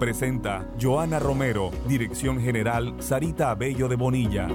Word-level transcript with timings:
Presenta 0.00 0.66
Joana 0.80 1.18
Romero, 1.18 1.70
Dirección 1.86 2.40
General 2.40 2.94
Sarita 3.00 3.50
Abello 3.50 3.86
de 3.86 3.96
Bonilla. 3.96 4.48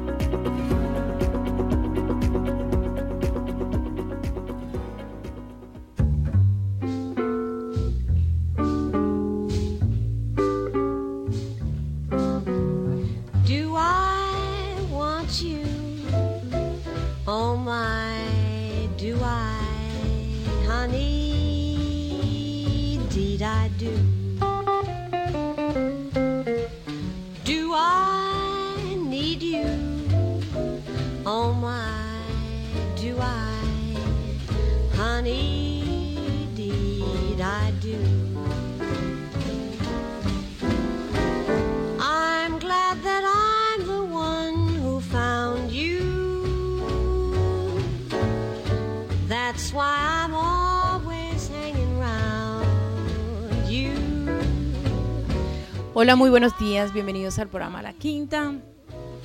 Hola, 56.05 56.15
muy 56.15 56.29
buenos 56.29 56.55
días, 56.59 56.93
bienvenidos 56.93 57.39
al 57.39 57.47
programa 57.47 57.81
La 57.81 57.91
Quinta. 57.93 58.53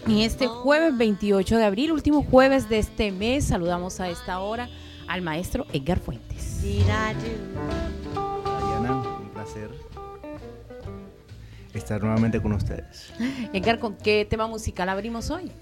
En 0.06 0.18
este 0.18 0.46
jueves 0.46 0.96
28 0.96 1.58
de 1.58 1.64
abril, 1.66 1.92
último 1.92 2.22
jueves 2.22 2.70
de 2.70 2.78
este 2.78 3.12
mes, 3.12 3.44
saludamos 3.44 4.00
a 4.00 4.08
esta 4.08 4.38
hora 4.40 4.70
al 5.06 5.20
maestro 5.20 5.66
Edgar 5.74 5.98
Fuentes. 5.98 6.62
Mariana, 8.14 8.94
un 9.20 9.28
placer 9.28 9.68
estar 11.74 12.00
nuevamente 12.00 12.40
con 12.40 12.52
ustedes. 12.54 13.12
Edgar, 13.52 13.78
¿con 13.78 13.98
qué 13.98 14.24
tema 14.24 14.46
musical 14.46 14.88
abrimos 14.88 15.30
hoy? 15.30 15.52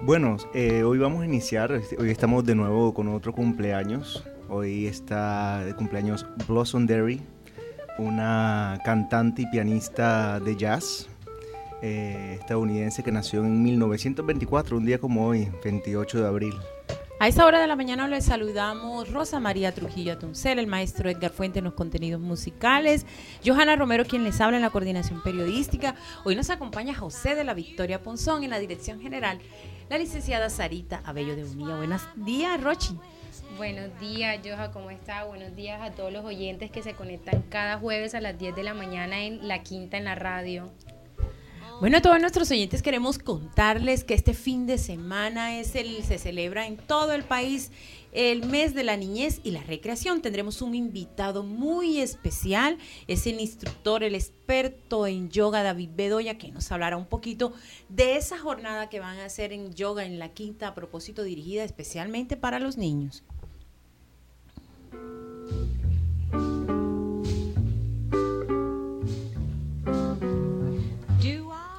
Bueno, 0.00 0.38
eh, 0.54 0.82
hoy 0.82 0.96
vamos 0.96 1.24
a 1.24 1.26
iniciar, 1.26 1.72
este, 1.72 2.00
hoy 2.00 2.08
estamos 2.08 2.42
de 2.46 2.54
nuevo 2.54 2.94
con 2.94 3.08
otro 3.08 3.34
cumpleaños. 3.34 4.24
Hoy 4.48 4.86
está 4.86 5.62
de 5.66 5.74
cumpleaños 5.74 6.24
Blossom 6.46 6.86
Derry, 6.86 7.20
una 7.98 8.80
cantante 8.84 9.42
y 9.42 9.46
pianista 9.46 10.40
de 10.40 10.56
jazz 10.56 11.08
eh, 11.82 12.38
estadounidense 12.40 13.02
que 13.02 13.12
nació 13.12 13.44
en 13.44 13.62
1924, 13.62 14.76
un 14.76 14.86
día 14.86 14.98
como 14.98 15.26
hoy, 15.26 15.48
28 15.62 16.20
de 16.20 16.26
abril. 16.26 16.54
A 17.20 17.26
esta 17.26 17.44
hora 17.44 17.60
de 17.60 17.66
la 17.66 17.74
mañana 17.74 18.06
les 18.06 18.26
saludamos 18.26 19.12
Rosa 19.12 19.40
María 19.40 19.74
Trujillo 19.74 20.12
Atuncel, 20.12 20.60
el 20.60 20.68
maestro 20.68 21.10
Edgar 21.10 21.32
Fuente 21.32 21.58
en 21.58 21.64
los 21.64 21.74
contenidos 21.74 22.20
musicales, 22.20 23.06
Johanna 23.44 23.74
Romero 23.74 24.04
quien 24.04 24.22
les 24.22 24.40
habla 24.40 24.56
en 24.56 24.62
la 24.62 24.70
coordinación 24.70 25.20
periodística. 25.22 25.96
Hoy 26.24 26.36
nos 26.36 26.48
acompaña 26.50 26.94
José 26.94 27.34
de 27.34 27.42
la 27.42 27.54
Victoria 27.54 28.02
Ponzón 28.04 28.44
en 28.44 28.50
la 28.50 28.60
dirección 28.60 29.00
general, 29.00 29.40
la 29.90 29.98
licenciada 29.98 30.48
Sarita 30.48 31.02
Abello 31.04 31.34
de 31.34 31.42
Unía. 31.42 31.74
Buenos 31.76 32.02
días, 32.14 32.62
Rochi. 32.62 32.96
Buenos 33.56 33.98
días, 34.00 34.38
Joja, 34.44 34.70
¿cómo 34.70 34.90
está? 34.90 35.24
Buenos 35.24 35.54
días 35.56 35.80
a 35.82 35.92
todos 35.92 36.12
los 36.12 36.24
oyentes 36.24 36.70
que 36.70 36.82
se 36.82 36.94
conectan 36.94 37.42
cada 37.48 37.78
jueves 37.78 38.14
a 38.14 38.20
las 38.20 38.38
10 38.38 38.54
de 38.54 38.62
la 38.62 38.74
mañana 38.74 39.24
en 39.24 39.46
La 39.48 39.62
Quinta 39.62 39.96
en 39.96 40.04
la 40.04 40.14
radio. 40.14 40.70
Bueno, 41.80 41.98
a 41.98 42.00
todos 42.00 42.20
nuestros 42.20 42.50
oyentes 42.50 42.82
queremos 42.82 43.18
contarles 43.18 44.02
que 44.02 44.14
este 44.14 44.34
fin 44.34 44.66
de 44.66 44.78
semana 44.78 45.58
es 45.60 45.76
el, 45.76 46.02
se 46.02 46.18
celebra 46.18 46.66
en 46.66 46.76
todo 46.76 47.12
el 47.12 47.22
país 47.22 47.70
el 48.18 48.44
mes 48.46 48.74
de 48.74 48.82
la 48.82 48.96
niñez 48.96 49.40
y 49.44 49.52
la 49.52 49.62
recreación. 49.62 50.22
Tendremos 50.22 50.60
un 50.60 50.74
invitado 50.74 51.44
muy 51.44 52.00
especial, 52.00 52.76
es 53.06 53.28
el 53.28 53.38
instructor, 53.38 54.02
el 54.02 54.16
experto 54.16 55.06
en 55.06 55.30
yoga, 55.30 55.62
David 55.62 55.90
Bedoya, 55.94 56.36
que 56.36 56.50
nos 56.50 56.72
hablará 56.72 56.96
un 56.96 57.06
poquito 57.06 57.52
de 57.88 58.16
esa 58.16 58.36
jornada 58.36 58.88
que 58.88 58.98
van 58.98 59.18
a 59.18 59.26
hacer 59.26 59.52
en 59.52 59.72
yoga 59.72 60.04
en 60.04 60.18
la 60.18 60.30
quinta 60.30 60.66
a 60.66 60.74
propósito 60.74 61.22
dirigida 61.22 61.62
especialmente 61.62 62.36
para 62.36 62.58
los 62.58 62.76
niños. 62.76 63.22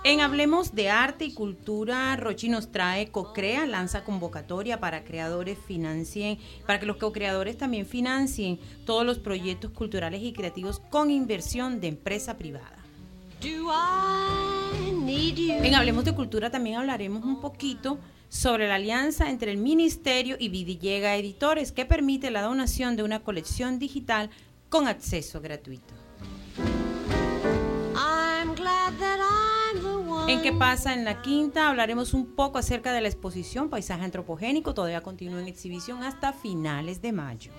En 0.09 0.21
Hablemos 0.21 0.73
de 0.73 0.89
Arte 0.89 1.25
y 1.25 1.33
Cultura, 1.35 2.15
Rochi 2.15 2.49
nos 2.49 2.71
trae 2.71 3.11
CoCrea, 3.11 3.67
lanza 3.67 4.03
convocatoria 4.03 4.79
para 4.79 5.03
creadores 5.03 5.59
financien, 5.67 6.39
para 6.65 6.79
que 6.79 6.87
los 6.87 6.97
co-creadores 6.97 7.59
también 7.59 7.85
financien 7.85 8.59
todos 8.87 9.05
los 9.05 9.19
proyectos 9.19 9.69
culturales 9.69 10.23
y 10.23 10.33
creativos 10.33 10.79
con 10.89 11.11
inversión 11.11 11.79
de 11.79 11.89
empresa 11.89 12.39
privada. 12.39 12.75
En 15.63 15.75
Hablemos 15.75 16.05
de 16.05 16.15
Cultura 16.15 16.49
también 16.49 16.77
hablaremos 16.77 17.23
un 17.23 17.39
poquito 17.39 17.99
sobre 18.29 18.67
la 18.67 18.75
alianza 18.75 19.29
entre 19.29 19.51
el 19.51 19.57
Ministerio 19.57 20.37
y 20.39 20.49
Vidillega 20.49 21.17
Editores 21.17 21.71
que 21.71 21.85
permite 21.85 22.31
la 22.31 22.41
donación 22.41 22.95
de 22.95 23.03
una 23.03 23.19
colección 23.19 23.77
digital 23.77 24.31
con 24.69 24.87
acceso 24.87 25.39
gratuito. 25.39 25.93
En 30.29 30.43
qué 30.43 30.53
pasa 30.53 30.93
en 30.93 31.05
la 31.05 31.23
quinta 31.23 31.69
hablaremos 31.69 32.13
un 32.13 32.27
poco 32.27 32.59
acerca 32.59 32.93
de 32.93 33.01
la 33.01 33.07
exposición 33.07 33.67
Paisaje 33.67 34.03
Antropogénico, 34.03 34.75
todavía 34.75 35.01
continúa 35.01 35.41
en 35.41 35.47
exhibición 35.47 36.03
hasta 36.03 36.33
finales 36.33 37.01
de 37.01 37.11
mayo. 37.11 37.51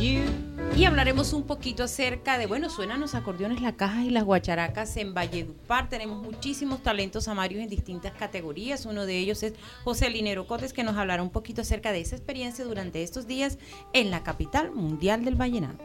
Y 0.00 0.84
hablaremos 0.86 1.34
un 1.34 1.42
poquito 1.42 1.84
acerca 1.84 2.38
de, 2.38 2.46
bueno, 2.46 2.70
suenan 2.70 2.98
los 2.98 3.14
acordeones, 3.14 3.60
las 3.60 3.74
cajas 3.74 4.06
y 4.06 4.10
las 4.10 4.24
guacharacas 4.24 4.96
en 4.96 5.12
Valledupar. 5.12 5.90
Tenemos 5.90 6.22
muchísimos 6.22 6.82
talentos 6.82 7.28
amarios 7.28 7.62
en 7.62 7.68
distintas 7.68 8.12
categorías. 8.14 8.86
Uno 8.86 9.04
de 9.04 9.18
ellos 9.18 9.42
es 9.42 9.52
José 9.84 10.08
Linero 10.08 10.46
Cotes, 10.46 10.72
que 10.72 10.82
nos 10.82 10.96
hablará 10.96 11.22
un 11.22 11.30
poquito 11.30 11.60
acerca 11.60 11.92
de 11.92 12.00
esa 12.00 12.16
experiencia 12.16 12.64
durante 12.64 13.02
estos 13.02 13.26
días 13.26 13.58
en 13.92 14.10
la 14.10 14.22
capital 14.22 14.72
mundial 14.72 15.26
del 15.26 15.34
vallenato. 15.34 15.84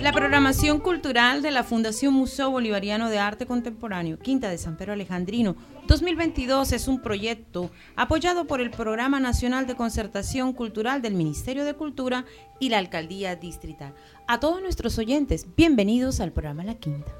La 0.00 0.12
programación 0.12 0.80
cultural 0.80 1.42
de 1.42 1.50
la 1.50 1.62
Fundación 1.62 2.14
Museo 2.14 2.50
Bolivariano 2.50 3.10
de 3.10 3.18
Arte 3.18 3.44
Contemporáneo, 3.44 4.18
Quinta 4.18 4.48
de 4.48 4.56
San 4.56 4.78
Pedro 4.78 4.94
Alejandrino, 4.94 5.56
2022 5.88 6.72
es 6.72 6.88
un 6.88 7.02
proyecto 7.02 7.70
apoyado 7.96 8.46
por 8.46 8.62
el 8.62 8.70
Programa 8.70 9.20
Nacional 9.20 9.66
de 9.66 9.76
Concertación 9.76 10.54
Cultural 10.54 11.02
del 11.02 11.14
Ministerio 11.14 11.66
de 11.66 11.74
Cultura 11.74 12.24
y 12.58 12.70
la 12.70 12.78
Alcaldía 12.78 13.36
Distrital. 13.36 13.92
A 14.26 14.40
todos 14.40 14.62
nuestros 14.62 14.96
oyentes, 14.96 15.46
bienvenidos 15.54 16.20
al 16.20 16.32
programa 16.32 16.64
La 16.64 16.76
Quinta. 16.76 17.12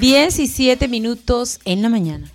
17 0.00 0.88
minutos 0.88 1.60
en 1.66 1.82
la 1.82 1.90
mañana. 1.90 2.32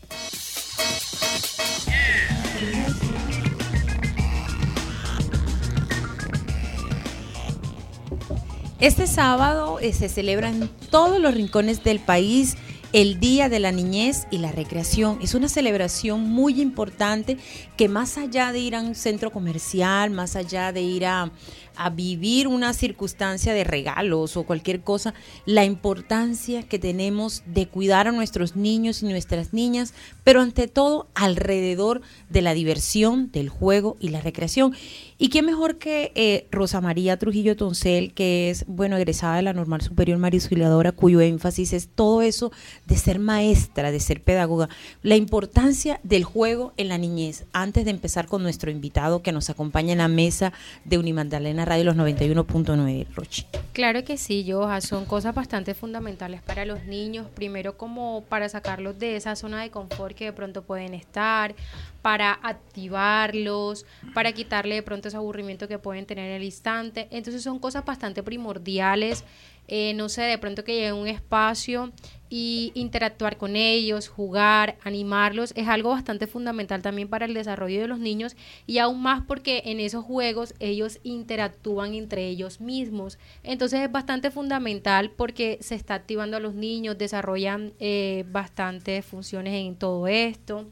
Este 8.79 9.07
sábado 9.07 9.79
eh, 9.79 9.93
se 9.93 10.09
celebra 10.09 10.49
en 10.49 10.69
todos 10.91 11.19
los 11.19 11.33
rincones 11.33 11.83
del 11.83 11.99
país 11.99 12.55
el 12.93 13.19
Día 13.19 13.49
de 13.49 13.59
la 13.59 13.71
Niñez 13.71 14.27
y 14.31 14.37
la 14.37 14.51
Recreación. 14.51 15.19
Es 15.21 15.33
una 15.33 15.49
celebración 15.49 16.21
muy 16.21 16.61
importante 16.61 17.37
que 17.75 17.89
más 17.89 18.17
allá 18.17 18.51
de 18.51 18.59
ir 18.59 18.75
a 18.75 18.81
un 18.81 18.95
centro 18.95 19.31
comercial, 19.31 20.11
más 20.11 20.35
allá 20.35 20.71
de 20.71 20.81
ir 20.81 21.05
a 21.05 21.31
a 21.77 21.89
vivir 21.89 22.47
una 22.47 22.73
circunstancia 22.73 23.53
de 23.53 23.63
regalos 23.63 24.37
o 24.37 24.43
cualquier 24.43 24.81
cosa, 24.81 25.13
la 25.45 25.65
importancia 25.65 26.63
que 26.63 26.79
tenemos 26.79 27.43
de 27.45 27.67
cuidar 27.67 28.07
a 28.07 28.11
nuestros 28.11 28.55
niños 28.55 29.01
y 29.01 29.07
nuestras 29.07 29.53
niñas, 29.53 29.93
pero 30.23 30.41
ante 30.41 30.67
todo 30.67 31.07
alrededor 31.13 32.01
de 32.29 32.41
la 32.41 32.53
diversión, 32.53 33.31
del 33.31 33.49
juego 33.49 33.97
y 33.99 34.09
la 34.09 34.21
recreación. 34.21 34.75
Y 35.17 35.29
qué 35.29 35.41
mejor 35.41 35.77
que 35.77 36.11
eh, 36.15 36.47
Rosa 36.51 36.81
María 36.81 37.17
Trujillo 37.17 37.55
Toncel, 37.55 38.13
que 38.13 38.49
es, 38.49 38.65
bueno, 38.67 38.97
egresada 38.97 39.37
de 39.37 39.43
la 39.43 39.53
Normal 39.53 39.81
Superior 39.81 40.17
María 40.17 40.39
Auxiliadora, 40.39 40.91
cuyo 40.91 41.21
énfasis 41.21 41.71
es 41.73 41.87
todo 41.87 42.21
eso 42.21 42.51
de 42.85 42.97
ser 42.97 43.19
maestra, 43.19 43.91
de 43.91 43.99
ser 43.99 44.21
pedagoga, 44.21 44.69
la 45.03 45.15
importancia 45.15 45.99
del 46.03 46.23
juego 46.23 46.73
en 46.77 46.89
la 46.89 46.97
niñez. 46.97 47.45
Antes 47.53 47.85
de 47.85 47.91
empezar 47.91 48.27
con 48.27 48.43
nuestro 48.43 48.71
invitado 48.71 49.21
que 49.21 49.31
nos 49.31 49.49
acompaña 49.49 49.93
en 49.93 49.99
la 49.99 50.07
mesa 50.07 50.53
de 50.83 50.97
Unimandalena 50.97 51.64
Radio 51.65 51.83
los 51.83 51.95
91.9, 51.95 53.07
Rochi. 53.15 53.45
Claro 53.73 54.03
que 54.03 54.17
sí, 54.17 54.45
Joja, 54.49 54.79
son 54.81 55.05
cosas 55.05 55.35
bastante 55.35 55.73
fundamentales 55.73 56.41
para 56.41 56.63
los 56.63 56.85
niños, 56.85 57.27
primero 57.33 57.75
como 57.75 58.23
para 58.29 58.47
sacarlos 58.47 58.97
de 58.99 59.17
esa 59.17 59.35
zona 59.35 59.61
de 59.61 59.71
confort 59.71 60.15
que 60.15 60.25
de 60.25 60.33
pronto 60.33 60.63
pueden 60.63 60.93
estar, 60.93 61.55
para 62.01 62.39
activarlos, 62.43 63.85
para 64.13 64.31
quitarle 64.31 64.75
de 64.75 64.83
pronto 64.83 65.07
ese 65.07 65.17
aburrimiento 65.17 65.67
que 65.67 65.79
pueden 65.79 66.05
tener 66.05 66.29
en 66.29 66.35
el 66.37 66.43
instante. 66.43 67.07
Entonces 67.11 67.41
son 67.41 67.59
cosas 67.59 67.83
bastante 67.83 68.23
primordiales. 68.23 69.23
Eh, 69.67 69.93
no 69.95 70.09
sé, 70.09 70.21
de 70.21 70.37
pronto 70.37 70.63
que 70.63 70.75
llegue 70.75 70.93
un 70.93 71.07
espacio 71.07 71.91
y 72.37 72.73
interactuar 72.75 73.37
con 73.37 73.55
ellos, 73.55 74.09
jugar, 74.09 74.77
animarlos, 74.83 75.53
es 75.55 75.69
algo 75.69 75.91
bastante 75.91 76.27
fundamental 76.27 76.81
también 76.81 77.07
para 77.07 77.23
el 77.23 77.33
desarrollo 77.33 77.79
de 77.79 77.87
los 77.87 77.97
niños 77.97 78.35
y 78.67 78.79
aún 78.79 79.01
más 79.01 79.23
porque 79.25 79.61
en 79.67 79.79
esos 79.79 80.03
juegos 80.03 80.53
ellos 80.59 80.99
interactúan 81.03 81.93
entre 81.93 82.27
ellos 82.27 82.59
mismos. 82.59 83.19
Entonces 83.41 83.79
es 83.79 83.89
bastante 83.89 84.31
fundamental 84.31 85.11
porque 85.11 85.59
se 85.61 85.75
está 85.75 85.93
activando 85.93 86.35
a 86.35 86.41
los 86.41 86.55
niños, 86.55 86.97
desarrollan 86.97 87.71
eh, 87.79 88.25
bastantes 88.29 89.05
funciones 89.05 89.53
en 89.53 89.77
todo 89.77 90.05
esto 90.05 90.65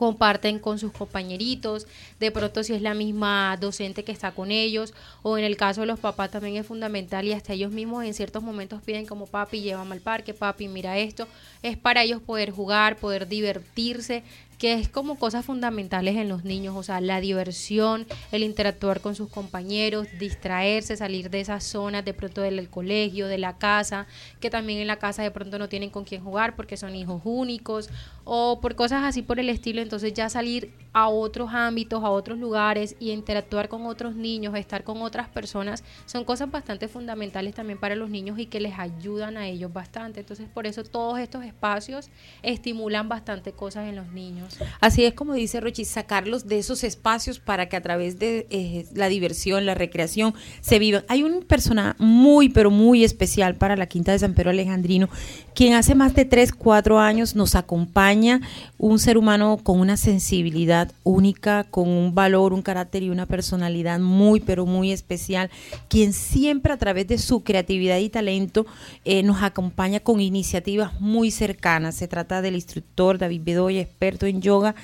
comparten 0.00 0.58
con 0.58 0.78
sus 0.78 0.92
compañeritos, 0.92 1.86
de 2.18 2.30
pronto 2.30 2.64
si 2.64 2.72
es 2.72 2.80
la 2.80 2.94
misma 2.94 3.58
docente 3.60 4.02
que 4.02 4.12
está 4.12 4.32
con 4.32 4.50
ellos, 4.50 4.94
o 5.20 5.36
en 5.36 5.44
el 5.44 5.58
caso 5.58 5.82
de 5.82 5.86
los 5.88 6.00
papás 6.00 6.30
también 6.30 6.56
es 6.56 6.66
fundamental 6.66 7.26
y 7.26 7.34
hasta 7.34 7.52
ellos 7.52 7.70
mismos 7.70 8.06
en 8.06 8.14
ciertos 8.14 8.42
momentos 8.42 8.80
piden 8.80 9.04
como 9.04 9.26
papi, 9.26 9.60
llévame 9.60 9.96
al 9.96 10.00
parque, 10.00 10.32
papi, 10.32 10.68
mira 10.68 10.96
esto, 10.96 11.28
es 11.62 11.76
para 11.76 12.02
ellos 12.02 12.22
poder 12.22 12.50
jugar, 12.50 12.96
poder 12.96 13.28
divertirse, 13.28 14.22
que 14.60 14.74
es 14.74 14.90
como 14.90 15.18
cosas 15.18 15.46
fundamentales 15.46 16.16
en 16.16 16.28
los 16.28 16.44
niños, 16.44 16.76
o 16.76 16.82
sea, 16.82 17.00
la 17.00 17.22
diversión, 17.22 18.06
el 18.30 18.42
interactuar 18.42 19.00
con 19.00 19.14
sus 19.14 19.30
compañeros, 19.30 20.06
distraerse, 20.18 20.98
salir 20.98 21.30
de 21.30 21.40
esas 21.40 21.64
zonas 21.64 22.04
de 22.04 22.12
pronto 22.12 22.42
del 22.42 22.68
colegio, 22.68 23.26
de 23.26 23.38
la 23.38 23.56
casa, 23.56 24.06
que 24.38 24.50
también 24.50 24.78
en 24.78 24.86
la 24.86 24.98
casa 24.98 25.22
de 25.22 25.30
pronto 25.30 25.58
no 25.58 25.70
tienen 25.70 25.88
con 25.88 26.04
quién 26.04 26.22
jugar 26.22 26.56
porque 26.56 26.76
son 26.76 26.94
hijos 26.94 27.22
únicos 27.24 27.88
o 28.24 28.60
por 28.60 28.74
cosas 28.74 29.02
así 29.02 29.22
por 29.22 29.40
el 29.40 29.48
estilo, 29.48 29.80
entonces 29.80 30.12
ya 30.12 30.28
salir 30.28 30.74
a 30.92 31.08
otros 31.08 31.50
ámbitos, 31.54 32.04
a 32.04 32.10
otros 32.10 32.38
lugares 32.38 32.96
y 33.00 33.12
interactuar 33.12 33.68
con 33.68 33.86
otros 33.86 34.14
niños, 34.14 34.54
estar 34.56 34.84
con 34.84 35.00
otras 35.02 35.28
personas, 35.28 35.84
son 36.04 36.24
cosas 36.24 36.50
bastante 36.50 36.86
fundamentales 36.86 37.54
también 37.54 37.78
para 37.78 37.94
los 37.94 38.10
niños 38.10 38.38
y 38.38 38.46
que 38.46 38.60
les 38.60 38.78
ayudan 38.78 39.36
a 39.36 39.46
ellos 39.46 39.72
bastante. 39.72 40.20
Entonces, 40.20 40.48
por 40.52 40.66
eso 40.66 40.84
todos 40.84 41.18
estos 41.18 41.44
espacios 41.44 42.10
estimulan 42.42 43.08
bastante 43.08 43.52
cosas 43.52 43.88
en 43.88 43.96
los 43.96 44.08
niños. 44.08 44.49
Así 44.80 45.04
es 45.04 45.14
como 45.14 45.34
dice 45.34 45.60
Rochi, 45.60 45.84
sacarlos 45.84 46.46
de 46.46 46.58
esos 46.58 46.84
espacios 46.84 47.38
para 47.38 47.68
que 47.68 47.76
a 47.76 47.80
través 47.80 48.18
de 48.18 48.46
eh, 48.50 48.86
la 48.94 49.08
diversión, 49.08 49.66
la 49.66 49.74
recreación, 49.74 50.34
se 50.60 50.78
vivan. 50.78 51.04
Hay 51.08 51.22
un 51.22 51.42
persona 51.42 51.96
muy, 51.98 52.48
pero 52.48 52.70
muy 52.70 53.04
especial 53.04 53.56
para 53.56 53.76
la 53.76 53.86
Quinta 53.86 54.12
de 54.12 54.18
San 54.18 54.34
Pedro 54.34 54.50
Alejandrino, 54.50 55.08
quien 55.54 55.74
hace 55.74 55.94
más 55.94 56.14
de 56.14 56.24
3, 56.24 56.52
4 56.52 56.98
años 56.98 57.34
nos 57.34 57.54
acompaña, 57.54 58.40
un 58.78 58.98
ser 58.98 59.18
humano 59.18 59.58
con 59.62 59.80
una 59.80 59.96
sensibilidad 59.96 60.92
única, 61.04 61.64
con 61.64 61.88
un 61.88 62.14
valor, 62.14 62.52
un 62.52 62.62
carácter 62.62 63.02
y 63.02 63.10
una 63.10 63.26
personalidad 63.26 64.00
muy, 64.00 64.40
pero 64.40 64.66
muy 64.66 64.92
especial, 64.92 65.50
quien 65.88 66.12
siempre 66.12 66.72
a 66.72 66.78
través 66.78 67.06
de 67.08 67.18
su 67.18 67.42
creatividad 67.42 67.98
y 67.98 68.08
talento 68.08 68.66
eh, 69.04 69.22
nos 69.22 69.42
acompaña 69.42 70.00
con 70.00 70.20
iniciativas 70.20 71.00
muy 71.00 71.30
cercanas. 71.30 71.94
Se 71.94 72.08
trata 72.08 72.42
del 72.42 72.54
instructor 72.54 73.18
David 73.18 73.42
Bedoya, 73.44 73.80
experto 73.80 74.26
en 74.26 74.39
yoga, 74.40 74.74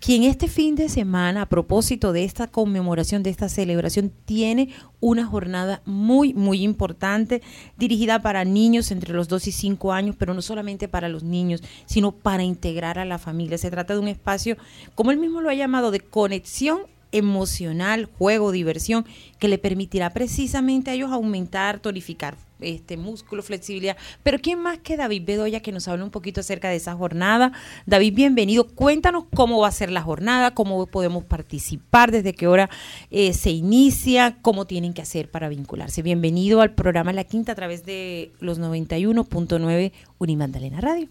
quien 0.00 0.22
este 0.24 0.48
fin 0.48 0.74
de 0.74 0.88
semana, 0.88 1.42
a 1.42 1.48
propósito 1.48 2.12
de 2.12 2.24
esta 2.24 2.46
conmemoración, 2.46 3.22
de 3.22 3.30
esta 3.30 3.48
celebración, 3.48 4.12
tiene 4.24 4.70
una 5.00 5.26
jornada 5.26 5.82
muy, 5.84 6.34
muy 6.34 6.62
importante 6.62 7.42
dirigida 7.76 8.20
para 8.20 8.44
niños 8.44 8.90
entre 8.90 9.14
los 9.14 9.28
2 9.28 9.48
y 9.48 9.52
5 9.52 9.92
años, 9.92 10.16
pero 10.18 10.34
no 10.34 10.42
solamente 10.42 10.88
para 10.88 11.08
los 11.08 11.22
niños, 11.22 11.62
sino 11.86 12.12
para 12.12 12.42
integrar 12.42 12.98
a 12.98 13.04
la 13.04 13.18
familia. 13.18 13.58
Se 13.58 13.70
trata 13.70 13.94
de 13.94 14.00
un 14.00 14.08
espacio, 14.08 14.56
como 14.94 15.10
él 15.10 15.18
mismo 15.18 15.40
lo 15.40 15.50
ha 15.50 15.54
llamado, 15.54 15.90
de 15.90 16.00
conexión 16.00 16.80
emocional, 17.12 18.06
juego, 18.18 18.52
diversión, 18.52 19.04
que 19.38 19.48
le 19.48 19.58
permitirá 19.58 20.10
precisamente 20.10 20.90
a 20.90 20.94
ellos 20.94 21.12
aumentar, 21.12 21.80
tonificar 21.80 22.36
este 22.60 22.96
músculo, 22.96 23.42
flexibilidad. 23.42 23.96
Pero 24.22 24.38
¿quién 24.38 24.60
más 24.60 24.78
que 24.78 24.96
David 24.96 25.22
Bedoya 25.26 25.60
que 25.60 25.72
nos 25.72 25.88
habla 25.88 26.04
un 26.04 26.10
poquito 26.10 26.40
acerca 26.40 26.68
de 26.68 26.76
esa 26.76 26.94
jornada? 26.94 27.52
David, 27.86 28.14
bienvenido. 28.14 28.66
Cuéntanos 28.66 29.24
cómo 29.34 29.60
va 29.60 29.68
a 29.68 29.72
ser 29.72 29.90
la 29.90 30.02
jornada, 30.02 30.52
cómo 30.52 30.86
podemos 30.86 31.24
participar, 31.24 32.10
desde 32.10 32.32
qué 32.32 32.46
hora 32.46 32.70
eh, 33.10 33.32
se 33.32 33.50
inicia, 33.50 34.38
cómo 34.42 34.66
tienen 34.66 34.94
que 34.94 35.02
hacer 35.02 35.30
para 35.30 35.48
vincularse. 35.48 36.02
Bienvenido 36.02 36.60
al 36.60 36.74
programa 36.74 37.12
La 37.12 37.24
Quinta 37.24 37.52
a 37.52 37.56
través 37.56 37.84
de 37.84 38.32
los 38.40 38.58
91.9 38.60 39.92
Unimandalena 40.18 40.80
Radio. 40.80 41.08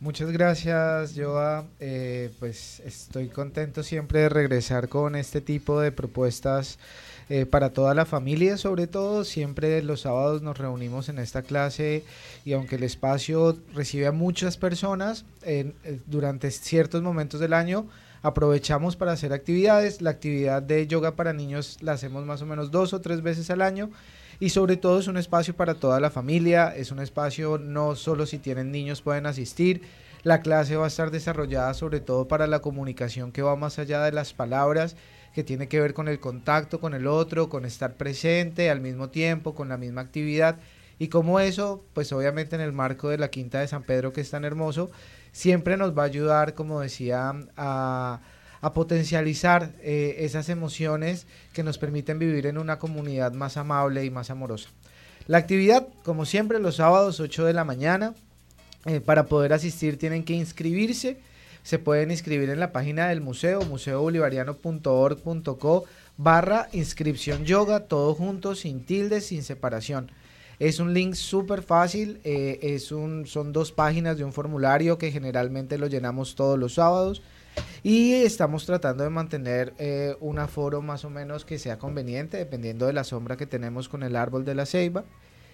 Muchas 0.00 0.30
gracias, 0.30 1.14
Joa. 1.16 1.64
Eh, 1.80 2.30
pues 2.38 2.78
estoy 2.86 3.26
contento 3.28 3.82
siempre 3.82 4.20
de 4.20 4.28
regresar 4.28 4.88
con 4.88 5.16
este 5.16 5.40
tipo 5.40 5.80
de 5.80 5.90
propuestas 5.90 6.78
eh, 7.28 7.46
para 7.46 7.72
toda 7.72 7.94
la 7.94 8.06
familia, 8.06 8.58
sobre 8.58 8.86
todo. 8.86 9.24
Siempre 9.24 9.82
los 9.82 10.02
sábados 10.02 10.40
nos 10.40 10.56
reunimos 10.56 11.08
en 11.08 11.18
esta 11.18 11.42
clase 11.42 12.04
y 12.44 12.52
aunque 12.52 12.76
el 12.76 12.84
espacio 12.84 13.58
recibe 13.74 14.06
a 14.06 14.12
muchas 14.12 14.56
personas 14.56 15.24
eh, 15.42 15.72
durante 16.06 16.52
ciertos 16.52 17.02
momentos 17.02 17.40
del 17.40 17.52
año, 17.52 17.88
aprovechamos 18.22 18.94
para 18.94 19.10
hacer 19.10 19.32
actividades. 19.32 20.00
La 20.00 20.10
actividad 20.10 20.62
de 20.62 20.86
yoga 20.86 21.16
para 21.16 21.32
niños 21.32 21.76
la 21.80 21.94
hacemos 21.94 22.24
más 22.24 22.40
o 22.40 22.46
menos 22.46 22.70
dos 22.70 22.92
o 22.92 23.00
tres 23.00 23.22
veces 23.22 23.50
al 23.50 23.62
año 23.62 23.90
y 24.40 24.50
sobre 24.50 24.76
todo 24.76 24.98
es 24.98 25.08
un 25.08 25.16
espacio 25.16 25.54
para 25.54 25.74
toda 25.74 26.00
la 26.00 26.10
familia, 26.10 26.74
es 26.74 26.92
un 26.92 27.00
espacio 27.00 27.58
no 27.58 27.96
solo 27.96 28.26
si 28.26 28.38
tienen 28.38 28.70
niños 28.70 29.02
pueden 29.02 29.26
asistir, 29.26 29.82
la 30.22 30.40
clase 30.42 30.76
va 30.76 30.84
a 30.84 30.88
estar 30.88 31.10
desarrollada 31.10 31.74
sobre 31.74 32.00
todo 32.00 32.28
para 32.28 32.46
la 32.46 32.60
comunicación 32.60 33.32
que 33.32 33.42
va 33.42 33.56
más 33.56 33.78
allá 33.78 34.02
de 34.02 34.12
las 34.12 34.32
palabras 34.32 34.96
que 35.34 35.44
tiene 35.44 35.68
que 35.68 35.80
ver 35.80 35.94
con 35.94 36.08
el 36.08 36.20
contacto 36.20 36.80
con 36.80 36.94
el 36.94 37.06
otro, 37.06 37.48
con 37.48 37.64
estar 37.64 37.94
presente 37.94 38.70
al 38.70 38.80
mismo 38.80 39.10
tiempo, 39.10 39.54
con 39.54 39.68
la 39.68 39.76
misma 39.76 40.00
actividad. 40.00 40.58
Y 40.98 41.08
como 41.08 41.38
eso, 41.38 41.84
pues 41.92 42.12
obviamente 42.12 42.56
en 42.56 42.62
el 42.62 42.72
marco 42.72 43.08
de 43.08 43.18
la 43.18 43.28
Quinta 43.28 43.60
de 43.60 43.68
San 43.68 43.84
Pedro, 43.84 44.12
que 44.12 44.20
es 44.20 44.30
tan 44.30 44.44
hermoso, 44.44 44.90
siempre 45.30 45.76
nos 45.76 45.96
va 45.96 46.02
a 46.02 46.06
ayudar, 46.06 46.54
como 46.54 46.80
decía, 46.80 47.34
a, 47.56 48.20
a 48.60 48.72
potencializar 48.72 49.72
eh, 49.82 50.16
esas 50.20 50.48
emociones 50.48 51.26
que 51.52 51.62
nos 51.62 51.78
permiten 51.78 52.18
vivir 52.18 52.46
en 52.46 52.58
una 52.58 52.78
comunidad 52.78 53.32
más 53.32 53.56
amable 53.56 54.04
y 54.04 54.10
más 54.10 54.30
amorosa. 54.30 54.70
La 55.26 55.38
actividad, 55.38 55.88
como 56.04 56.24
siempre, 56.24 56.58
los 56.58 56.76
sábados 56.76 57.20
8 57.20 57.44
de 57.44 57.52
la 57.52 57.64
mañana. 57.64 58.14
Eh, 58.86 59.00
para 59.00 59.26
poder 59.26 59.52
asistir 59.52 59.98
tienen 59.98 60.22
que 60.24 60.34
inscribirse. 60.34 61.18
Se 61.62 61.78
pueden 61.78 62.10
inscribir 62.10 62.48
en 62.50 62.58
la 62.60 62.72
página 62.72 63.08
del 63.08 63.20
museo, 63.20 63.60
museobolivariano.org.co 63.62 65.84
barra 66.16 66.68
inscripción 66.72 67.44
yoga, 67.44 67.80
todo 67.80 68.14
junto, 68.14 68.54
sin 68.54 68.82
tildes, 68.84 69.26
sin 69.26 69.42
separación. 69.42 70.10
Es 70.58 70.80
un 70.80 70.94
link 70.94 71.12
súper 71.14 71.62
fácil, 71.62 72.20
eh, 72.24 72.58
es 72.62 72.90
un, 72.90 73.26
son 73.26 73.52
dos 73.52 73.72
páginas 73.72 74.16
de 74.16 74.24
un 74.24 74.32
formulario 74.32 74.96
que 74.96 75.12
generalmente 75.12 75.76
lo 75.76 75.86
llenamos 75.86 76.34
todos 76.34 76.58
los 76.58 76.72
sábados 76.74 77.20
y 77.82 78.12
estamos 78.14 78.66
tratando 78.66 79.04
de 79.04 79.10
mantener 79.10 79.74
eh, 79.78 80.16
un 80.20 80.38
aforo 80.38 80.82
más 80.82 81.04
o 81.04 81.10
menos 81.10 81.44
que 81.44 81.58
sea 81.58 81.78
conveniente 81.78 82.36
dependiendo 82.36 82.86
de 82.86 82.92
la 82.92 83.04
sombra 83.04 83.36
que 83.36 83.46
tenemos 83.46 83.88
con 83.88 84.02
el 84.02 84.16
árbol 84.16 84.44
de 84.44 84.54
la 84.54 84.66
ceiba. 84.66 85.04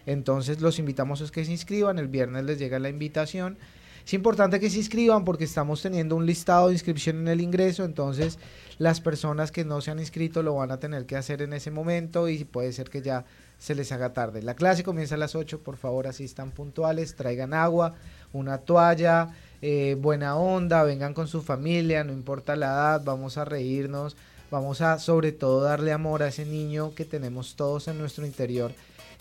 Entonces 0.07 0.61
los 0.61 0.79
invitamos 0.79 1.23
a 1.23 1.31
que 1.31 1.45
se 1.45 1.53
inscriban, 1.53 1.99
el 1.99 2.09
viernes 2.09 2.45
les 2.45 2.59
llega 2.59 2.79
la 2.79 2.89
invitación. 2.89 3.59
Es 4.05 4.13
importante 4.13 4.61
que 4.61 4.69
se 4.69 4.79
inscriban 4.79 5.25
porque 5.25 5.45
estamos 5.45 5.81
teniendo 5.81 6.15
un 6.15 6.27
listado 6.27 6.67
de 6.67 6.75
inscripción 6.75 7.21
en 7.21 7.29
el 7.29 7.41
ingreso, 7.41 7.85
entonces 7.85 8.39
las 8.77 9.01
personas 9.01 9.51
que 9.51 9.65
no 9.65 9.81
se 9.81 9.93
han 9.93 9.99
inscrito 9.99 10.43
lo 10.43 10.57
van 10.57 10.71
a 10.73 10.79
tener 10.79 11.07
que 11.07 11.17
hacer 11.17 11.41
en 11.41 11.55
ese 11.55 11.71
momento 11.71 12.29
y 12.29 12.45
puede 12.45 12.73
ser 12.73 12.91
que 12.91 13.01
ya 13.01 13.25
se 13.57 13.75
les 13.75 13.93
haga 13.93 14.13
tarde. 14.13 14.43
La 14.43 14.57
clase 14.57 14.83
comienza 14.83 15.15
a 15.15 15.19
las 15.19 15.35
8, 15.35 15.63
por 15.63 15.79
favor 15.79 16.07
asistan 16.07 16.51
puntuales, 16.51 17.17
traigan 17.17 17.55
agua, 17.55 17.95
una 18.35 18.59
toalla, 18.59 19.29
eh, 19.67 19.95
buena 19.95 20.37
onda, 20.37 20.83
vengan 20.83 21.15
con 21.15 21.27
su 21.27 21.41
familia, 21.41 22.05
no 22.05 22.13
importa 22.13 22.55
la 22.55 22.67
edad, 22.67 23.03
vamos 23.03 23.39
a 23.39 23.47
reírnos, 23.47 24.15
vamos 24.51 24.83
a 24.83 24.99
sobre 24.99 25.33
todo 25.33 25.63
darle 25.63 25.91
amor 25.93 26.23
a 26.23 26.29
ese 26.29 26.45
niño 26.45 26.95
que 26.95 27.07
tenemos 27.07 27.57
todos 27.57 27.89
en 27.89 27.97
nuestro 27.97 28.27
interior, 28.27 28.73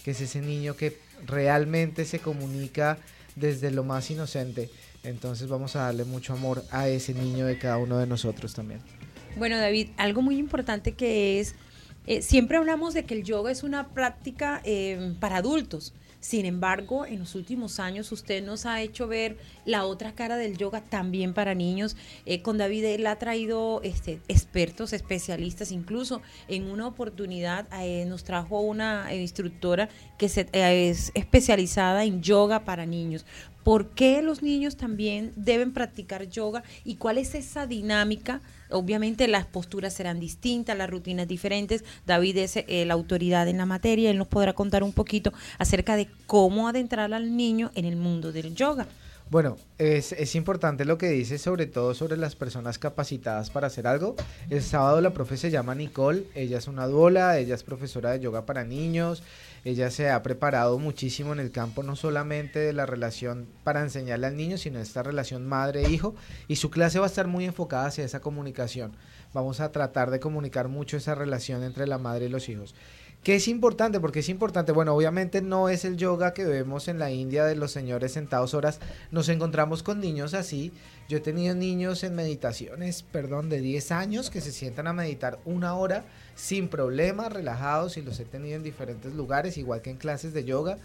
que 0.04 0.12
es 0.12 0.20
ese 0.20 0.42
niño 0.42 0.76
que 0.76 1.00
realmente 1.26 2.04
se 2.04 2.20
comunica 2.20 2.98
desde 3.38 3.72
lo 3.72 3.86
más 3.86 4.12
inocente. 4.12 4.70
Entonces 5.06 5.48
vamos 5.48 5.78
a 5.78 5.84
darle 5.84 6.04
mucho 6.04 6.34
amor 6.34 6.62
a 6.72 6.90
ese 6.90 7.14
niño 7.14 7.46
de 7.46 7.58
cada 7.58 7.78
uno 7.78 7.98
de 7.98 8.06
nosotros 8.06 8.54
también. 8.54 8.82
Bueno, 9.38 9.58
David, 9.58 9.92
algo 9.96 10.22
muy 10.22 10.38
importante 10.38 10.92
que 10.92 11.40
es, 11.40 11.56
eh, 12.06 12.22
siempre 12.22 12.58
hablamos 12.58 12.94
de 12.94 13.06
que 13.06 13.14
el 13.14 13.24
yoga 13.24 13.50
es 13.50 13.64
una 13.64 13.88
práctica 13.94 14.62
eh, 14.66 15.14
para 15.22 15.38
adultos, 15.38 15.94
sin 16.24 16.46
embargo, 16.46 17.06
en 17.06 17.20
los 17.20 17.36
últimos 17.36 17.82
años 17.82 18.10
usted 18.14 18.42
nos 18.42 18.66
ha 18.66 18.82
hecho 18.82 19.10
ver 19.10 19.36
la 19.66 19.84
otra 19.84 20.16
cara 20.16 20.38
del 20.38 20.58
yoga 20.58 20.80
también 20.80 21.34
para 21.34 21.54
niños. 21.54 21.98
Eh, 22.26 22.42
con 22.42 22.58
David 22.58 22.86
él 22.86 23.08
ha 23.08 23.18
traído 23.18 23.82
este, 23.84 24.22
expertos, 24.30 24.94
especialistas, 24.94 25.74
incluso 25.74 26.22
en 26.48 26.72
una 26.72 26.88
oportunidad 26.88 27.68
eh, 27.74 28.06
nos 28.06 28.24
trajo 28.24 28.62
una 28.62 29.14
instructora 29.14 29.90
que 30.18 30.30
se, 30.30 30.48
eh, 30.54 30.90
es 30.90 31.12
especializada 31.14 32.06
en 32.06 32.22
yoga 32.22 32.64
para 32.64 32.86
niños. 32.86 33.26
¿Por 33.66 33.90
qué 33.90 34.22
los 34.22 34.42
niños 34.42 34.78
también 34.78 35.34
deben 35.36 35.74
practicar 35.74 36.30
yoga 36.30 36.64
y 36.86 36.96
cuál 36.96 37.18
es 37.18 37.36
esa 37.36 37.68
dinámica? 37.68 38.40
Obviamente 38.70 39.28
las 39.28 39.46
posturas 39.46 39.94
serán 39.94 40.20
distintas, 40.20 40.78
las 40.78 40.90
rutinas 40.90 41.28
diferentes. 41.28 41.84
David 42.06 42.38
es 42.38 42.58
eh, 42.58 42.86
la 42.86 42.94
autoridad 42.94 43.48
en 43.48 43.58
la 43.58 43.66
materia, 43.66 44.10
él 44.10 44.18
nos 44.18 44.28
podrá 44.28 44.54
contar 44.54 44.84
un 44.84 44.94
poquito 44.94 45.34
acerca 45.58 45.96
de 45.96 46.08
cómo 46.26 46.68
adentrar 46.68 47.14
al 47.14 47.36
niño 47.36 47.72
en 47.76 47.86
el 47.86 47.96
mundo 47.96 48.32
del 48.32 48.56
yoga. 48.56 48.88
Bueno, 49.30 49.58
es, 49.80 50.36
importante 50.36 50.86
lo 50.86 50.98
que 50.98 51.10
dice, 51.10 51.38
sobre 51.40 51.66
todo 51.66 51.96
sobre 51.96 52.18
las 52.18 52.36
personas 52.36 52.78
capacitadas 52.78 53.50
para 53.50 53.68
hacer 53.68 53.88
algo. 53.88 54.16
El 54.50 54.62
sábado 54.62 55.02
la 55.02 55.14
profe 55.14 55.38
se 55.38 55.50
llama 55.50 55.74
Nicole, 55.74 56.26
ella 56.36 56.60
es 56.60 56.68
una 56.68 56.86
duola, 56.86 57.40
ella 57.40 57.56
es 57.56 57.64
profesora 57.64 58.12
de 58.12 58.20
yoga 58.20 58.46
para 58.46 58.64
niños, 58.64 59.24
ella 59.66 59.90
se 59.90 60.10
ha 60.10 60.22
preparado 60.22 60.78
muchísimo 60.78 61.34
en 61.34 61.40
el 61.40 61.52
campo 61.52 61.84
no 61.84 61.96
solamente 61.96 62.60
de 62.60 62.74
la 62.74 62.86
relación 62.86 63.48
para 63.64 63.82
enseñarle 63.82 64.28
al 64.28 64.38
niño, 64.38 64.58
sino 64.58 64.80
esta 64.80 65.02
relación 65.02 65.48
madre-hijo 65.48 66.16
y 66.48 66.58
su 66.58 66.70
clase 66.70 67.00
va 67.00 67.06
a 67.06 67.10
estar 67.10 67.28
muy 67.28 67.46
enfocada 67.46 67.88
hacia 67.88 68.06
esa 68.06 68.20
comunicación. 68.20 68.92
Vamos 69.34 69.62
a 69.62 69.72
tratar 69.72 70.12
de 70.12 70.20
comunicar 70.20 70.68
mucho 70.68 70.98
esa 70.98 71.16
relación 71.16 71.64
entre 71.64 71.88
la 71.88 71.98
madre 71.98 72.26
y 72.26 72.30
los 72.30 72.50
hijos. 72.50 72.76
¿Qué 73.24 73.36
es 73.36 73.48
importante? 73.48 74.02
Porque 74.02 74.20
es 74.20 74.28
importante, 74.28 74.74
bueno, 74.74 74.94
obviamente 74.94 75.42
no 75.42 75.70
es 75.70 75.86
el 75.86 75.96
yoga 75.96 76.34
que 76.34 76.44
vemos 76.44 76.90
en 76.90 77.00
la 77.00 77.10
India 77.10 77.46
de 77.46 77.56
los 77.56 77.72
señores 77.72 78.12
sentados 78.12 78.54
horas. 78.54 78.82
Nos 79.12 79.30
encontramos 79.30 79.82
con 79.82 80.02
niños 80.02 80.34
así. 80.34 80.74
Yo 81.08 81.20
he 81.20 81.22
tenido 81.22 81.56
niños 81.56 82.04
en 82.04 82.16
meditaciones, 82.16 83.04
perdón, 83.04 83.48
de 83.48 83.62
10 83.62 83.92
años 83.94 84.30
que 84.30 84.42
se 84.42 84.52
sientan 84.52 84.88
a 84.88 84.94
meditar 84.94 85.40
una 85.46 85.76
hora 85.76 86.04
sin 86.36 86.68
problemas, 86.68 87.32
relajados 87.32 87.96
y 87.96 88.02
los 88.02 88.20
he 88.20 88.26
tenido 88.26 88.58
en 88.58 88.64
diferentes 88.64 89.14
lugares, 89.14 89.58
igual 89.58 89.82
que 89.82 89.92
en 89.92 89.98
clases 89.98 90.34
de 90.34 90.44
yoga, 90.44 90.78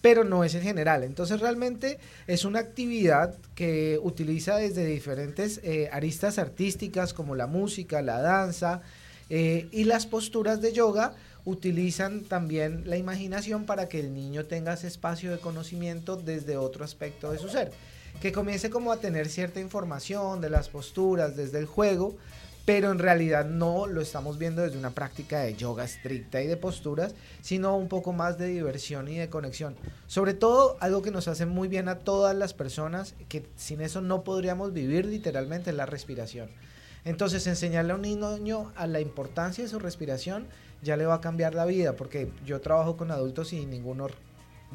pero 0.00 0.24
no 0.24 0.42
es 0.42 0.56
en 0.56 0.62
general. 0.62 1.04
Entonces 1.04 1.38
realmente 1.38 2.00
es 2.26 2.44
una 2.44 2.58
actividad 2.58 3.36
que 3.54 4.00
utiliza 4.02 4.56
desde 4.56 4.84
diferentes 4.84 5.60
eh, 5.62 5.88
aristas 5.92 6.40
artísticas 6.40 7.14
como 7.14 7.36
la 7.36 7.46
música, 7.46 8.02
la 8.02 8.20
danza 8.20 8.82
eh, 9.30 9.68
y 9.70 9.84
las 9.84 10.06
posturas 10.06 10.60
de 10.60 10.72
yoga 10.72 11.14
utilizan 11.44 12.22
también 12.24 12.82
la 12.86 12.96
imaginación 12.96 13.66
para 13.66 13.88
que 13.88 14.00
el 14.00 14.14
niño 14.14 14.46
tenga 14.46 14.74
ese 14.74 14.86
espacio 14.86 15.30
de 15.30 15.38
conocimiento 15.38 16.16
desde 16.16 16.56
otro 16.56 16.84
aspecto 16.84 17.30
de 17.30 17.38
su 17.38 17.48
ser. 17.48 17.72
Que 18.20 18.32
comience 18.32 18.70
como 18.70 18.92
a 18.92 18.98
tener 18.98 19.28
cierta 19.28 19.60
información 19.60 20.40
de 20.40 20.50
las 20.50 20.68
posturas 20.68 21.36
desde 21.36 21.58
el 21.58 21.66
juego, 21.66 22.16
pero 22.64 22.90
en 22.90 22.98
realidad 22.98 23.44
no 23.44 23.86
lo 23.86 24.00
estamos 24.00 24.38
viendo 24.38 24.62
desde 24.62 24.78
una 24.78 24.92
práctica 24.92 25.40
de 25.40 25.54
yoga 25.54 25.84
estricta 25.84 26.40
y 26.40 26.46
de 26.46 26.56
posturas, 26.56 27.14
sino 27.42 27.76
un 27.76 27.88
poco 27.88 28.14
más 28.14 28.38
de 28.38 28.46
diversión 28.46 29.08
y 29.08 29.18
de 29.18 29.28
conexión. 29.28 29.76
Sobre 30.06 30.32
todo 30.32 30.78
algo 30.80 31.02
que 31.02 31.10
nos 31.10 31.28
hace 31.28 31.44
muy 31.44 31.68
bien 31.68 31.88
a 31.88 31.98
todas 31.98 32.34
las 32.34 32.54
personas, 32.54 33.14
que 33.28 33.44
sin 33.56 33.82
eso 33.82 34.00
no 34.00 34.24
podríamos 34.24 34.72
vivir 34.72 35.04
literalmente, 35.04 35.72
la 35.74 35.84
respiración. 35.84 36.48
Entonces 37.04 37.46
enseñarle 37.46 37.92
a 37.92 37.96
un 37.96 38.02
niño 38.02 38.72
a 38.76 38.86
la 38.86 39.00
importancia 39.00 39.62
de 39.62 39.68
su 39.68 39.78
respiración 39.78 40.46
ya 40.84 40.96
le 40.96 41.06
va 41.06 41.14
a 41.14 41.20
cambiar 41.20 41.54
la 41.54 41.64
vida, 41.64 41.96
porque 41.96 42.30
yo 42.46 42.60
trabajo 42.60 42.96
con 42.96 43.10
adultos 43.10 43.52
y 43.52 43.66
ninguno 43.66 44.06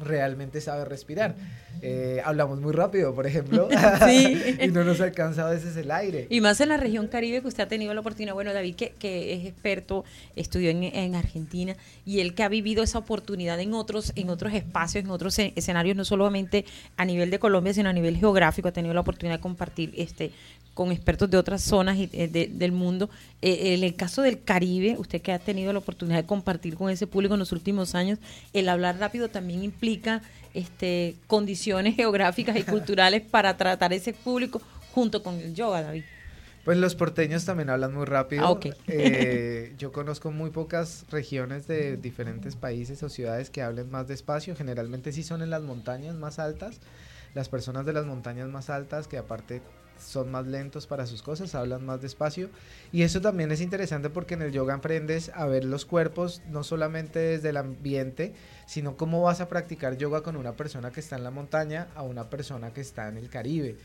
realmente 0.00 0.60
sabe 0.60 0.84
respirar. 0.84 1.36
Eh, 1.82 2.20
hablamos 2.24 2.60
muy 2.60 2.72
rápido, 2.72 3.14
por 3.14 3.26
ejemplo, 3.26 3.68
y 4.10 4.68
no 4.68 4.84
nos 4.84 5.00
alcanza 5.00 5.46
a 5.46 5.50
veces 5.50 5.76
el 5.76 5.90
aire. 5.90 6.26
Y 6.30 6.40
más 6.40 6.60
en 6.60 6.70
la 6.70 6.76
región 6.76 7.08
Caribe 7.08 7.40
que 7.40 7.48
usted 7.48 7.64
ha 7.64 7.68
tenido 7.68 7.94
la 7.94 8.00
oportunidad, 8.00 8.34
bueno, 8.34 8.52
David, 8.52 8.74
que, 8.74 8.94
que 8.98 9.34
es 9.34 9.46
experto, 9.46 10.04
estudió 10.36 10.70
en, 10.70 10.84
en, 10.84 11.14
Argentina, 11.14 11.76
y 12.04 12.20
él 12.20 12.34
que 12.34 12.42
ha 12.42 12.48
vivido 12.48 12.82
esa 12.82 12.98
oportunidad 12.98 13.60
en 13.60 13.74
otros, 13.74 14.12
en 14.16 14.30
otros 14.30 14.52
espacios, 14.54 15.04
en 15.04 15.10
otros 15.10 15.38
escenarios, 15.38 15.96
no 15.96 16.04
solamente 16.04 16.64
a 16.96 17.04
nivel 17.04 17.30
de 17.30 17.38
Colombia, 17.38 17.74
sino 17.74 17.88
a 17.88 17.92
nivel 17.92 18.16
geográfico, 18.16 18.68
ha 18.68 18.72
tenido 18.72 18.94
la 18.94 19.00
oportunidad 19.00 19.36
de 19.36 19.42
compartir 19.42 19.92
este 19.96 20.32
con 20.80 20.92
expertos 20.92 21.28
de 21.28 21.36
otras 21.36 21.60
zonas 21.60 21.98
eh, 21.98 22.48
del 22.50 22.72
mundo. 22.72 23.10
Eh, 23.42 23.74
en 23.74 23.84
el 23.84 23.96
caso 23.96 24.22
del 24.22 24.42
Caribe, 24.42 24.96
usted 24.98 25.20
que 25.20 25.30
ha 25.30 25.38
tenido 25.38 25.74
la 25.74 25.80
oportunidad 25.80 26.16
de 26.16 26.24
compartir 26.24 26.74
con 26.74 26.88
ese 26.88 27.06
público 27.06 27.34
en 27.34 27.40
los 27.40 27.52
últimos 27.52 27.94
años, 27.94 28.18
el 28.54 28.66
hablar 28.66 28.98
rápido 28.98 29.28
también 29.28 29.62
implica 29.62 30.22
este, 30.54 31.16
condiciones 31.26 31.96
geográficas 31.96 32.56
y 32.56 32.62
culturales 32.62 33.20
para 33.20 33.58
tratar 33.58 33.92
ese 33.92 34.14
público 34.14 34.62
junto 34.94 35.22
con 35.22 35.34
el 35.34 35.54
yoga, 35.54 35.82
David. 35.82 36.04
Pues 36.64 36.78
los 36.78 36.94
porteños 36.94 37.44
también 37.44 37.68
hablan 37.68 37.92
muy 37.92 38.06
rápido. 38.06 38.46
Ah, 38.46 38.58
eh, 38.86 39.74
yo 39.76 39.92
conozco 39.92 40.30
muy 40.30 40.48
pocas 40.48 41.04
regiones 41.10 41.66
de 41.66 41.98
diferentes 41.98 42.56
países 42.56 43.02
o 43.02 43.10
ciudades 43.10 43.50
que 43.50 43.60
hablen 43.60 43.90
más 43.90 44.08
despacio. 44.08 44.56
Generalmente 44.56 45.12
sí 45.12 45.24
son 45.24 45.42
en 45.42 45.50
las 45.50 45.60
montañas 45.60 46.14
más 46.14 46.38
altas. 46.38 46.80
Las 47.34 47.50
personas 47.50 47.84
de 47.84 47.92
las 47.92 48.06
montañas 48.06 48.48
más 48.48 48.70
altas 48.70 49.06
que 49.08 49.18
aparte 49.18 49.60
son 50.00 50.30
más 50.30 50.46
lentos 50.46 50.86
para 50.86 51.06
sus 51.06 51.22
cosas, 51.22 51.54
hablan 51.54 51.84
más 51.84 52.00
despacio. 52.00 52.50
Y 52.92 53.02
eso 53.02 53.20
también 53.20 53.52
es 53.52 53.60
interesante 53.60 54.10
porque 54.10 54.34
en 54.34 54.42
el 54.42 54.52
yoga 54.52 54.74
aprendes 54.74 55.30
a 55.34 55.46
ver 55.46 55.64
los 55.64 55.84
cuerpos 55.84 56.42
no 56.48 56.64
solamente 56.64 57.18
desde 57.18 57.50
el 57.50 57.56
ambiente, 57.56 58.34
sino 58.66 58.96
cómo 58.96 59.22
vas 59.22 59.40
a 59.40 59.48
practicar 59.48 59.96
yoga 59.96 60.22
con 60.22 60.36
una 60.36 60.52
persona 60.52 60.90
que 60.90 61.00
está 61.00 61.16
en 61.16 61.24
la 61.24 61.30
montaña 61.30 61.88
a 61.94 62.02
una 62.02 62.30
persona 62.30 62.72
que 62.72 62.80
está 62.80 63.08
en 63.08 63.16
el 63.16 63.28
Caribe. 63.28 63.76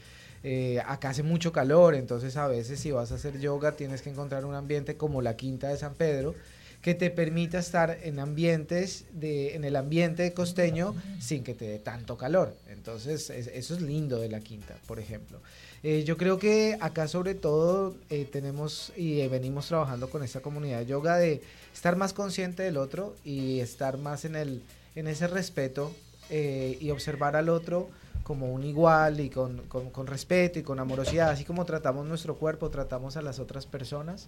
Eh, 0.43 0.79
acá 0.85 1.09
hace 1.09 1.23
mucho 1.23 1.51
calor, 1.51 1.95
entonces 1.95 2.37
a 2.37 2.47
veces 2.47 2.79
si 2.79 2.91
vas 2.91 3.11
a 3.11 3.15
hacer 3.15 3.39
yoga 3.39 3.71
tienes 3.71 4.03
que 4.03 4.11
encontrar 4.11 4.45
un 4.45 4.53
ambiente 4.53 4.95
como 4.95 5.23
la 5.23 5.35
Quinta 5.35 5.69
de 5.69 5.77
San 5.77 5.95
Pedro, 5.95 6.35
que 6.85 6.93
te 6.93 7.09
permita 7.09 7.57
estar 7.57 7.97
en 8.03 8.19
ambientes 8.19 9.05
en 9.19 9.63
el 9.63 9.75
ambiente 9.75 10.31
costeño 10.33 10.93
sin 11.19 11.43
que 11.43 11.55
te 11.55 11.65
dé 11.65 11.79
tanto 11.79 12.15
calor. 12.15 12.55
Entonces, 12.69 13.31
es- 13.31 13.47
eso 13.47 13.73
es 13.73 13.81
lindo 13.81 14.19
de 14.19 14.29
la 14.29 14.39
quinta, 14.39 14.75
por 14.85 14.99
ejemplo. 14.99 15.39
Eh, 15.81 16.03
yo 16.05 16.15
creo 16.15 16.37
que 16.37 16.77
acá 16.79 17.07
sobre 17.07 17.33
todo 17.33 17.95
eh, 18.11 18.25
tenemos 18.31 18.93
y 18.95 19.21
eh, 19.21 19.27
venimos 19.29 19.67
trabajando 19.67 20.11
con 20.11 20.21
esta 20.23 20.41
comunidad 20.41 20.77
de 20.81 20.85
yoga 20.85 21.17
de 21.17 21.41
estar 21.73 21.95
más 21.95 22.13
consciente 22.13 22.61
del 22.61 22.77
otro 22.77 23.15
y 23.23 23.61
estar 23.61 23.97
más 23.97 24.23
en, 24.23 24.35
el, 24.35 24.61
en 24.95 25.07
ese 25.07 25.25
respeto 25.25 25.91
eh, 26.29 26.77
y 26.79 26.91
observar 26.91 27.35
al 27.35 27.49
otro 27.49 27.89
como 28.23 28.53
un 28.53 28.63
igual 28.63 29.19
y 29.21 29.31
con, 29.31 29.57
con- 29.69 29.89
con 29.89 30.05
respeto 30.05 30.59
y 30.59 30.61
con 30.63 30.79
amorosidad, 30.79 31.29
así 31.31 31.45
como 31.45 31.65
tratamos 31.65 32.05
nuestro 32.05 32.35
cuerpo, 32.35 32.69
tratamos 32.69 33.17
a 33.17 33.23
las 33.23 33.39
otras 33.39 33.65
personas. 33.65 34.27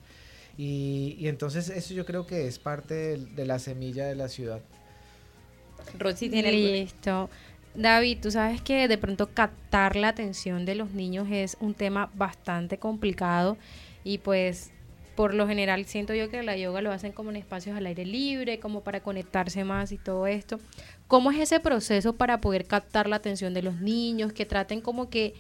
Y, 0.58 1.16
y 1.20 1.28
entonces 1.28 1.70
eso 1.70 1.94
yo 1.94 2.06
creo 2.06 2.26
que 2.26 2.48
es 2.48 2.58
parte 2.58 2.94
de, 2.94 3.18
de 3.18 3.46
la 3.46 3.60
semilla 3.60 4.06
de 4.06 4.16
la 4.16 4.28
ciudad. 4.28 4.62
Rosy 5.98 6.30
tiene 6.30 6.52
Listo. 6.52 7.30
David, 7.76 8.18
tú 8.22 8.32
sabes 8.32 8.62
que 8.62 8.88
de 8.88 8.98
pronto 8.98 9.28
captar 9.28 9.96
la 9.96 10.08
atención 10.10 10.66
de 10.66 10.74
los 10.74 10.92
niños 10.92 11.28
es 11.30 11.58
un 11.60 11.76
tema 11.76 12.10
bastante 12.16 12.80
complicado 12.80 13.56
y 14.04 14.18
pues 14.18 14.72
por 15.16 15.34
lo 15.34 15.48
general 15.48 15.86
siento 15.86 16.14
yo 16.14 16.30
que 16.30 16.42
la 16.44 16.58
yoga 16.58 16.82
lo 16.82 16.92
hacen 16.92 17.12
como 17.12 17.30
en 17.30 17.36
espacios 17.36 17.76
al 17.76 17.86
aire 17.86 18.06
libre, 18.06 18.60
como 18.60 18.82
para 18.82 19.02
conectarse 19.02 19.64
más 19.64 19.92
y 19.92 19.98
todo 19.98 20.28
esto. 20.28 20.60
¿Cómo 21.08 21.32
es 21.32 21.40
ese 21.40 21.60
proceso 21.60 22.14
para 22.14 22.42
poder 22.42 22.66
captar 22.66 23.08
la 23.08 23.16
atención 23.18 23.54
de 23.54 23.64
los 23.64 23.80
niños, 23.80 24.34
que 24.34 24.46
traten 24.46 24.82
como 24.82 25.10
que 25.10 25.34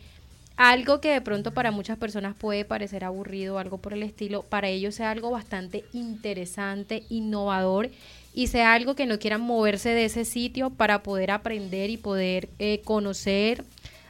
algo 0.57 0.99
que 1.01 1.09
de 1.11 1.21
pronto 1.21 1.51
para 1.53 1.71
muchas 1.71 1.97
personas 1.97 2.35
puede 2.35 2.65
parecer 2.65 3.03
aburrido 3.05 3.55
o 3.55 3.57
algo 3.59 3.77
por 3.77 3.93
el 3.93 4.03
estilo, 4.03 4.43
para 4.43 4.67
ellos 4.69 4.95
sea 4.95 5.11
algo 5.11 5.29
bastante 5.31 5.85
interesante, 5.93 7.03
innovador 7.09 7.89
y 8.33 8.47
sea 8.47 8.73
algo 8.73 8.95
que 8.95 9.05
no 9.05 9.19
quieran 9.19 9.41
moverse 9.41 9.89
de 9.89 10.05
ese 10.05 10.25
sitio 10.25 10.69
para 10.71 11.03
poder 11.03 11.31
aprender 11.31 11.89
y 11.89 11.97
poder 11.97 12.49
eh, 12.59 12.81
conocer. 12.83 13.63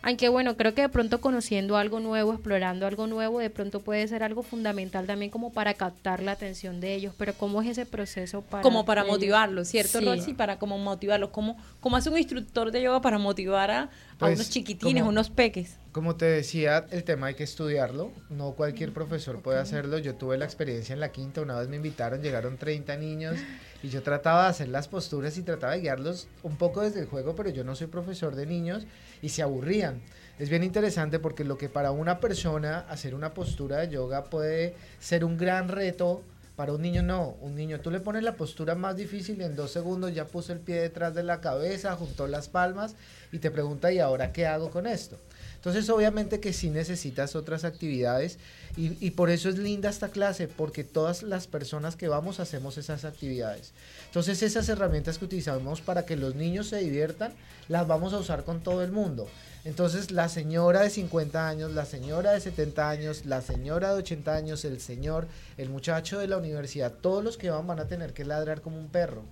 Aunque 0.04 0.30
bueno, 0.30 0.56
creo 0.56 0.74
que 0.74 0.82
de 0.84 0.89
pronto 0.89 1.20
conociendo 1.20 1.75
algo 1.75 2.00
nuevo, 2.00 2.32
explorando 2.32 2.86
algo 2.88 3.08
nuevo, 3.08 3.39
de 3.39 3.50
pronto 3.50 3.82
puede 3.82 4.08
ser 4.08 4.24
algo 4.24 4.42
fundamental 4.44 5.06
también 5.06 5.32
como 5.32 5.51
para 5.51 5.74
captar 5.74 6.22
la 6.24 6.32
atención 6.34 6.80
de 6.80 6.94
ellos. 6.94 7.13
Pero 7.18 7.34
¿cómo 7.34 7.62
es 7.62 7.68
ese 7.70 7.86
proceso 7.86 8.42
para... 8.42 8.62
como 8.63 8.86
para 8.86 9.01
ellos? 9.01 9.16
motivarlos, 9.16 9.68
¿cierto, 9.68 10.00
Sí. 10.00 10.06
Rosy? 10.06 10.34
Para 10.34 10.60
como 10.60 10.77
motivarlos. 10.77 11.32
¿Cómo, 11.32 11.58
cómo 11.82 11.98
hace 11.98 12.10
un 12.10 12.18
instructor 12.18 12.72
de 12.72 12.84
yoga 12.84 13.01
para 13.01 13.18
motivar 13.18 13.70
a, 13.72 13.82
a 13.84 13.89
Pues, 14.20 14.36
unos 14.36 14.50
chiquitines, 14.50 15.01
como- 15.04 15.10
unos 15.10 15.30
peques? 15.30 15.75
Como 15.98 16.16
te 16.16 16.25
decía, 16.25 16.86
el 16.92 17.04
tema 17.04 17.25
hay 17.25 17.34
que 17.34 17.44
estudiarlo. 17.44 18.12
No 18.30 18.51
cualquier 18.51 18.94
profesor 18.94 19.42
puede 19.42 19.58
hacerlo. 19.58 19.98
Yo 19.98 20.13
tuve 20.13 20.38
la 20.38 20.46
experiencia 20.46 20.94
en 20.94 21.00
la 21.00 21.12
quinta. 21.12 21.42
Una 21.42 21.58
vez 21.58 21.70
me 21.70 21.77
invitaron, 21.77 22.22
llegaron 22.22 22.56
30 22.56 22.96
niños 22.98 23.36
y 23.82 23.89
yo 23.89 24.04
trataba 24.04 24.44
de 24.44 24.50
hacer 24.50 24.68
las 24.68 24.88
posturas 24.88 25.36
y 25.39 25.42
trataba 25.42 25.74
de 25.74 25.82
guiarlos 25.82 26.27
un 26.44 26.56
poco 26.56 26.82
desde 26.82 27.00
el 27.00 27.08
juego, 27.08 27.36
pero 27.36 27.50
yo 27.50 27.63
no 27.63 27.74
soy 27.74 27.88
profesor 27.88 28.36
de 28.36 28.46
niños 28.46 28.86
y 29.24 29.30
se 29.30 29.42
aburrían. 29.42 30.04
Es 30.38 30.51
bien 30.51 30.63
interesante 30.63 31.18
porque 31.18 31.44
lo 31.44 31.58
que 31.58 31.68
para 31.68 31.89
una 31.89 32.20
persona 32.20 32.86
hacer 32.89 33.16
una 33.16 33.34
postura 33.34 33.77
de 33.77 33.89
yoga 33.89 34.25
puede 34.25 34.75
ser 35.00 35.25
un 35.25 35.36
gran 35.36 35.68
reto, 35.68 36.22
para 36.56 36.74
un 36.74 36.82
niño 36.84 37.01
no. 37.01 37.38
Un 37.42 37.56
niño 37.56 37.80
tú 37.80 37.89
le 37.89 38.01
pones 38.01 38.22
la 38.22 38.36
postura 38.36 38.75
más 38.75 38.96
difícil 38.98 39.42
y 39.42 39.46
en 39.46 39.56
dos 39.56 39.72
segundos 39.72 40.13
ya 40.13 40.25
puso 40.25 40.54
el 40.54 40.60
pie 40.60 40.80
detrás 40.80 41.16
de 41.16 41.24
la 41.24 41.42
cabeza, 41.42 41.96
juntó 41.96 42.27
las 42.27 42.50
palmas 42.50 42.96
y 43.32 43.39
te 43.39 43.50
pregunta, 43.50 43.92
¿y 43.92 43.98
ahora 43.98 44.32
qué 44.32 44.46
hago 44.46 44.70
con 44.70 44.86
esto? 44.86 45.18
Entonces 45.67 45.89
obviamente 45.89 46.39
que 46.39 46.53
sí 46.53 46.69
necesitas 46.69 47.36
otras 47.36 47.65
actividades 47.65 48.38
y, 48.77 48.93
y 49.05 49.12
por 49.12 49.29
eso 49.29 49.50
es 49.50 49.57
linda 49.57 49.89
esta 49.89 50.07
clase, 50.07 50.47
porque 50.47 50.86
todas 50.86 51.24
las 51.24 51.45
personas 51.47 51.97
que 51.97 52.07
vamos 52.07 52.39
hacemos 52.39 52.77
esas 52.77 53.03
actividades. 53.03 53.74
Entonces 54.05 54.41
esas 54.43 54.69
herramientas 54.69 55.17
que 55.17 55.25
utilizamos 55.25 55.81
para 55.81 56.05
que 56.05 56.15
los 56.15 56.36
niños 56.36 56.67
se 56.69 56.77
diviertan, 56.77 57.33
las 57.67 57.86
vamos 57.86 58.13
a 58.13 58.17
usar 58.19 58.45
con 58.45 58.62
todo 58.62 58.81
el 58.81 58.93
mundo. 58.93 59.27
Entonces 59.65 60.11
la 60.11 60.29
señora 60.29 60.83
de 60.83 60.89
50 60.89 61.50
años, 61.50 61.74
la 61.74 61.83
señora 61.83 62.31
de 62.31 62.39
70 62.39 62.89
años, 62.89 63.25
la 63.25 63.42
señora 63.42 63.89
de 63.94 64.00
80 64.00 64.33
años, 64.33 64.63
el 64.63 64.79
señor, 64.79 65.27
el 65.57 65.68
muchacho 65.70 66.18
de 66.20 66.29
la 66.29 66.37
universidad, 66.37 66.94
todos 66.94 67.22
los 67.25 67.35
que 67.35 67.50
van 67.50 67.68
van 67.68 67.81
a 67.81 67.87
tener 67.89 68.13
que 68.13 68.24
ladrar 68.24 68.61
como 68.61 68.79
un 68.79 68.87
perro. 68.87 69.24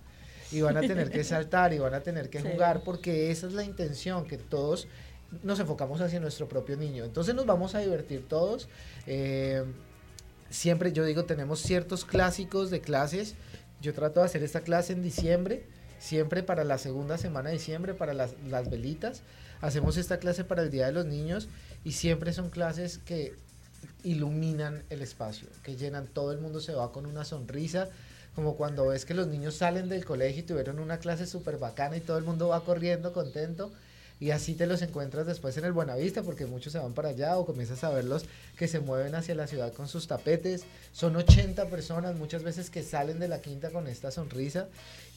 Y 0.51 0.59
van 0.61 0.75
a 0.75 0.81
tener 0.81 1.09
que 1.09 1.23
saltar 1.23 1.71
y 1.71 1.79
van 1.79 1.93
a 1.93 2.01
tener 2.01 2.29
que 2.29 2.41
Sí. 2.41 2.47
jugar 2.51 2.81
porque 2.83 3.31
esa 3.31 3.47
es 3.47 3.53
la 3.53 3.63
intención, 3.63 4.25
que 4.27 4.37
todos 4.37 4.87
nos 5.43 5.59
enfocamos 5.59 6.01
hacia 6.01 6.19
nuestro 6.19 6.47
propio 6.47 6.77
niño. 6.77 7.03
Entonces 7.03 7.35
nos 7.35 7.45
vamos 7.45 7.75
a 7.75 7.79
divertir 7.79 8.27
todos. 8.27 8.67
Eh, 9.07 9.63
siempre 10.49 10.91
yo 10.93 11.05
digo, 11.05 11.25
tenemos 11.25 11.59
ciertos 11.59 12.05
clásicos 12.05 12.69
de 12.69 12.81
clases. 12.81 13.35
Yo 13.81 13.93
trato 13.93 14.19
de 14.19 14.27
hacer 14.27 14.43
esta 14.43 14.61
clase 14.61 14.93
en 14.93 15.01
diciembre, 15.01 15.65
siempre 15.99 16.43
para 16.43 16.63
la 16.63 16.77
segunda 16.77 17.17
semana 17.17 17.49
de 17.49 17.57
diciembre, 17.57 17.93
para 17.93 18.13
las, 18.13 18.35
las 18.47 18.69
velitas. 18.69 19.21
Hacemos 19.61 19.97
esta 19.97 20.19
clase 20.19 20.43
para 20.43 20.63
el 20.63 20.71
Día 20.71 20.87
de 20.87 20.91
los 20.91 21.05
Niños 21.05 21.47
y 21.83 21.93
siempre 21.93 22.33
son 22.33 22.49
clases 22.49 22.99
que 22.99 23.35
iluminan 24.03 24.83
el 24.89 25.01
espacio, 25.01 25.47
que 25.63 25.75
llenan, 25.75 26.07
todo 26.07 26.31
el 26.31 26.39
mundo 26.39 26.59
se 26.59 26.73
va 26.73 26.91
con 26.91 27.05
una 27.05 27.25
sonrisa, 27.25 27.89
como 28.35 28.55
cuando 28.55 28.87
ves 28.87 29.05
que 29.05 29.13
los 29.13 29.27
niños 29.27 29.55
salen 29.55 29.89
del 29.89 30.05
colegio 30.05 30.41
y 30.41 30.45
tuvieron 30.45 30.79
una 30.79 30.99
clase 30.99 31.25
súper 31.25 31.57
bacana 31.57 31.97
y 31.97 32.01
todo 32.01 32.17
el 32.17 32.23
mundo 32.23 32.49
va 32.49 32.63
corriendo 32.63 33.13
contento 33.13 33.71
y 34.19 34.31
así 34.31 34.53
te 34.55 34.65
los 34.65 34.81
encuentras 34.81 35.27
después 35.27 35.57
en 35.57 35.65
el 35.65 35.73
Buenavista 35.73 36.23
porque 36.23 36.45
muchos 36.45 36.71
se 36.73 36.79
van 36.79 36.93
para 36.93 37.09
allá 37.09 37.37
o 37.37 37.45
comienzas 37.45 37.83
a 37.83 37.89
verlos 37.89 38.25
que 38.57 38.67
se 38.67 38.79
mueven 38.79 39.13
hacia 39.15 39.35
la 39.35 39.45
ciudad 39.47 39.73
con 39.73 39.87
sus 39.89 40.07
tapetes. 40.07 40.63
Son 40.93 41.15
80 41.15 41.67
personas 41.69 42.15
muchas 42.15 42.41
veces 42.43 42.69
que 42.69 42.81
salen 42.81 43.19
de 43.19 43.27
la 43.27 43.41
quinta 43.41 43.71
con 43.71 43.87
esta 43.87 44.11
sonrisa 44.11 44.67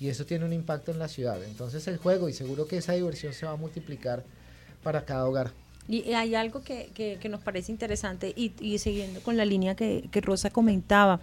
y 0.00 0.08
eso 0.08 0.26
tiene 0.26 0.44
un 0.44 0.52
impacto 0.52 0.90
en 0.90 0.98
la 0.98 1.06
ciudad. 1.08 1.42
Entonces 1.44 1.86
el 1.86 1.98
juego 1.98 2.28
y 2.28 2.32
seguro 2.32 2.66
que 2.66 2.78
esa 2.78 2.94
diversión 2.94 3.32
se 3.32 3.46
va 3.46 3.52
a 3.52 3.56
multiplicar 3.56 4.24
para 4.82 5.04
cada 5.04 5.26
hogar. 5.26 5.52
Y 5.90 6.12
hay 6.12 6.34
algo 6.34 6.60
que, 6.62 6.90
que- 6.92 7.18
que 7.18 7.28
nos 7.30 7.40
parece 7.40 7.72
interesante 7.72 8.32
y, 8.36 8.52
y 8.60 8.78
siguiendo 8.78 9.20
con 9.22 9.36
la 9.38 9.44
línea 9.46 9.74
que, 9.74 10.08
que 10.12 10.20
Rosa 10.20 10.50
comentaba. 10.50 11.20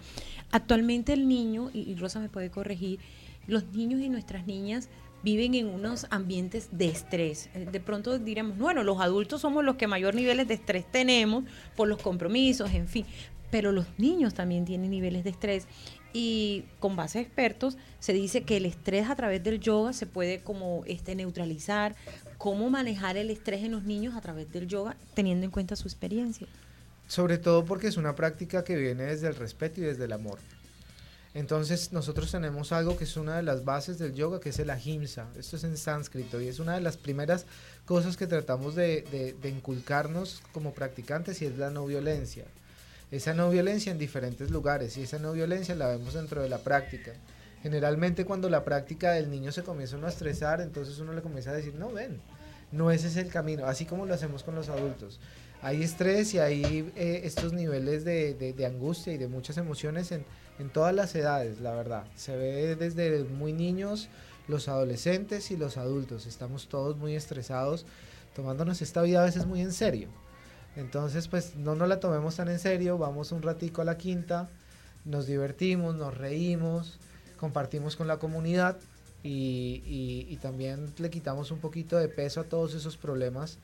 Actualmente 0.50 1.12
el 1.12 1.28
niño, 1.28 1.70
y, 1.72 1.80
y 1.80 1.94
Rosa 1.94 2.18
me 2.20 2.28
puede 2.28 2.50
corregir, 2.50 2.98
los 3.46 3.64
niños 3.66 4.00
y 4.00 4.08
nuestras 4.08 4.46
niñas 4.46 4.88
viven 5.26 5.54
en 5.56 5.66
unos 5.66 6.06
ambientes 6.10 6.68
de 6.70 6.86
estrés. 6.86 7.50
Eh, 7.52 7.66
De 7.72 7.80
pronto 7.80 8.16
diremos, 8.16 8.56
bueno, 8.58 8.84
los 8.84 9.00
adultos 9.00 9.40
somos 9.40 9.64
los 9.64 9.74
que 9.74 9.88
mayor 9.88 10.14
niveles 10.14 10.46
de 10.46 10.54
estrés 10.54 10.84
tenemos 10.88 11.42
por 11.74 11.88
los 11.88 12.00
compromisos, 12.00 12.72
en 12.72 12.86
fin, 12.86 13.04
pero 13.50 13.72
los 13.72 13.86
niños 13.98 14.34
también 14.34 14.64
tienen 14.64 14.88
niveles 14.88 15.24
de 15.24 15.30
estrés. 15.30 15.66
Y 16.12 16.62
con 16.78 16.94
base 16.94 17.18
a 17.18 17.22
expertos 17.22 17.76
se 17.98 18.12
dice 18.12 18.44
que 18.44 18.58
el 18.58 18.66
estrés 18.66 19.10
a 19.10 19.16
través 19.16 19.42
del 19.42 19.58
yoga 19.58 19.92
se 19.92 20.06
puede 20.06 20.42
como 20.44 20.84
este 20.86 21.16
neutralizar, 21.16 21.96
cómo 22.38 22.70
manejar 22.70 23.16
el 23.16 23.30
estrés 23.30 23.64
en 23.64 23.72
los 23.72 23.82
niños 23.82 24.14
a 24.14 24.20
través 24.20 24.52
del 24.52 24.68
yoga 24.68 24.96
teniendo 25.14 25.44
en 25.44 25.50
cuenta 25.50 25.74
su 25.74 25.88
experiencia. 25.88 26.46
Sobre 27.08 27.38
todo 27.38 27.64
porque 27.64 27.88
es 27.88 27.96
una 27.96 28.14
práctica 28.14 28.62
que 28.62 28.76
viene 28.76 29.02
desde 29.02 29.26
el 29.26 29.34
respeto 29.34 29.80
y 29.80 29.84
desde 29.84 30.04
el 30.04 30.12
amor. 30.12 30.38
Entonces 31.36 31.92
nosotros 31.92 32.30
tenemos 32.30 32.72
algo 32.72 32.96
que 32.96 33.04
es 33.04 33.14
una 33.18 33.36
de 33.36 33.42
las 33.42 33.62
bases 33.62 33.98
del 33.98 34.14
yoga, 34.14 34.40
que 34.40 34.48
es 34.48 34.58
el 34.58 34.70
ahimsa. 34.70 35.28
Esto 35.38 35.56
es 35.56 35.64
en 35.64 35.76
sánscrito 35.76 36.40
y 36.40 36.48
es 36.48 36.60
una 36.60 36.76
de 36.76 36.80
las 36.80 36.96
primeras 36.96 37.44
cosas 37.84 38.16
que 38.16 38.26
tratamos 38.26 38.74
de, 38.74 39.36
inculcarnos 39.44 40.40
como 40.52 40.72
practicantes 40.72 41.42
y 41.42 41.44
es 41.44 41.58
la 41.58 41.68
no 41.68 41.84
violencia. 41.84 42.46
Esa 43.10 43.34
no 43.34 43.50
violencia 43.50 43.92
en 43.92 43.98
diferentes 43.98 44.50
lugares 44.50 44.96
y 44.96 45.02
esa 45.02 45.18
no 45.18 45.34
violencia 45.34 45.74
la 45.74 45.88
vemos 45.88 46.14
dentro 46.14 46.40
de 46.40 46.48
la 46.48 46.56
práctica. 46.56 47.12
Generalmente 47.62 48.24
cuando 48.24 48.48
la 48.48 48.64
práctica 48.64 49.12
del 49.12 49.30
niño 49.30 49.52
se 49.52 49.62
comienza 49.62 49.98
a 49.98 50.08
estresar, 50.08 50.62
entonces 50.62 50.98
uno 51.00 51.12
le 51.12 51.20
comienza 51.20 51.50
a 51.50 51.54
decir, 51.54 51.74
no, 51.74 51.92
ven, 51.92 52.18
no 52.72 52.90
ese 52.90 53.08
es 53.08 53.16
el 53.18 53.28
camino, 53.28 53.66
así 53.66 53.84
como 53.84 54.06
lo 54.06 54.14
hacemos 54.14 54.42
con 54.42 54.54
los 54.54 54.70
adultos. 54.70 55.20
Hay 55.60 55.82
estrés 55.82 56.32
y 56.32 56.38
hay 56.38 56.90
eh, 56.96 57.20
estos 57.24 57.52
niveles 57.52 58.06
de 58.06 58.66
angustia 58.66 59.12
y 59.12 59.18
de 59.18 59.28
muchas 59.28 59.58
emociones 59.58 60.12
en, 60.12 60.24
en 60.58 60.70
todas 60.70 60.94
las 60.94 61.14
edades, 61.14 61.60
la 61.60 61.72
verdad. 61.74 62.04
Se 62.16 62.36
ve 62.36 62.76
desde 62.76 63.24
muy 63.24 63.52
niños, 63.52 64.08
los 64.48 64.68
adolescentes 64.68 65.50
y 65.50 65.56
los 65.56 65.76
adultos. 65.76 66.26
Estamos 66.26 66.68
todos 66.68 66.96
muy 66.96 67.14
estresados, 67.14 67.84
tomándonos 68.34 68.80
esta 68.82 69.02
vida 69.02 69.22
a 69.22 69.24
veces 69.24 69.46
muy 69.46 69.60
en 69.60 69.72
serio. 69.72 70.08
Entonces, 70.76 71.28
pues 71.28 71.56
no 71.56 71.74
nos 71.74 71.88
la 71.88 72.00
tomemos 72.00 72.36
tan 72.36 72.48
en 72.48 72.58
serio, 72.58 72.98
vamos 72.98 73.32
un 73.32 73.42
ratico 73.42 73.82
a 73.82 73.84
la 73.84 73.96
quinta, 73.96 74.48
nos 75.04 75.26
divertimos, 75.26 75.94
nos 75.94 76.16
reímos, 76.16 76.98
compartimos 77.38 77.96
con 77.96 78.06
la 78.08 78.18
comunidad 78.18 78.76
y, 79.22 79.82
y- 79.86 80.26
y 80.28 80.36
también 80.36 80.92
le 80.98 81.10
quitamos 81.10 81.50
un 81.50 81.58
poquito 81.60 81.96
de 81.96 82.08
peso 82.08 82.40
a 82.40 82.44
todos 82.44 82.74
esos 82.74 82.96
problemas 82.96 83.58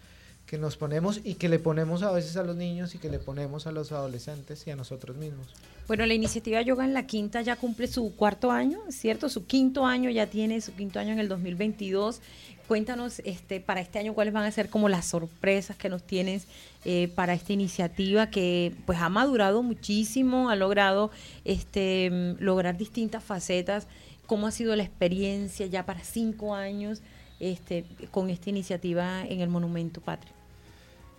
que 0.46 0.58
nos 0.58 0.76
ponemos 0.76 1.20
y 1.24 1.34
que 1.34 1.48
le 1.48 1.58
ponemos 1.58 2.02
a 2.02 2.12
veces 2.12 2.36
a 2.36 2.42
los 2.42 2.56
niños 2.56 2.94
y 2.94 2.98
que 2.98 3.08
le 3.08 3.18
ponemos 3.18 3.66
a 3.66 3.72
los 3.72 3.92
adolescentes 3.92 4.66
y 4.66 4.70
a 4.70 4.76
nosotros 4.76 5.16
mismos. 5.16 5.48
Bueno, 5.88 6.06
la 6.06 6.14
iniciativa 6.14 6.62
Yoga 6.62 6.84
en 6.84 6.94
la 6.94 7.06
Quinta 7.06 7.42
ya 7.42 7.56
cumple 7.56 7.88
su 7.88 8.14
cuarto 8.14 8.50
año, 8.50 8.80
¿cierto? 8.90 9.28
Su 9.28 9.46
quinto 9.46 9.84
año 9.84 10.10
ya 10.10 10.26
tiene, 10.26 10.60
su 10.60 10.74
quinto 10.74 11.00
año 11.00 11.12
en 11.12 11.18
el 11.18 11.28
2022. 11.28 12.20
Cuéntanos 12.68 13.20
este, 13.24 13.60
para 13.60 13.80
este 13.80 13.98
año 13.98 14.14
cuáles 14.14 14.32
van 14.32 14.44
a 14.44 14.50
ser 14.52 14.68
como 14.68 14.88
las 14.88 15.06
sorpresas 15.06 15.76
que 15.76 15.88
nos 15.88 16.02
tienes 16.04 16.46
eh, 16.84 17.08
para 17.14 17.34
esta 17.34 17.52
iniciativa 17.52 18.30
que 18.30 18.74
pues 18.86 18.98
ha 19.00 19.08
madurado 19.08 19.62
muchísimo, 19.62 20.50
ha 20.50 20.56
logrado 20.56 21.10
este, 21.44 22.36
lograr 22.38 22.76
distintas 22.76 23.24
facetas. 23.24 23.88
¿Cómo 24.26 24.46
ha 24.46 24.52
sido 24.52 24.76
la 24.76 24.84
experiencia 24.84 25.66
ya 25.66 25.84
para 25.84 26.04
cinco 26.04 26.54
años 26.54 27.02
este, 27.42 27.84
con 28.12 28.30
esta 28.30 28.50
iniciativa 28.50 29.26
en 29.26 29.40
el 29.40 29.48
Monumento 29.48 30.00
Patrio? 30.00 30.32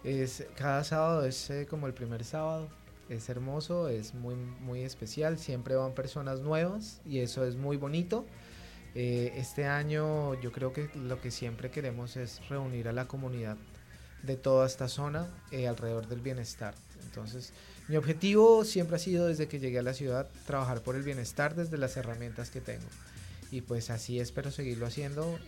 Es, 0.05 0.45
cada 0.55 0.83
sábado 0.83 1.25
es 1.25 1.49
eh, 1.49 1.67
como 1.69 1.85
el 1.85 1.93
primer 1.93 2.23
sábado. 2.23 2.69
Es 3.09 3.27
hermoso, 3.27 3.89
es 3.89 4.13
muy, 4.13 4.35
muy 4.35 4.81
especial. 4.81 5.37
Siempre 5.37 5.75
van 5.75 5.93
personas 5.93 6.39
nuevas 6.39 7.01
y 7.05 7.19
eso 7.19 7.45
es 7.45 7.57
muy 7.57 7.75
bonito. 7.75 8.25
Eh, 8.95 9.33
este 9.35 9.65
año 9.65 10.39
yo 10.41 10.51
creo 10.53 10.71
que 10.71 10.89
lo 10.95 11.19
que 11.19 11.29
siempre 11.29 11.69
queremos 11.69 12.15
es 12.15 12.47
reunir 12.47 12.87
a 12.87 12.93
la 12.93 13.05
comunidad 13.05 13.57
de 14.23 14.37
toda 14.37 14.65
esta 14.65 14.87
zona 14.87 15.27
eh, 15.51 15.67
alrededor 15.67 16.07
del 16.07 16.21
bienestar. 16.21 16.73
Entonces, 17.03 17.51
mi 17.89 17.97
objetivo 17.97 18.63
siempre 18.63 18.95
ha 18.95 18.99
sido 18.99 19.27
desde 19.27 19.49
que 19.49 19.59
llegué 19.59 19.79
a 19.79 19.83
la 19.83 19.93
ciudad 19.93 20.29
trabajar 20.47 20.81
por 20.81 20.95
el 20.95 21.03
bienestar 21.03 21.53
desde 21.53 21.77
las 21.77 21.97
herramientas 21.97 22.49
que 22.49 22.61
tengo. 22.61 22.85
Y 23.53 23.61
pues 23.61 23.91
así 23.91 24.19
espero 24.19 24.49
seguirlo 24.49 24.87
haciendo 24.87 25.39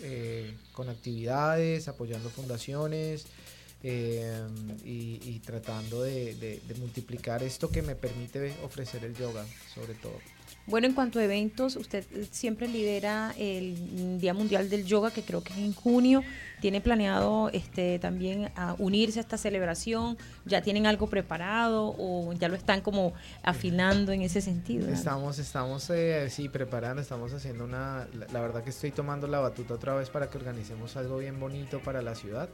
con 0.74 0.90
actividades, 0.90 1.88
apoyando 1.88 2.30
fundaciones, 2.30 3.26
eh, 3.88 4.48
y, 4.84 5.40
tratando 5.46 6.02
de, 6.02 6.60
multiplicar 6.80 7.44
esto 7.44 7.70
que 7.70 7.84
me 7.84 7.96
permite 7.96 8.52
ofrecer 8.64 9.06
el 9.06 9.16
yoga, 9.16 9.46
sobre 9.76 9.94
todo. 9.94 10.18
Bueno, 10.68 10.88
en 10.88 10.94
cuanto 10.94 11.20
a 11.20 11.24
eventos, 11.24 11.76
usted 11.76 12.04
siempre 12.32 12.68
lidera 12.68 13.34
el 13.38 14.20
Día 14.20 14.34
Mundial 14.34 14.68
del 14.70 14.86
Yoga, 14.86 15.12
que 15.12 15.22
creo 15.22 15.44
que 15.44 15.54
es 15.54 15.60
en 15.60 15.74
junio. 15.74 16.24
¿Tiene 16.60 16.82
planeado 16.82 17.50
este, 17.54 18.00
también 18.00 18.52
unirse 18.80 19.20
a 19.20 19.22
esta 19.22 19.38
celebración? 19.38 20.18
¿Ya 20.46 20.62
tienen 20.62 20.88
algo 20.88 21.08
preparado 21.08 21.96
o 22.00 22.34
ya 22.34 22.48
lo 22.48 22.56
están 22.56 22.82
como 22.82 23.14
afinando 23.44 24.12
en 24.12 24.24
ese 24.24 24.42
sentido? 24.42 24.90
Estamos, 24.90 25.38
estamos 25.38 25.88
eh, 25.92 26.28
sí, 26.32 26.50
preparando, 26.50 27.02
estamos 27.02 27.32
haciendo 27.34 27.66
una... 27.66 28.08
la 28.32 28.42
verdad 28.42 28.64
que 28.64 28.72
estoy 28.72 28.92
tomando 28.92 29.28
la 29.28 29.40
batuta 29.40 29.76
otra 29.76 29.94
vez 29.94 30.10
para 30.10 30.30
que 30.30 30.38
organicemos 30.40 30.96
algo 30.98 31.20
bien 31.20 31.40
bonito 31.40 31.80
para 31.80 32.02
la 32.02 32.16
ciudad. 32.16 32.50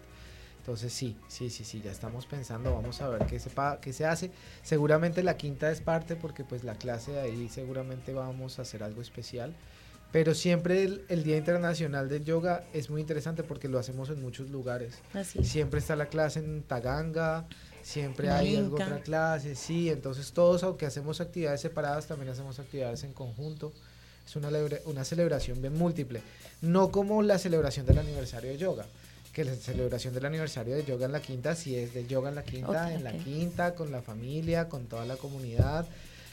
Entonces 0.61 0.93
sí, 0.93 1.17
sí, 1.27 1.49
sí, 1.49 1.63
sí, 1.63 1.81
ya 1.83 1.91
estamos 1.91 2.27
pensando, 2.27 2.71
vamos 2.71 3.01
a 3.01 3.09
ver 3.09 3.25
qué 3.25 3.39
se, 3.39 3.49
qué 3.81 3.93
se 3.93 4.05
hace. 4.05 4.29
Seguramente 4.61 5.23
la 5.23 5.35
quinta 5.35 5.71
es 5.71 5.81
parte 5.81 6.15
porque 6.15 6.43
pues 6.43 6.63
la 6.63 6.75
clase 6.75 7.13
de 7.13 7.19
ahí 7.19 7.49
seguramente 7.49 8.13
vamos 8.13 8.59
a 8.59 8.61
hacer 8.61 8.83
algo 8.83 9.01
especial. 9.01 9.55
Pero 10.11 10.35
siempre 10.35 10.83
el, 10.83 11.23
Día 11.23 11.37
Internacional 11.37 12.09
del 12.09 12.25
Yoga 12.25 12.63
es 12.73 12.91
muy 12.91 13.01
interesante 13.01 13.41
porque 13.41 13.69
lo 13.69 13.79
hacemos 13.79 14.11
en 14.11 14.21
muchos 14.21 14.51
lugares. 14.51 14.99
Siempre 15.41 15.79
está 15.79 15.95
la 15.95 16.07
clase 16.07 16.39
en 16.39 16.61
Taganga, 16.61 17.47
siempre 17.81 18.29
hay 18.29 18.55
otra 18.57 18.99
clase, 18.99 19.55
sí. 19.55 19.89
Entonces 19.89 20.31
todos, 20.31 20.61
aunque 20.61 20.85
hacemos 20.85 21.21
actividades 21.21 21.61
separadas, 21.61 22.05
también 22.05 22.29
hacemos 22.29 22.59
actividades 22.59 23.03
en 23.03 23.13
conjunto. 23.13 23.73
Es 24.27 24.35
una, 24.35 24.49
una 24.85 25.05
celebración 25.05 25.59
bien 25.59 25.75
múltiple. 25.75 26.21
No 26.61 26.91
como 26.91 27.23
la 27.23 27.39
celebración 27.39 27.87
del 27.87 27.97
aniversario 27.97 28.51
de 28.51 28.59
yoga 28.59 28.85
que 29.33 29.45
la 29.45 29.55
celebración 29.55 30.13
del 30.13 30.25
aniversario 30.25 30.75
de 30.75 30.83
Yoga 30.83 31.05
en 31.05 31.11
la 31.13 31.21
Quinta 31.21 31.55
si 31.55 31.75
es 31.75 31.93
de 31.93 32.05
Yoga 32.05 32.29
en 32.29 32.35
la 32.35 32.43
Quinta, 32.43 32.93
en 32.93 33.03
la 33.03 33.13
Quinta, 33.13 33.75
con 33.75 33.91
la 33.91 34.01
familia, 34.01 34.67
con 34.67 34.85
toda 34.85 35.05
la 35.05 35.15
comunidad. 35.15 35.85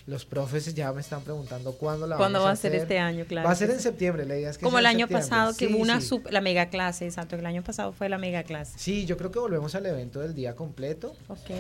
Los 0.07 0.25
profes 0.25 0.75
ya 0.75 0.91
me 0.93 1.03
están 1.03 1.21
preguntando 1.21 1.73
cuándo 1.73 2.07
la 2.07 2.17
¿Cuándo 2.17 2.43
va 2.43 2.51
a 2.51 2.57
ser 2.57 2.75
este 2.75 2.99
año? 2.99 3.27
Claro. 3.27 3.47
Va 3.47 3.53
a 3.53 3.57
ser 3.57 3.71
en 3.71 3.79
septiembre, 3.79 4.25
la 4.25 4.39
idea 4.39 4.51
es 4.51 4.57
que 4.57 4.65
Como 4.65 4.79
el 4.79 4.87
año 4.87 5.07
pasado, 5.07 5.55
que 5.55 5.67
hubo 5.67 5.77
una 5.79 6.01
la 6.31 6.41
mega 6.41 6.71
clase, 6.71 7.05
exacto, 7.05 7.37
el 7.37 7.45
año 7.45 7.63
pasado 7.63 7.93
fue 7.93 8.09
la 8.09 8.17
mega 8.17 8.43
clase. 8.43 8.79
Sí, 8.79 9.05
yo 9.05 9.19
creo 9.19 9.31
que 9.31 9.39
volvemos 9.39 9.75
al 9.75 9.85
evento 9.85 10.21
del 10.21 10.35
día 10.35 10.57
completo. 10.57 11.15
Ok. 11.29 11.51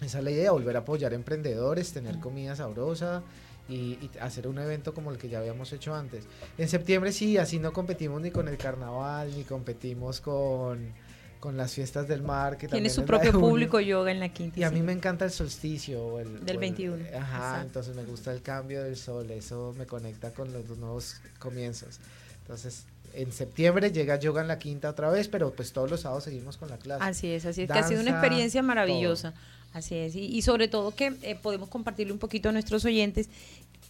Esa 0.00 0.18
es 0.18 0.24
la 0.24 0.30
idea, 0.30 0.52
volver 0.52 0.76
a 0.76 0.80
apoyar 0.80 1.12
emprendedores, 1.12 1.92
tener 1.92 2.20
comida 2.20 2.56
sabrosa, 2.56 3.22
y, 3.70 4.10
hacer 4.20 4.48
un 4.48 4.58
evento 4.58 4.92
como 4.92 5.10
el 5.10 5.18
que 5.18 5.28
ya 5.28 5.38
habíamos 5.38 5.72
hecho 5.72 5.94
antes. 5.94 6.24
En 6.58 6.68
septiembre 6.68 7.12
sí, 7.12 7.38
así 7.38 7.58
no 7.58 7.72
competimos 7.72 8.20
ni 8.20 8.30
con 8.30 8.48
el 8.48 8.56
carnaval, 8.56 9.30
ni 9.36 9.44
competimos 9.44 10.20
con, 10.20 10.92
con 11.38 11.56
las 11.56 11.72
fiestas 11.72 12.08
del 12.08 12.22
mar. 12.22 12.56
Que 12.56 12.68
Tiene 12.68 12.90
su 12.90 13.04
propio 13.04 13.32
público 13.32 13.80
yoga 13.80 14.10
en 14.10 14.20
la 14.20 14.30
quinta. 14.30 14.58
Y 14.58 14.64
a 14.64 14.70
mí 14.70 14.82
me 14.82 14.92
encanta 14.92 15.24
el 15.24 15.30
solsticio. 15.30 16.18
El, 16.18 16.44
del 16.44 16.58
21. 16.58 17.04
ajá, 17.16 17.62
entonces 17.62 17.94
me 17.94 18.04
gusta 18.04 18.32
el 18.32 18.42
cambio 18.42 18.82
del 18.82 18.96
sol, 18.96 19.30
eso 19.30 19.74
me 19.78 19.86
conecta 19.86 20.32
con 20.32 20.52
los 20.52 20.66
nuevos 20.78 21.20
comienzos. 21.38 22.00
Entonces, 22.42 22.84
en 23.14 23.32
septiembre 23.32 23.90
llega 23.90 24.16
Yoga 24.16 24.42
en 24.42 24.48
la 24.48 24.58
Quinta 24.58 24.90
otra 24.90 25.10
vez, 25.10 25.28
pero 25.28 25.52
pues 25.52 25.72
todos 25.72 25.90
los 25.90 26.00
sábados 26.00 26.24
seguimos 26.24 26.56
con 26.56 26.68
la 26.68 26.78
clase. 26.78 27.02
Así 27.04 27.28
es, 27.28 27.44
así 27.46 27.62
es, 27.62 27.70
que 27.70 27.78
ha 27.78 27.82
sido 27.82 28.00
una 28.00 28.10
experiencia 28.10 28.62
maravillosa. 28.62 29.34
Así 29.72 29.94
es, 29.94 30.16
y, 30.16 30.42
sobre 30.42 30.66
todo 30.66 30.94
que 30.94 31.14
eh, 31.22 31.36
podemos 31.40 31.68
compartirle 31.68 32.12
un 32.12 32.18
poquito 32.18 32.48
a 32.48 32.52
nuestros 32.52 32.84
oyentes 32.84 33.28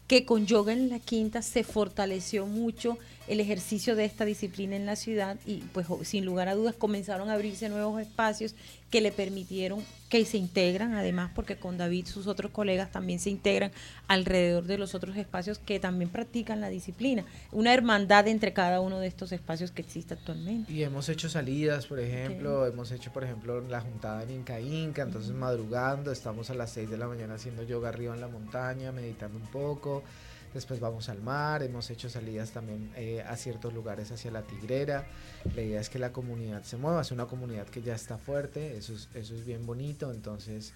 que 0.06 0.26
con 0.26 0.44
yoga 0.44 0.72
en 0.72 0.90
la 0.90 0.98
quinta 0.98 1.40
se 1.40 1.64
fortaleció 1.64 2.44
mucho 2.44 2.98
el 3.30 3.38
ejercicio 3.38 3.94
de 3.94 4.04
esta 4.04 4.24
disciplina 4.24 4.74
en 4.74 4.86
la 4.86 4.96
ciudad 4.96 5.36
y 5.46 5.58
pues 5.72 5.86
sin 6.02 6.24
lugar 6.24 6.48
a 6.48 6.56
dudas 6.56 6.74
comenzaron 6.74 7.30
a 7.30 7.34
abrirse 7.34 7.68
nuevos 7.68 8.00
espacios 8.02 8.56
que 8.90 9.00
le 9.00 9.12
permitieron 9.12 9.84
que 10.08 10.24
se 10.24 10.36
integran, 10.36 10.94
además 10.94 11.30
porque 11.32 11.54
con 11.54 11.78
David 11.78 12.06
sus 12.06 12.26
otros 12.26 12.50
colegas 12.50 12.90
también 12.90 13.20
se 13.20 13.30
integran 13.30 13.70
alrededor 14.08 14.64
de 14.64 14.78
los 14.78 14.96
otros 14.96 15.16
espacios 15.16 15.60
que 15.60 15.78
también 15.78 16.10
practican 16.10 16.60
la 16.60 16.70
disciplina, 16.70 17.24
una 17.52 17.72
hermandad 17.72 18.26
entre 18.26 18.52
cada 18.52 18.80
uno 18.80 18.98
de 18.98 19.06
estos 19.06 19.30
espacios 19.30 19.70
que 19.70 19.82
existe 19.82 20.14
actualmente. 20.14 20.72
Y 20.72 20.82
hemos 20.82 21.08
hecho 21.08 21.28
salidas, 21.28 21.86
por 21.86 22.00
ejemplo, 22.00 22.66
hemos 22.66 22.90
hecho 22.90 23.12
por 23.12 23.22
ejemplo 23.22 23.60
la 23.60 23.80
juntada 23.80 24.24
en 24.24 24.30
Inca 24.30 24.60
Inca, 24.60 25.02
entonces 25.02 25.30
madrugando, 25.30 26.10
estamos 26.10 26.50
a 26.50 26.54
las 26.54 26.72
6 26.72 26.90
de 26.90 26.98
la 26.98 27.06
mañana 27.06 27.34
haciendo 27.34 27.62
yoga 27.62 27.90
arriba 27.90 28.12
en 28.12 28.20
la 28.20 28.28
montaña, 28.28 28.90
meditando 28.90 29.38
un 29.38 29.46
poco 29.46 30.02
después 30.52 30.80
vamos 30.80 31.08
al 31.08 31.20
mar, 31.22 31.62
hemos 31.62 31.90
hecho 31.90 32.08
salidas 32.08 32.50
también 32.50 32.90
eh, 32.96 33.22
a 33.26 33.36
ciertos 33.36 33.72
lugares 33.72 34.10
hacia 34.10 34.30
la 34.30 34.42
Tigrera. 34.42 35.06
La 35.54 35.62
idea 35.62 35.80
es 35.80 35.88
que 35.88 35.98
la 35.98 36.12
comunidad 36.12 36.62
se 36.64 36.76
mueva, 36.76 37.02
es 37.02 37.10
una 37.10 37.26
comunidad 37.26 37.66
que 37.66 37.82
ya 37.82 37.94
está 37.94 38.18
fuerte, 38.18 38.76
eso 38.76 38.94
es, 38.94 39.08
eso 39.14 39.34
es 39.34 39.44
bien 39.44 39.64
bonito, 39.66 40.10
entonces 40.10 40.72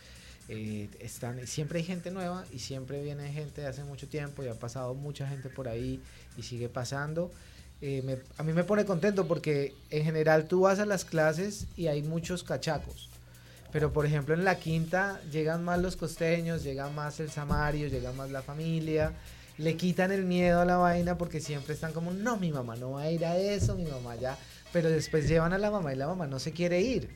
eh, 0.48 0.88
están, 1.00 1.46
siempre 1.46 1.78
hay 1.78 1.84
gente 1.84 2.10
nueva 2.10 2.44
y 2.52 2.58
siempre 2.58 3.02
viene 3.02 3.32
gente 3.32 3.62
de 3.62 3.66
hace 3.66 3.82
mucho 3.82 4.08
tiempo 4.08 4.42
y 4.42 4.48
ha 4.48 4.54
pasado 4.54 4.94
mucha 4.94 5.26
gente 5.26 5.48
por 5.48 5.68
ahí 5.68 6.00
y 6.36 6.42
sigue 6.42 6.68
pasando. 6.68 7.30
Eh, 7.80 8.22
a 8.38 8.42
mí 8.42 8.52
me 8.52 8.64
pone 8.64 8.84
contento 8.84 9.26
porque 9.26 9.74
en 9.90 10.04
general 10.04 10.46
tú 10.46 10.60
vas 10.60 10.78
a 10.78 10.86
las 10.86 11.04
clases 11.04 11.66
y 11.76 11.88
hay 11.88 12.02
muchos 12.02 12.44
cachacos. 12.44 13.08
Pero 13.72 13.92
por 13.92 14.06
ejemplo 14.06 14.34
en 14.34 14.44
la 14.44 14.58
quinta 14.58 15.20
llegan 15.32 15.64
más 15.64 15.80
los 15.80 15.96
costeños, 15.96 16.62
llega 16.62 16.88
más 16.90 17.18
el 17.20 17.30
samario, 17.30 17.88
llega 17.88 18.12
más 18.12 18.30
la 18.30 18.42
familia 18.42 19.12
le 19.58 19.76
quitan 19.76 20.10
el 20.10 20.24
miedo 20.24 20.60
a 20.60 20.64
la 20.64 20.76
vaina 20.76 21.16
porque 21.16 21.40
siempre 21.40 21.74
están 21.74 21.92
como, 21.92 22.12
no, 22.12 22.36
mi 22.36 22.50
mamá 22.50 22.76
no 22.76 22.92
va 22.92 23.02
a 23.02 23.10
ir 23.10 23.24
a 23.24 23.36
eso, 23.36 23.76
mi 23.76 23.84
mamá 23.84 24.16
ya, 24.16 24.36
pero 24.72 24.90
después 24.90 25.28
llevan 25.28 25.52
a 25.52 25.58
la 25.58 25.70
mamá 25.70 25.92
y 25.92 25.96
la 25.96 26.06
mamá 26.06 26.26
no 26.26 26.38
se 26.38 26.52
quiere 26.52 26.80
ir. 26.80 27.08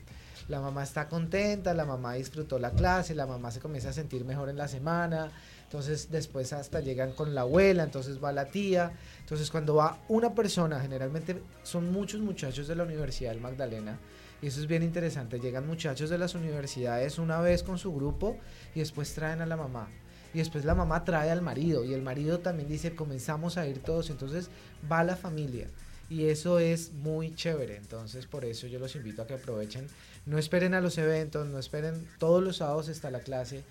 La 0.47 0.59
mamá 0.59 0.81
está 0.81 1.09
contenta, 1.09 1.75
la 1.75 1.85
mamá 1.85 2.13
disfrutó 2.13 2.57
la 2.57 2.71
clase, 2.71 3.13
la 3.13 3.27
mamá 3.27 3.51
se 3.51 3.59
comienza 3.59 3.89
a 3.89 3.93
sentir 3.93 4.25
mejor 4.25 4.49
en 4.49 4.57
la 4.57 4.67
semana, 4.67 5.31
entonces 5.63 6.09
después 6.09 6.53
hasta 6.53 6.79
llegan 6.79 7.11
con 7.11 7.35
la 7.35 7.41
abuela, 7.41 7.83
entonces 7.83 8.23
va 8.23 8.31
la 8.31 8.45
tía, 8.45 8.91
entonces 9.19 9.51
cuando 9.51 9.75
va 9.75 9.99
una 10.07 10.33
persona, 10.33 10.79
generalmente 10.79 11.39
son 11.61 11.91
muchos 11.91 12.21
muchachos 12.21 12.67
de 12.67 12.75
la 12.75 12.83
Universidad 12.83 13.29
del 13.29 13.41
Magdalena, 13.41 13.99
y 14.41 14.47
eso 14.47 14.59
es 14.59 14.65
bien 14.65 14.81
interesante, 14.81 15.39
llegan 15.39 15.67
muchachos 15.67 16.09
de 16.09 16.17
las 16.17 16.33
universidades 16.33 17.19
una 17.19 17.39
vez 17.41 17.61
con 17.61 17.77
su 17.77 17.93
grupo 17.93 18.37
y 18.73 18.79
después 18.79 19.13
traen 19.13 19.41
a 19.41 19.45
la 19.45 19.57
mamá 19.57 19.87
y 20.33 20.39
después 20.39 20.65
la 20.65 20.75
mamá 20.75 21.03
trae 21.03 21.31
al 21.31 21.41
marido 21.41 21.83
y 21.83 21.93
el 21.93 22.01
marido 22.01 22.39
también 22.39 22.69
dice 22.69 22.95
comenzamos 22.95 23.57
a 23.57 23.67
ir 23.67 23.79
todos, 23.79 24.09
entonces 24.09 24.49
va 24.91 25.03
la 25.03 25.15
familia 25.15 25.67
y 26.09 26.25
eso 26.25 26.59
es 26.59 26.91
muy 26.91 27.35
chévere, 27.35 27.75
entonces 27.77 28.25
por 28.25 28.43
eso 28.43 28.67
yo 28.67 28.79
los 28.79 28.95
invito 28.95 29.21
a 29.21 29.27
que 29.27 29.35
aprovechen, 29.35 29.87
no 30.25 30.37
esperen 30.37 30.73
a 30.73 30.81
los 30.81 30.97
eventos, 30.97 31.47
no 31.47 31.59
esperen, 31.59 32.07
todos 32.17 32.43
los 32.43 32.57
sábados 32.57 32.89
está 32.89 33.11
la 33.11 33.19
clase, 33.19 33.63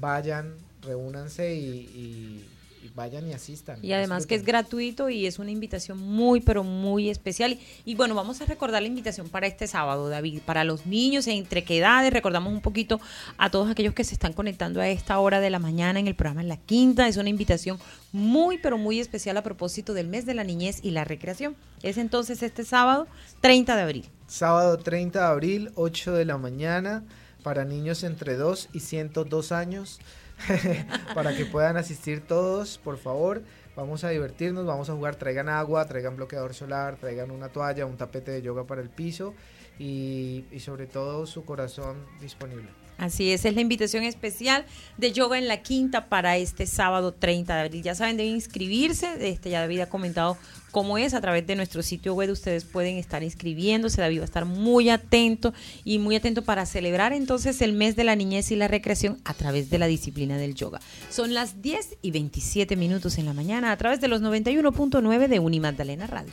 vayan, 0.00 0.54
reúnanse 0.82 1.54
y, 1.54 2.48
vayan 2.94 3.28
y 3.28 3.32
asistan. 3.32 3.78
Y 3.82 3.92
además 3.92 4.26
que 4.26 4.34
es 4.34 4.44
gratuito 4.44 5.08
y 5.08 5.26
es 5.26 5.38
una 5.38 5.50
invitación 5.50 5.98
muy, 5.98 6.40
pero 6.40 6.64
muy 6.64 7.10
especial. 7.10 7.58
Y 7.84 7.94
bueno, 7.94 8.14
vamos 8.14 8.40
a 8.40 8.46
recordar 8.46 8.82
la 8.82 8.88
invitación 8.88 9.28
para 9.28 9.46
este 9.46 9.66
sábado, 9.66 10.08
David, 10.08 10.40
para 10.44 10.64
los 10.64 10.86
niños 10.86 11.26
entre 11.26 11.64
qué 11.64 11.78
edades. 11.78 12.12
Recordamos 12.12 12.52
un 12.52 12.60
poquito 12.60 13.00
a 13.38 13.50
todos 13.50 13.70
aquellos 13.70 13.94
que 13.94 14.04
se 14.04 14.14
están 14.14 14.32
conectando 14.32 14.80
a 14.80 14.88
esta 14.88 15.18
hora 15.18 15.40
de 15.40 15.50
la 15.50 15.58
mañana 15.58 16.00
en 16.00 16.08
el 16.08 16.14
programa 16.14 16.42
En 16.42 16.48
la 16.48 16.56
Quinta. 16.56 17.08
Es 17.08 17.16
una 17.16 17.28
invitación 17.28 17.78
muy, 18.12 18.58
pero 18.58 18.78
muy 18.78 19.00
especial 19.00 19.36
a 19.36 19.42
propósito 19.42 19.94
del 19.94 20.08
mes 20.08 20.26
de 20.26 20.34
la 20.34 20.44
niñez 20.44 20.80
y 20.82 20.90
la 20.90 21.04
recreación. 21.04 21.56
Es 21.82 21.98
entonces 21.98 22.42
este 22.42 22.64
sábado, 22.64 23.06
30 23.40 23.76
de 23.76 23.82
abril. 23.82 24.04
Sábado 24.26 24.78
30 24.78 25.18
de 25.18 25.26
abril, 25.26 25.72
8 25.74 26.12
de 26.12 26.24
la 26.24 26.38
mañana, 26.38 27.04
para 27.42 27.64
niños 27.64 28.04
entre 28.04 28.36
2 28.36 28.68
y 28.72 28.80
102 28.80 29.52
años. 29.52 30.00
para 31.14 31.36
que 31.36 31.46
puedan 31.46 31.76
asistir 31.76 32.20
todos, 32.20 32.78
por 32.78 32.98
favor. 32.98 33.42
Vamos 33.76 34.04
a 34.04 34.10
divertirnos, 34.10 34.66
vamos 34.66 34.90
a 34.90 34.94
jugar. 34.94 35.16
Traigan 35.16 35.48
agua, 35.48 35.86
traigan 35.86 36.16
bloqueador 36.16 36.54
solar, 36.54 36.96
traigan 36.96 37.30
una 37.30 37.48
toalla, 37.48 37.86
un 37.86 37.96
tapete 37.96 38.30
de 38.30 38.42
yoga 38.42 38.64
para 38.64 38.82
el 38.82 38.90
piso 38.90 39.34
y, 39.78 40.44
y 40.50 40.60
sobre 40.60 40.86
todo 40.86 41.26
su 41.26 41.44
corazón 41.44 41.96
disponible. 42.20 42.81
Así 42.98 43.30
es, 43.30 43.44
es 43.44 43.54
la 43.54 43.60
invitación 43.60 44.04
especial 44.04 44.64
de 44.96 45.12
Yoga 45.12 45.38
en 45.38 45.48
la 45.48 45.62
Quinta 45.62 46.06
para 46.08 46.36
este 46.36 46.66
sábado 46.66 47.12
30 47.12 47.54
de 47.54 47.60
abril. 47.60 47.82
Ya 47.82 47.94
saben, 47.94 48.16
deben 48.16 48.34
inscribirse. 48.34 49.08
Este, 49.20 49.50
ya 49.50 49.60
David 49.60 49.80
ha 49.80 49.88
comentado 49.88 50.36
cómo 50.70 50.98
es. 50.98 51.14
A 51.14 51.20
través 51.20 51.46
de 51.46 51.56
nuestro 51.56 51.82
sitio 51.82 52.14
web 52.14 52.30
ustedes 52.30 52.64
pueden 52.64 52.96
estar 52.96 53.22
inscribiéndose. 53.22 54.00
David 54.00 54.18
va 54.18 54.22
a 54.22 54.26
estar 54.26 54.44
muy 54.44 54.88
atento 54.88 55.52
y 55.84 55.98
muy 55.98 56.16
atento 56.16 56.42
para 56.42 56.66
celebrar 56.66 57.12
entonces 57.12 57.60
el 57.62 57.72
mes 57.72 57.96
de 57.96 58.04
la 58.04 58.16
niñez 58.16 58.50
y 58.50 58.56
la 58.56 58.68
recreación 58.68 59.18
a 59.24 59.34
través 59.34 59.70
de 59.70 59.78
la 59.78 59.86
disciplina 59.86 60.36
del 60.36 60.54
yoga. 60.54 60.80
Son 61.10 61.34
las 61.34 61.62
10 61.62 61.98
y 62.02 62.10
27 62.10 62.76
minutos 62.76 63.18
en 63.18 63.26
la 63.26 63.34
mañana 63.34 63.72
a 63.72 63.76
través 63.76 64.00
de 64.00 64.08
los 64.08 64.22
91.9 64.22 65.28
de 65.28 65.38
Unimagdalena 65.38 66.06
Radio. 66.06 66.32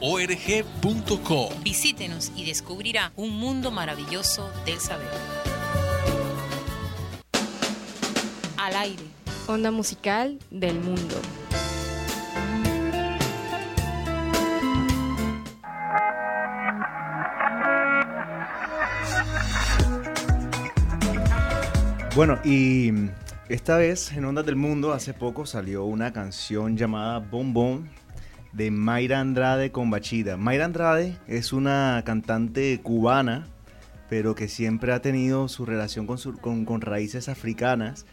www.museobolivariano.org.co. 0.00 1.48
Visítenos 1.62 2.32
y 2.36 2.44
descubrirá 2.44 3.12
un 3.16 3.38
mundo 3.38 3.70
maravilloso 3.70 4.50
del 4.64 4.78
saber. 4.78 5.08
Al 8.56 8.76
aire. 8.76 9.02
Onda 9.48 9.70
musical 9.70 10.38
del 10.50 10.80
mundo. 10.80 11.14
Bueno, 22.16 22.40
y 22.44 22.90
esta 23.50 23.76
vez 23.76 24.10
en 24.12 24.24
Ondas 24.24 24.46
del 24.46 24.56
Mundo 24.56 24.92
hace 24.92 25.12
poco 25.12 25.44
salió 25.44 25.84
una 25.84 26.14
canción 26.14 26.76
llamada 26.76 27.18
Bom 27.18 27.52
Bom 27.52 27.84
de 28.56 28.70
Mayra 28.70 29.20
Andrade 29.20 29.70
con 29.70 29.90
Bachida. 29.90 30.38
Mayra 30.38 30.64
Andrade 30.64 31.18
es 31.28 31.52
una 31.52 32.02
cantante 32.06 32.80
cubana, 32.82 33.46
pero 34.08 34.34
que 34.34 34.48
siempre 34.48 34.94
ha 34.94 35.02
tenido 35.02 35.48
su 35.48 35.66
relación 35.66 36.06
con, 36.06 36.80
raíces 36.80 37.28
africanas, 37.28 38.06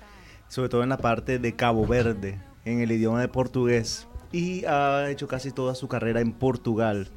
sobre 0.50 0.68
todo 0.68 0.84
en 0.84 0.90
la 0.90 0.98
parte 0.98 1.40
de 1.40 1.56
Cabo 1.56 1.88
Verde, 1.88 2.42
en 2.66 2.82
el 2.82 2.92
idioma 2.92 3.22
de 3.22 3.30
portugués, 3.30 4.08
y 4.34 4.66
ha 4.66 5.10
hecho 5.10 5.30
casi 5.30 5.52
toda 5.52 5.76
su 5.76 5.88
carrera 5.88 6.20
en 6.20 6.34
Portugal. 6.34 7.08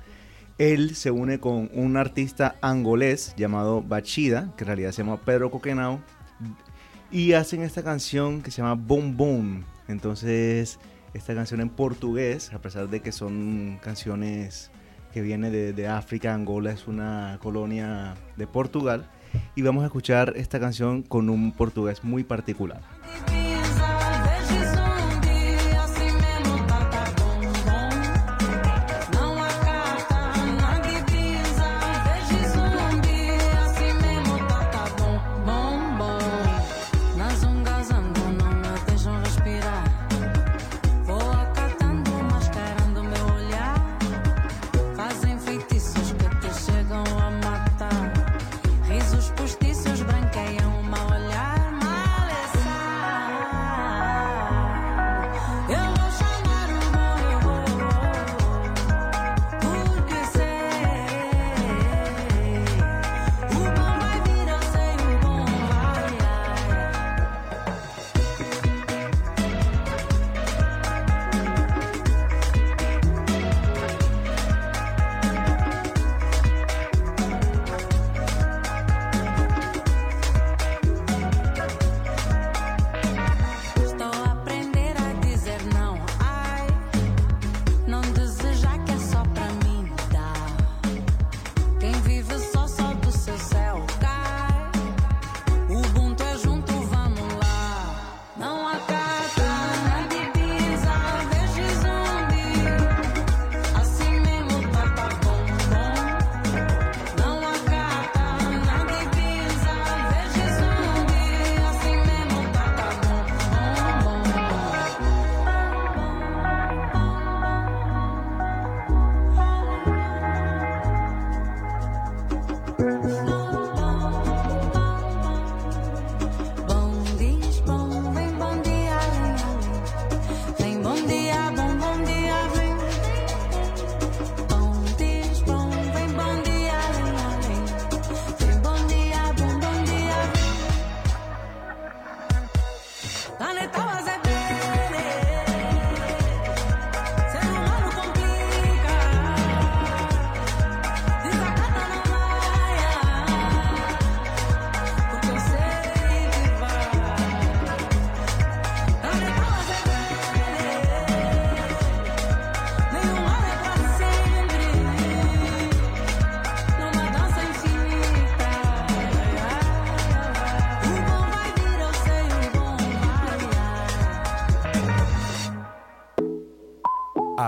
Él 0.58 0.94
se 0.94 1.10
une 1.10 1.40
con 1.40 1.68
un 1.74 1.96
artista 1.96 2.54
angolés 2.60 3.34
llamado 3.36 3.82
Bachida, 3.82 4.52
que 4.56 4.62
en 4.62 4.68
realidad 4.68 4.92
se 4.92 5.02
llama 5.02 5.20
Pedro 5.20 5.50
Coquenao, 5.50 6.00
y 7.10 7.32
hacen 7.32 7.62
esta 7.62 7.82
canción 7.82 8.40
que 8.40 8.52
se 8.52 8.62
llama 8.62 8.74
Boom 8.74 9.16
Boom. 9.16 9.64
Entonces, 9.88 10.78
esta 11.16 11.34
canción 11.34 11.60
en 11.60 11.70
portugués, 11.70 12.52
a 12.52 12.58
pesar 12.58 12.88
de 12.88 13.00
que 13.00 13.10
son 13.10 13.78
canciones 13.82 14.70
que 15.12 15.22
vienen 15.22 15.50
de, 15.50 15.72
de 15.72 15.88
África, 15.88 16.34
Angola 16.34 16.70
es 16.70 16.86
una 16.86 17.38
colonia 17.42 18.14
de 18.36 18.46
Portugal. 18.46 19.08
Y 19.54 19.62
vamos 19.62 19.82
a 19.82 19.86
escuchar 19.86 20.34
esta 20.36 20.60
canción 20.60 21.02
con 21.02 21.30
un 21.30 21.52
portugués 21.52 22.04
muy 22.04 22.22
particular. 22.22 22.82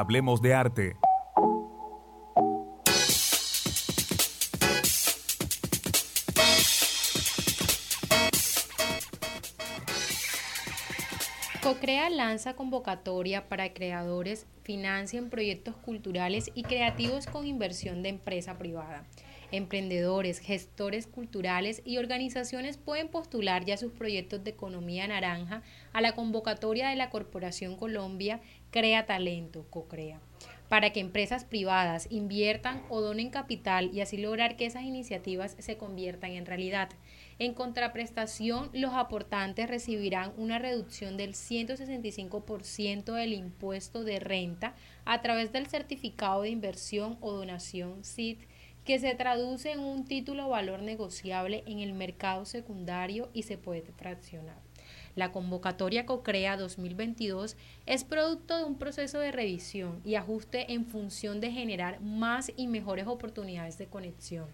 Hablemos 0.08 0.40
de 0.40 0.54
Arte. 0.54 0.96
CoCrea 11.62 12.08
lanza 12.08 12.56
convocatoria 12.56 13.50
para 13.50 13.74
creadores 13.74 14.46
financien 14.62 15.28
proyectos 15.28 15.76
culturales 15.76 16.50
y 16.54 16.62
creativos 16.62 17.26
con 17.26 17.46
inversión 17.46 18.02
de 18.02 18.08
empresa 18.08 18.56
privada. 18.56 19.04
Emprendedores, 19.50 20.40
gestores 20.40 21.06
culturales 21.06 21.80
y 21.86 21.96
organizaciones 21.96 22.76
pueden 22.76 23.08
postular 23.08 23.64
ya 23.64 23.78
sus 23.78 23.92
proyectos 23.92 24.44
de 24.44 24.50
economía 24.50 25.08
naranja 25.08 25.62
a 25.94 26.02
la 26.02 26.14
convocatoria 26.14 26.90
de 26.90 26.96
la 26.96 27.08
Corporación 27.08 27.76
Colombia 27.76 28.42
Crea 28.70 29.06
Talento, 29.06 29.64
CoCrea, 29.70 30.20
para 30.68 30.92
que 30.92 31.00
empresas 31.00 31.44
privadas 31.44 32.06
inviertan 32.10 32.82
o 32.90 33.00
donen 33.00 33.30
capital 33.30 33.90
y 33.94 34.02
así 34.02 34.18
lograr 34.18 34.56
que 34.56 34.66
esas 34.66 34.82
iniciativas 34.82 35.56
se 35.58 35.78
conviertan 35.78 36.32
en 36.32 36.44
realidad. 36.44 36.90
En 37.38 37.54
contraprestación, 37.54 38.68
los 38.74 38.92
aportantes 38.92 39.68
recibirán 39.68 40.34
una 40.36 40.58
reducción 40.58 41.16
del 41.16 41.32
165% 41.32 43.14
del 43.14 43.32
impuesto 43.32 44.04
de 44.04 44.20
renta 44.20 44.74
a 45.06 45.22
través 45.22 45.50
del 45.50 45.66
certificado 45.66 46.42
de 46.42 46.50
inversión 46.50 47.16
o 47.22 47.32
donación 47.32 48.04
CIT 48.04 48.42
que 48.84 48.98
se 48.98 49.14
traduce 49.14 49.72
en 49.72 49.80
un 49.80 50.04
título 50.04 50.48
valor 50.48 50.82
negociable 50.82 51.62
en 51.66 51.78
el 51.78 51.94
mercado 51.94 52.44
secundario 52.44 53.30
y 53.32 53.44
se 53.44 53.56
puede 53.56 53.92
fraccionar. 53.92 54.67
La 55.18 55.32
convocatoria 55.32 56.06
COCREA 56.06 56.56
2022 56.56 57.56
es 57.86 58.04
producto 58.04 58.56
de 58.56 58.62
un 58.62 58.78
proceso 58.78 59.18
de 59.18 59.32
revisión 59.32 60.00
y 60.04 60.14
ajuste 60.14 60.72
en 60.72 60.86
función 60.86 61.40
de 61.40 61.50
generar 61.50 62.00
más 62.00 62.52
y 62.56 62.68
mejores 62.68 63.08
oportunidades 63.08 63.78
de 63.78 63.88
conexión. 63.88 64.46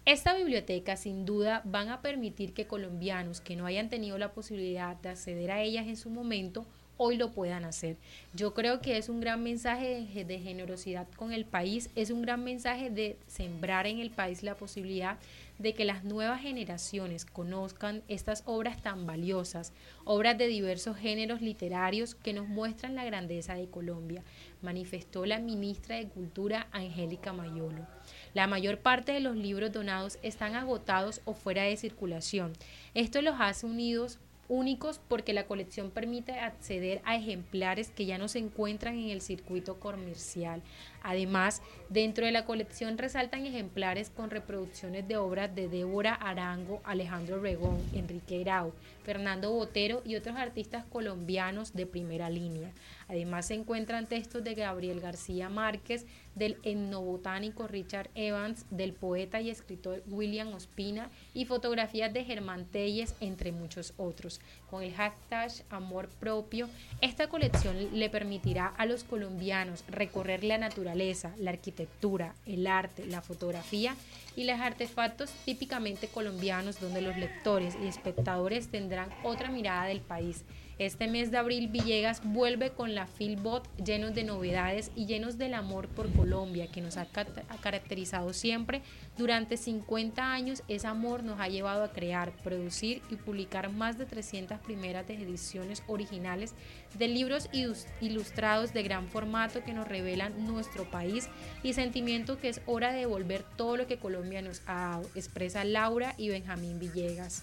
Esta 0.04 0.34
biblioteca 0.34 0.96
sin 0.96 1.26
duda 1.26 1.62
van 1.64 1.90
a 1.90 2.00
permitir 2.00 2.54
que 2.54 2.66
colombianos 2.66 3.40
que 3.40 3.56
no 3.56 3.66
hayan 3.66 3.90
tenido 3.90 4.16
la 4.18 4.32
posibilidad 4.32 4.96
de 4.96 5.11
acceder 5.11 5.50
a 5.50 5.61
ellas 5.61 5.87
en 5.87 5.96
su 5.96 6.08
momento 6.08 6.64
hoy 6.98 7.16
lo 7.16 7.30
puedan 7.30 7.64
hacer. 7.64 7.96
Yo 8.34 8.52
creo 8.52 8.80
que 8.80 8.98
es 8.98 9.08
un 9.08 9.20
gran 9.20 9.42
mensaje 9.42 10.06
de, 10.24 10.38
generosidad 10.40 11.06
con 11.16 11.32
el 11.32 11.46
país, 11.46 11.88
es 11.94 12.11
un 12.11 12.22
gran 12.22 12.44
mensaje 12.44 12.90
de 12.90 13.16
sembrar 13.26 13.87
en 13.87 14.00
el 14.00 14.11
país 14.11 14.42
la 14.42 14.56
posibilidad 14.56 15.16
de 15.58 15.74
que 15.74 15.84
las 15.84 16.04
nuevas 16.04 16.42
generaciones 16.42 17.24
conozcan 17.24 18.02
estas 18.08 18.42
obras 18.46 18.82
tan 18.82 19.06
valiosas, 19.06 19.72
obras 20.04 20.37
de 20.37 20.48
diversos 20.48 20.96
géneros 20.96 21.40
literarios 21.40 22.14
que 22.14 22.32
nos 22.32 22.48
muestran 22.48 22.94
la 22.94 23.04
grandeza 23.04 23.54
de 23.54 23.68
Colombia, 23.68 24.22
manifestó 24.61 25.24
la 25.24 25.38
ministra 25.38 25.96
de 25.96 26.08
Cultura 26.08 26.68
Angélica 26.72 27.32
Mayolo. 27.32 27.97
La 28.34 28.46
mayor 28.46 28.78
parte 28.78 29.12
de 29.12 29.20
los 29.20 29.36
libros 29.36 29.72
donados 29.72 30.18
están 30.22 30.54
agotados 30.54 31.20
o 31.24 31.34
fuera 31.34 31.62
de 31.62 31.76
circulación. 31.76 32.52
Esto 32.94 33.22
los 33.22 33.36
hace 33.38 33.66
unidos 33.66 34.18
únicos 34.48 35.00
porque 35.08 35.32
la 35.32 35.46
colección 35.46 35.90
permite 35.90 36.32
acceder 36.32 37.00
a 37.04 37.16
ejemplares 37.16 37.90
que 37.90 38.06
ya 38.06 38.18
no 38.18 38.28
se 38.28 38.38
encuentran 38.38 38.98
en 38.98 39.10
el 39.10 39.20
circuito 39.20 39.78
comercial. 39.78 40.62
Además, 41.02 41.62
dentro 41.88 42.26
de 42.26 42.32
la 42.32 42.44
colección 42.44 42.98
resaltan 42.98 43.46
ejemplares 43.46 44.11
con 44.11 44.30
reproducciones 44.30 45.06
de 45.08 45.16
obras 45.16 45.54
de 45.54 45.68
Débora 45.68 46.14
Arango, 46.14 46.80
Alejandro 46.84 47.40
Regón, 47.40 47.78
Enrique 47.92 48.40
Grau, 48.40 48.72
Fernando 49.04 49.52
Botero 49.52 50.02
y 50.04 50.16
otros 50.16 50.37
artistas 50.37 50.84
colombianos 50.84 51.72
de 51.72 51.87
primera 51.87 52.28
línea. 52.28 52.72
Además 53.08 53.46
se 53.46 53.54
encuentran 53.54 54.06
textos 54.06 54.44
de 54.44 54.54
Gabriel 54.54 55.00
García 55.00 55.48
Márquez, 55.48 56.04
del 56.34 56.58
etnobotánico 56.62 57.66
Richard 57.66 58.11
Evans, 58.14 58.64
del 58.70 58.92
poeta 58.92 59.40
y 59.40 59.50
escritor 59.50 60.02
William 60.08 60.52
Ospina 60.54 61.11
y 61.34 61.46
fotografías 61.46 62.12
de 62.12 62.24
Germán 62.24 62.66
Telles, 62.66 63.14
entre 63.20 63.50
muchos 63.50 63.94
otros. 63.96 64.40
Con 64.70 64.82
el 64.82 64.94
hashtag 64.94 65.50
Amor 65.70 66.08
Propio, 66.20 66.68
esta 67.00 67.29
colección 67.29 67.77
le 67.98 68.10
permitirá 68.10 68.66
a 68.66 68.87
los 68.87 69.04
colombianos 69.04 69.85
recorrer 69.88 70.44
la 70.44 70.58
naturaleza, 70.58 70.87
la 70.94 71.50
arquitectura, 71.50 72.34
el 72.46 72.66
arte, 72.66 73.06
la 73.06 73.22
fotografía 73.22 73.94
y 74.36 74.44
los 74.44 74.60
artefactos 74.60 75.30
típicamente 75.44 76.08
colombianos 76.08 76.80
donde 76.80 77.02
los 77.02 77.16
lectores 77.16 77.76
y 77.82 77.86
espectadores 77.86 78.68
tendrán 78.68 79.10
otra 79.22 79.50
mirada 79.50 79.84
del 79.84 80.00
país 80.00 80.44
Este 80.79 81.08
mes 81.08 81.33
de 81.33 81.38
abril 81.38 81.66
Villegas 81.66 82.20
vuelve 82.24 82.70
con 82.70 82.94
la 82.94 83.08
Filbot 83.08 83.68
llenos 83.85 84.14
de 84.14 84.22
novedades 84.22 84.92
y 84.94 85.06
llenos 85.06 85.37
del 85.37 85.54
amor 85.54 85.88
por 85.88 86.08
Colombia 86.12 86.68
que 86.68 86.81
nos 86.81 86.96
ha, 86.96 87.06
ca- 87.06 87.26
ha 87.48 87.56
caracterizado 87.56 88.33
siempre. 88.33 88.83
Durante 89.16 89.56
50 89.56 90.33
años 90.33 90.62
ese 90.68 90.87
amor 90.87 91.24
nos 91.24 91.40
ha 91.40 91.48
llevado 91.48 91.83
a 91.83 91.90
crear, 91.92 92.31
producir 92.44 93.02
y 93.10 93.16
publicar 93.16 93.72
más 93.72 93.98
de 93.98 94.06
300 94.06 94.60
primeras 94.60 95.10
ediciones 95.10 95.83
originales 95.88 96.54
de 96.96 97.08
libros 97.08 97.50
ilus- 97.52 97.87
ilustrados 98.00 98.72
de 98.72 98.85
gran 98.85 99.08
formato 99.08 99.64
que 99.64 99.72
nos 99.72 99.88
revelan 99.88 100.46
nuestro 100.46 100.88
país 100.88 101.29
y 101.64 101.72
sentimiento 101.72 102.38
que 102.38 102.50
es 102.50 102.60
hora 102.66 102.92
de 102.92 103.00
devolver 103.00 103.42
todo 103.56 103.76
lo 103.76 103.88
que 103.88 103.98
Colombia 103.98 104.42
nos 104.42 104.62
ha 104.66 104.74
dado, 104.92 105.10
expresa 105.16 105.64
Laura 105.64 106.14
y 106.16 106.29
Benjamín 106.29 106.79
Villegas. 106.79 107.42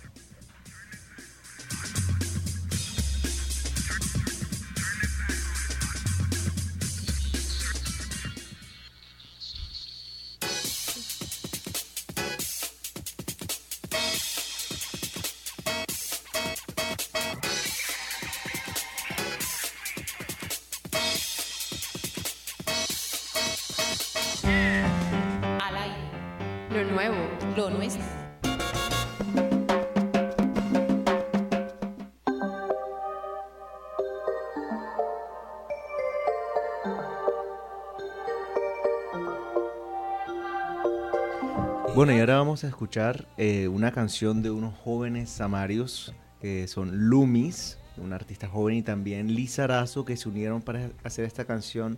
Vamos 42.37 42.63
a 42.63 42.67
escuchar 42.67 43.27
eh, 43.37 43.67
una 43.67 43.91
canción 43.91 44.41
de 44.41 44.51
unos 44.51 44.73
jóvenes 44.79 45.29
samarios 45.29 46.13
que 46.41 46.67
son 46.67 47.09
Lumis, 47.09 47.77
una 47.97 48.15
artista 48.15 48.47
joven, 48.47 48.77
y 48.77 48.81
también 48.81 49.33
Lisa 49.33 49.63
Arazo, 49.63 50.05
que 50.05 50.17
se 50.17 50.29
unieron 50.29 50.61
para 50.61 50.91
hacer 51.03 51.25
esta 51.25 51.45
canción 51.45 51.97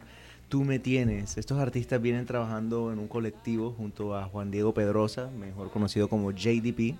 Tú 0.49 0.63
me 0.63 0.79
tienes. 0.79 1.38
Estos 1.38 1.59
artistas 1.59 2.01
vienen 2.01 2.25
trabajando 2.25 2.93
en 2.93 2.99
un 2.99 3.09
colectivo 3.09 3.73
junto 3.73 4.15
a 4.15 4.25
Juan 4.25 4.49
Diego 4.49 4.73
Pedrosa, 4.73 5.29
mejor 5.38 5.71
conocido 5.71 6.07
como 6.07 6.31
JDP, 6.31 6.95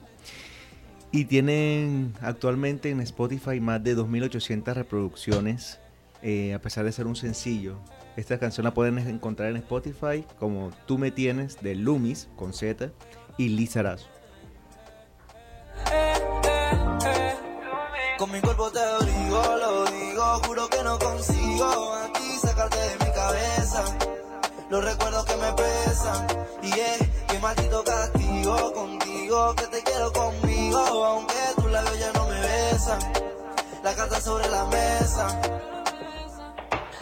y 1.14 1.26
tienen 1.26 2.14
actualmente 2.22 2.90
en 2.90 3.00
Spotify 3.00 3.62
más 3.62 3.82
de 3.82 3.96
2.800 3.96 4.74
reproducciones, 4.74 5.80
eh, 6.22 6.54
a 6.54 6.60
pesar 6.60 6.84
de 6.84 6.92
ser 6.92 7.08
un 7.08 7.16
sencillo. 7.16 7.78
Esta 8.18 8.38
canción 8.38 8.66
la 8.66 8.74
pueden 8.74 8.98
encontrar 8.98 9.52
en 9.52 9.58
Spotify 9.58 10.26
como 10.40 10.72
Tú 10.86 10.98
me 10.98 11.12
tienes 11.12 11.62
de 11.62 11.76
Lumis 11.76 12.28
con 12.36 12.52
Z 12.52 12.92
y 13.38 13.50
Lisa 13.50 13.82
Arazo. 13.82 14.08
Con 18.18 18.32
mi 18.32 18.42
cuerpo 18.42 18.72
te 18.72 18.80
abrigo, 18.80 19.42
lo 19.58 19.86
digo, 19.86 20.42
juro 20.46 20.68
que 20.70 20.84
no 20.84 20.98
consigo 20.98 21.94
a 21.94 22.12
ti 22.14 22.38
sacarte 22.42 22.78
de 22.78 23.06
mi 23.06 23.12
cabeza. 23.12 23.84
Los 24.70 24.84
recuerdos 24.84 25.26
que 25.26 25.38
me 25.38 25.54
pesan, 25.54 26.28
y 26.64 26.72
es 26.72 26.98
que 27.28 27.40
maldito 27.40 27.84
castigo 27.84 28.74
contigo, 28.74 29.56
que 29.56 29.68
te 29.68 29.84
quiero 29.84 30.12
conmigo, 30.12 30.80
aunque 31.06 31.36
tus 31.56 31.72
labios 31.72 32.00
ya 32.00 32.12
no 32.14 32.28
me 32.28 32.40
besan. 32.42 33.00
La 33.84 33.94
carta 33.94 34.20
sobre 34.20 34.50
la 34.50 34.66
mesa. 34.66 35.40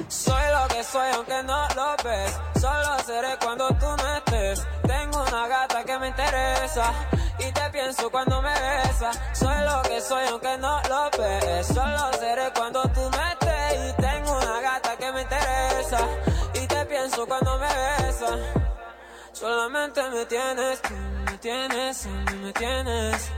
Soy 0.07 0.43
lo 0.51 0.67
que 0.67 0.83
soy 0.83 1.09
aunque 1.13 1.43
no 1.43 1.67
lo 1.75 1.95
ves. 2.03 2.39
Solo 2.59 2.99
seré 3.05 3.37
cuando 3.41 3.67
tú 3.69 3.85
no 3.85 4.15
estés. 4.17 4.65
Tengo 4.85 5.23
una 5.23 5.47
gata 5.47 5.83
que 5.83 5.97
me 5.99 6.07
interesa 6.09 6.93
y 7.39 7.51
te 7.51 7.69
pienso 7.71 8.09
cuando 8.11 8.41
me 8.41 8.53
besas. 8.53 9.19
Soy 9.33 9.55
lo 9.63 9.81
que 9.83 10.01
soy 10.01 10.25
aunque 10.27 10.57
no 10.57 10.81
lo 10.89 11.09
ves. 11.17 11.67
Solo 11.67 12.11
seré 12.19 12.51
cuando 12.55 12.83
tú 12.89 13.01
no 13.09 13.27
estés 13.29 13.89
y 13.89 14.01
tengo 14.01 14.37
una 14.37 14.61
gata 14.61 14.95
que 14.97 15.11
me 15.11 15.21
interesa 15.21 15.99
y 16.53 16.67
te 16.67 16.85
pienso 16.85 17.25
cuando 17.25 17.57
me 17.57 17.67
besas. 17.67 18.39
Solamente 19.31 20.01
me 20.09 20.25
tienes, 20.25 20.81
me 21.25 21.37
tienes, 21.39 22.05
me 22.41 22.53
tienes, 22.53 23.29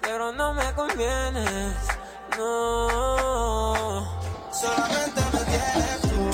pero 0.00 0.32
no 0.32 0.52
me 0.52 0.72
convienes, 0.74 1.76
no. 2.36 4.20
Solamente 4.52 5.29
me 5.50 6.29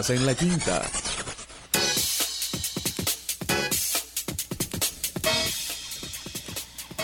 ¿Qué 0.00 0.02
pasa 0.02 0.14
en 0.14 0.24
la 0.24 0.34
quinta? 0.34 0.82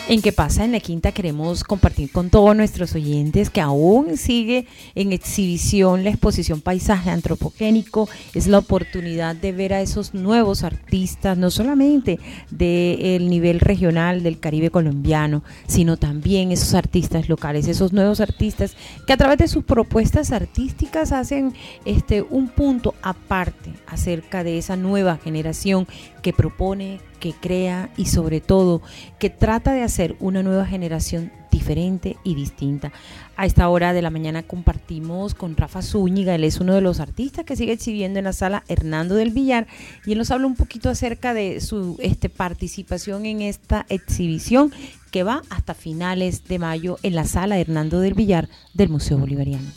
En 0.08 0.22
qué 0.22 0.32
pasa 0.32 0.64
en 0.64 0.70
la 0.70 0.78
quinta 0.78 1.10
queremos 1.10 1.64
compartir 1.64 2.12
con 2.12 2.30
todos 2.30 2.54
nuestros 2.54 2.94
oyentes 2.94 3.50
que 3.50 3.60
aún 3.60 4.16
sigue 4.16 4.68
en 4.94 5.12
exhibición 5.12 6.04
la 6.04 6.10
exposición 6.10 6.60
Paisaje 6.60 7.10
Antropogénico. 7.10 8.08
Es 8.32 8.46
la 8.46 8.58
oportunidad 8.58 9.34
de 9.34 9.50
ver 9.50 9.74
a 9.74 9.82
esos 9.82 10.14
nuevos 10.14 10.62
artistas, 10.62 11.36
no 11.36 11.50
solamente 11.50 12.20
del 12.56 13.28
nivel 13.28 13.60
regional 13.60 14.22
del 14.22 14.38
Caribe 14.38 14.70
colombiano, 14.70 15.42
sino 15.66 15.96
también 15.96 16.52
esos 16.52 16.74
artistas 16.74 17.28
locales, 17.28 17.68
esos 17.68 17.92
nuevos 17.92 18.20
artistas 18.20 18.76
que 19.06 19.12
a 19.12 19.16
través 19.16 19.38
de 19.38 19.48
sus 19.48 19.64
propuestas 19.64 20.32
artísticas 20.32 21.12
hacen 21.12 21.54
este 21.84 22.22
un 22.22 22.48
punto 22.48 22.94
aparte 23.02 23.72
acerca 23.86 24.44
de 24.44 24.58
esa 24.58 24.76
nueva 24.76 25.16
generación 25.16 25.86
que 26.22 26.32
propone, 26.32 27.00
que 27.20 27.32
crea 27.32 27.90
y 27.96 28.06
sobre 28.06 28.40
todo 28.40 28.82
que 29.18 29.30
trata 29.30 29.72
de 29.72 29.82
hacer 29.82 30.16
una 30.20 30.42
nueva 30.42 30.66
generación 30.66 31.32
diferente 31.56 32.18
y 32.22 32.34
distinta. 32.34 32.92
A 33.36 33.46
esta 33.46 33.66
hora 33.70 33.94
de 33.94 34.02
la 34.02 34.10
mañana 34.10 34.42
compartimos 34.42 35.34
con 35.34 35.56
Rafa 35.56 35.80
Zúñiga, 35.80 36.34
él 36.34 36.44
es 36.44 36.60
uno 36.60 36.74
de 36.74 36.82
los 36.82 37.00
artistas 37.00 37.46
que 37.46 37.56
sigue 37.56 37.72
exhibiendo 37.72 38.18
en 38.18 38.26
la 38.26 38.34
sala 38.34 38.62
Hernando 38.68 39.14
del 39.14 39.30
Villar 39.30 39.66
y 40.04 40.12
él 40.12 40.18
nos 40.18 40.30
habla 40.30 40.46
un 40.46 40.54
poquito 40.54 40.90
acerca 40.90 41.32
de 41.32 41.62
su 41.62 41.96
este, 41.98 42.28
participación 42.28 43.24
en 43.24 43.40
esta 43.40 43.86
exhibición 43.88 44.70
que 45.10 45.22
va 45.22 45.42
hasta 45.48 45.72
finales 45.72 46.44
de 46.46 46.58
mayo 46.58 46.98
en 47.02 47.14
la 47.14 47.24
sala 47.24 47.58
Hernando 47.58 48.00
del 48.00 48.12
Villar 48.12 48.50
del 48.74 48.90
Museo 48.90 49.16
Bolivariano. 49.16 49.70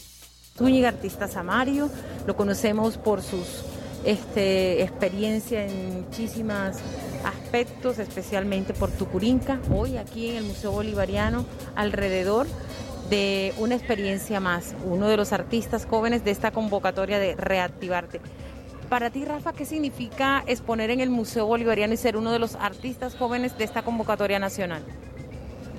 Zúñiga, 0.58 0.90
artista 0.90 1.30
samario. 1.30 1.90
Lo 2.28 2.36
conocemos 2.36 2.98
por 2.98 3.22
sus 3.22 3.64
este, 4.04 4.84
experiencia 4.84 5.66
en 5.66 6.04
muchísimos 6.04 6.76
aspectos, 7.26 8.00
especialmente 8.00 8.74
por 8.74 8.92
Tucurinca. 8.92 9.60
Hoy 9.74 9.98
aquí 9.98 10.30
en 10.30 10.38
el 10.38 10.44
Museo 10.44 10.72
Bolivariano, 10.72 11.46
alrededor 11.76 12.48
de 13.10 13.54
una 13.58 13.76
experiencia 13.76 14.40
más, 14.40 14.76
uno 14.86 15.08
de 15.08 15.18
los 15.18 15.34
artistas 15.34 15.86
jóvenes 15.86 16.24
de 16.24 16.32
esta 16.32 16.52
convocatoria 16.52 17.20
de 17.20 17.36
Reactivarte. 17.36 18.22
Para 18.90 19.10
ti, 19.10 19.24
Rafa, 19.24 19.54
¿qué 19.54 19.66
significa 19.66 20.44
exponer 20.48 20.90
en 20.90 21.00
el 21.00 21.10
Museo 21.10 21.46
Bolivariano 21.46 21.94
y 21.94 21.98
ser 21.98 22.18
uno 22.18 22.32
de 22.32 22.40
los 22.40 22.56
artistas 22.56 23.16
jóvenes 23.16 23.58
de 23.58 23.64
esta 23.64 23.84
convocatoria 23.84 24.40
nacional? 24.40 24.84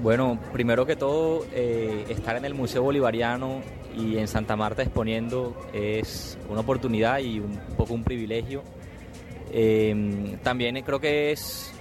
Bueno, 0.03 0.39
primero 0.53 0.87
que 0.87 0.97
todo, 0.97 1.45
eh, 1.53 2.07
estar 2.09 2.37
en 2.37 2.45
el 2.45 2.55
Museo 2.55 2.83
Bolivariano 2.83 3.61
y 3.97 4.17
en 4.17 4.29
Santa 4.29 4.57
Marta 4.57 4.83
exponiendo 4.83 5.55
es 5.73 6.39
una 6.49 6.61
oportunidad 6.61 7.19
y 7.19 7.41
un 7.41 7.59
poco 7.77 7.95
un 7.95 8.05
privilegio. 8.05 8.63
Eh, 9.53 10.39
también 10.43 10.81
creo 10.83 11.01
que 11.01 11.33
es 11.33 11.73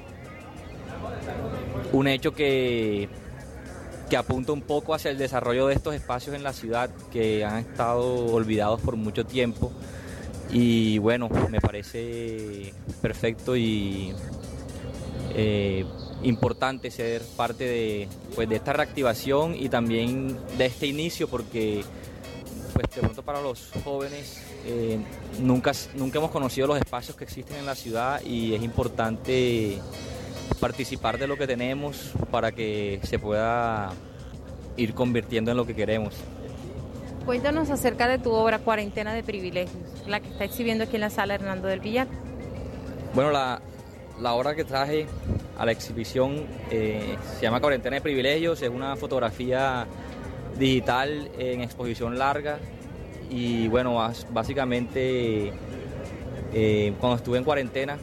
un 1.91 2.07
hecho 2.07 2.33
que, 2.33 3.09
que 4.09 4.17
apunta 4.17 4.51
un 4.51 4.61
poco 4.61 4.93
hacia 4.93 5.11
el 5.11 5.17
desarrollo 5.17 5.67
de 5.67 5.75
estos 5.75 5.93
espacios 5.95 6.35
en 6.35 6.43
la 6.43 6.53
ciudad 6.53 6.89
que 7.11 7.45
han 7.45 7.59
estado 7.59 8.25
olvidados 8.27 8.81
por 8.81 8.95
mucho 8.95 9.25
tiempo. 9.25 9.71
Y 10.51 10.97
bueno, 10.97 11.29
me 11.49 11.61
parece 11.61 12.73
perfecto 13.01 13.55
y 13.55 14.13
eh, 15.35 15.85
importante 16.23 16.89
ser 16.89 17.21
parte 17.37 17.63
de, 17.63 18.07
pues, 18.35 18.49
de 18.49 18.55
esta 18.55 18.73
reactivación 18.73 19.55
y 19.55 19.69
también 19.69 20.37
de 20.57 20.65
este 20.65 20.87
inicio 20.87 21.27
porque 21.27 21.83
pues 22.73 22.95
de 22.95 23.01
pronto 23.01 23.23
para 23.23 23.41
los 23.41 23.71
jóvenes 23.83 24.41
eh, 24.65 24.99
nunca, 25.39 25.71
nunca 25.95 26.19
hemos 26.19 26.31
conocido 26.31 26.67
los 26.67 26.77
espacios 26.77 27.15
que 27.15 27.23
existen 27.23 27.57
en 27.57 27.65
la 27.65 27.75
ciudad 27.75 28.21
y 28.21 28.53
es 28.53 28.61
importante 28.61 29.79
participar 30.59 31.17
de 31.17 31.27
lo 31.27 31.37
que 31.37 31.47
tenemos 31.47 32.11
para 32.31 32.51
que 32.51 32.99
se 33.03 33.19
pueda 33.19 33.91
ir 34.77 34.93
convirtiendo 34.93 35.51
en 35.51 35.57
lo 35.57 35.65
que 35.65 35.75
queremos. 35.75 36.15
Cuéntanos 37.25 37.69
acerca 37.69 38.07
de 38.07 38.17
tu 38.17 38.31
obra 38.31 38.59
Cuarentena 38.59 39.13
de 39.13 39.23
Privilegios, 39.23 39.83
la 40.07 40.19
que 40.19 40.29
está 40.29 40.43
exhibiendo 40.45 40.85
aquí 40.85 40.95
en 40.95 41.01
la 41.01 41.09
sala 41.09 41.35
Hernando 41.35 41.67
del 41.67 41.79
Villar. 41.79 42.07
Bueno, 43.13 43.31
la, 43.31 43.61
la 44.19 44.33
obra 44.33 44.55
que 44.55 44.63
traje 44.63 45.05
a 45.57 45.65
la 45.65 45.71
exhibición 45.71 46.47
eh, 46.71 47.17
se 47.35 47.41
llama 47.41 47.59
Cuarentena 47.59 47.97
de 47.97 48.01
Privilegios, 48.01 48.61
es 48.61 48.69
una 48.69 48.95
fotografía 48.95 49.85
digital 50.57 51.29
en 51.37 51.61
exposición 51.61 52.17
larga 52.17 52.59
y 53.29 53.67
bueno, 53.67 53.97
básicamente 54.31 55.53
eh, 56.53 56.93
cuando 56.99 57.17
estuve 57.17 57.37
en 57.37 57.43
cuarentena, 57.43 57.97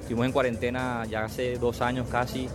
estuvimos 0.00 0.26
en 0.26 0.32
cuarentena 0.32 1.04
ya 1.08 1.24
hace 1.24 1.58
dos 1.58 1.80
años 1.82 2.06
casi, 2.10 2.48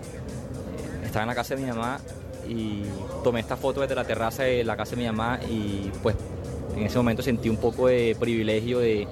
estaba 1.04 1.24
en 1.24 1.30
la 1.30 1.36
casa 1.36 1.56
de 1.56 1.62
mi 1.62 1.68
mamá 1.68 2.00
y 2.48 2.84
tomé 3.24 3.42
esta 3.42 3.56
foto 3.56 3.82
desde 3.82 3.96
la 3.96 4.04
terraza 4.04 4.44
de 4.44 4.64
la 4.64 4.76
casa 4.76 4.92
de 4.92 4.98
mi 4.98 5.06
mamá 5.06 5.40
y 5.50 5.92
pues 6.02 6.16
en 6.76 6.84
ese 6.84 6.98
momento 6.98 7.22
sentí 7.22 7.50
un 7.50 7.58
poco 7.58 7.88
de 7.88 8.16
privilegio 8.20 8.80
de 8.80 9.08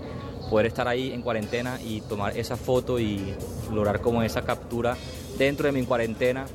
poder 0.50 0.66
estar 0.66 0.88
ahí 0.88 1.12
en 1.12 1.22
cuarentena 1.22 1.80
y 1.82 2.02
tomar 2.02 2.36
esa 2.38 2.58
foto 2.58 3.00
y 3.00 3.36
lograr 3.72 4.02
como 4.02 4.24
esa 4.24 4.42
captura 4.42 4.98
dentro 5.38 5.68
de 5.68 5.72
mi 5.74 5.86
cuarentena 5.86 6.46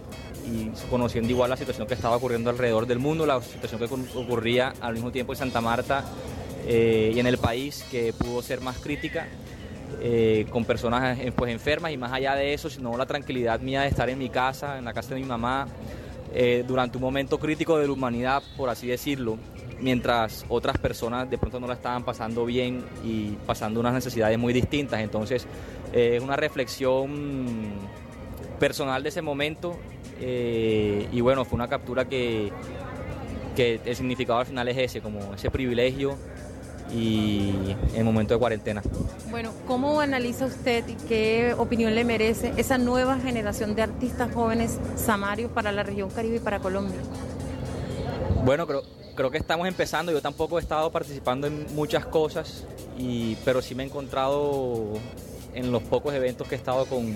y 0.47 0.70
conociendo 0.90 1.30
igual 1.30 1.51
la 1.51 1.57
situación 1.57 1.86
que 1.86 1.95
estaba 1.95 2.16
ocurriendo 2.16 2.51
alrededor 2.51 2.86
del 2.86 2.99
mundo, 2.99 3.24
la 3.26 3.40
situación 3.40 3.80
que 3.80 3.88
ocur- 3.88 4.14
ocurría 4.14 4.74
al 4.80 4.95
mismo 4.95 5.11
tiempo 5.11 5.32
en 5.32 5.38
Santa 5.38 5.61
Marta 5.61 6.05
eh, 6.66 7.12
y 7.14 7.18
en 7.18 7.26
el 7.26 7.38
país 7.38 7.84
que 7.90 8.12
pudo 8.12 8.42
ser 8.42 8.61
más 8.61 8.78
crítica 8.78 9.26
eh, 10.01 10.47
con 10.51 10.64
personas 10.64 11.18
eh, 11.18 11.32
pues, 11.34 11.51
enfermas 11.53 11.92
y 11.92 11.97
más 11.97 12.12
allá 12.12 12.34
de 12.34 12.53
eso, 12.53 12.68
sino 12.68 12.97
la 12.97 13.07
tranquilidad 13.07 13.61
mía 13.61 13.82
de 13.82 13.88
estar 13.88 14.09
en 14.11 14.18
mi 14.18 14.28
casa, 14.28 14.78
en 14.78 14.84
la 14.84 14.92
casa 14.92 15.14
de 15.14 15.20
mi 15.20 15.26
mamá, 15.26 15.66
durante 16.66 16.99
un 16.99 17.03
momento 17.03 17.38
crítico 17.38 17.78
de 17.78 17.86
la 17.86 17.92
humanidad, 17.92 18.42
por 18.57 18.68
así 18.68 18.88
decirlo, 18.88 19.38
mientras 19.80 20.45
otras 20.49 20.78
personas 20.78 21.30
de 21.30 21.38
pronto 21.38 21.61
no 21.61 21.68
la 21.68 21.74
estaban 21.74 22.03
pasando 22.03 22.45
bien 22.45 22.84
y 23.05 23.36
pasando 23.47 23.78
unas 23.78 23.95
necesidades 23.95 24.36
muy 24.36 24.53
distintas. 24.53 24.99
Entonces, 25.01 25.47
es 25.92 26.20
una 26.20 26.34
reflexión 26.34 27.70
personal 28.59 29.05
de 29.05 29.11
ese 29.11 29.22
momento 29.22 29.78
eh, 30.21 31.09
y 31.12 31.21
bueno, 31.21 31.45
fue 31.45 31.57
una 31.57 31.69
captura 31.69 32.07
que, 32.07 32.53
que 33.57 33.81
el 33.85 33.97
significado 33.97 34.41
al 34.41 34.47
final 34.47 34.69
es 34.69 34.79
ese, 34.79 35.01
como 35.01 35.35
ese 35.35 35.51
privilegio 35.51 36.17
y 36.93 37.75
el 37.95 38.05
momento 38.05 38.35
de 38.35 38.41
cuarentena. 38.41 38.83
Bueno, 39.31 39.53
¿cómo 39.67 40.01
analiza 40.01 40.47
usted 40.47 40.87
y 40.87 40.95
qué 40.95 41.55
opinión 41.57 41.95
le 41.95 42.05
merece 42.05 42.53
esa 42.57 42.79
nueva 42.79 43.19
generación 43.19 43.75
de 43.75 43.83
artistas 43.83 44.33
jóvenes 44.33 44.79
samarios 44.97 45.51
para 45.51 45.73
la 45.73 45.83
región 45.83 46.11
Caribe 46.11 46.37
y 46.37 46.41
para 46.41 46.61
Colombia? 46.61 46.99
Bueno, 48.45 48.67
creo, 48.67 48.83
creo 49.15 49.31
que 49.31 49.39
estamos 49.39 49.67
empezando. 49.67 50.12
Yo 50.12 50.21
tampoco 50.21 50.59
he 50.59 50.62
estado 50.62 50.91
participando 50.91 51.47
en 51.47 51.67
muchas 51.75 52.05
cosas, 52.07 52.65
y, 52.99 53.37
pero 53.45 53.62
sí 53.62 53.75
me 53.75 53.83
he 53.83 53.87
encontrado 53.87 54.93
en 55.55 55.73
los 55.73 55.83
pocos 55.83 56.15
eventos 56.15 56.47
que 56.47 56.55
he 56.55 56.59
estado 56.59 56.85
con 56.87 57.12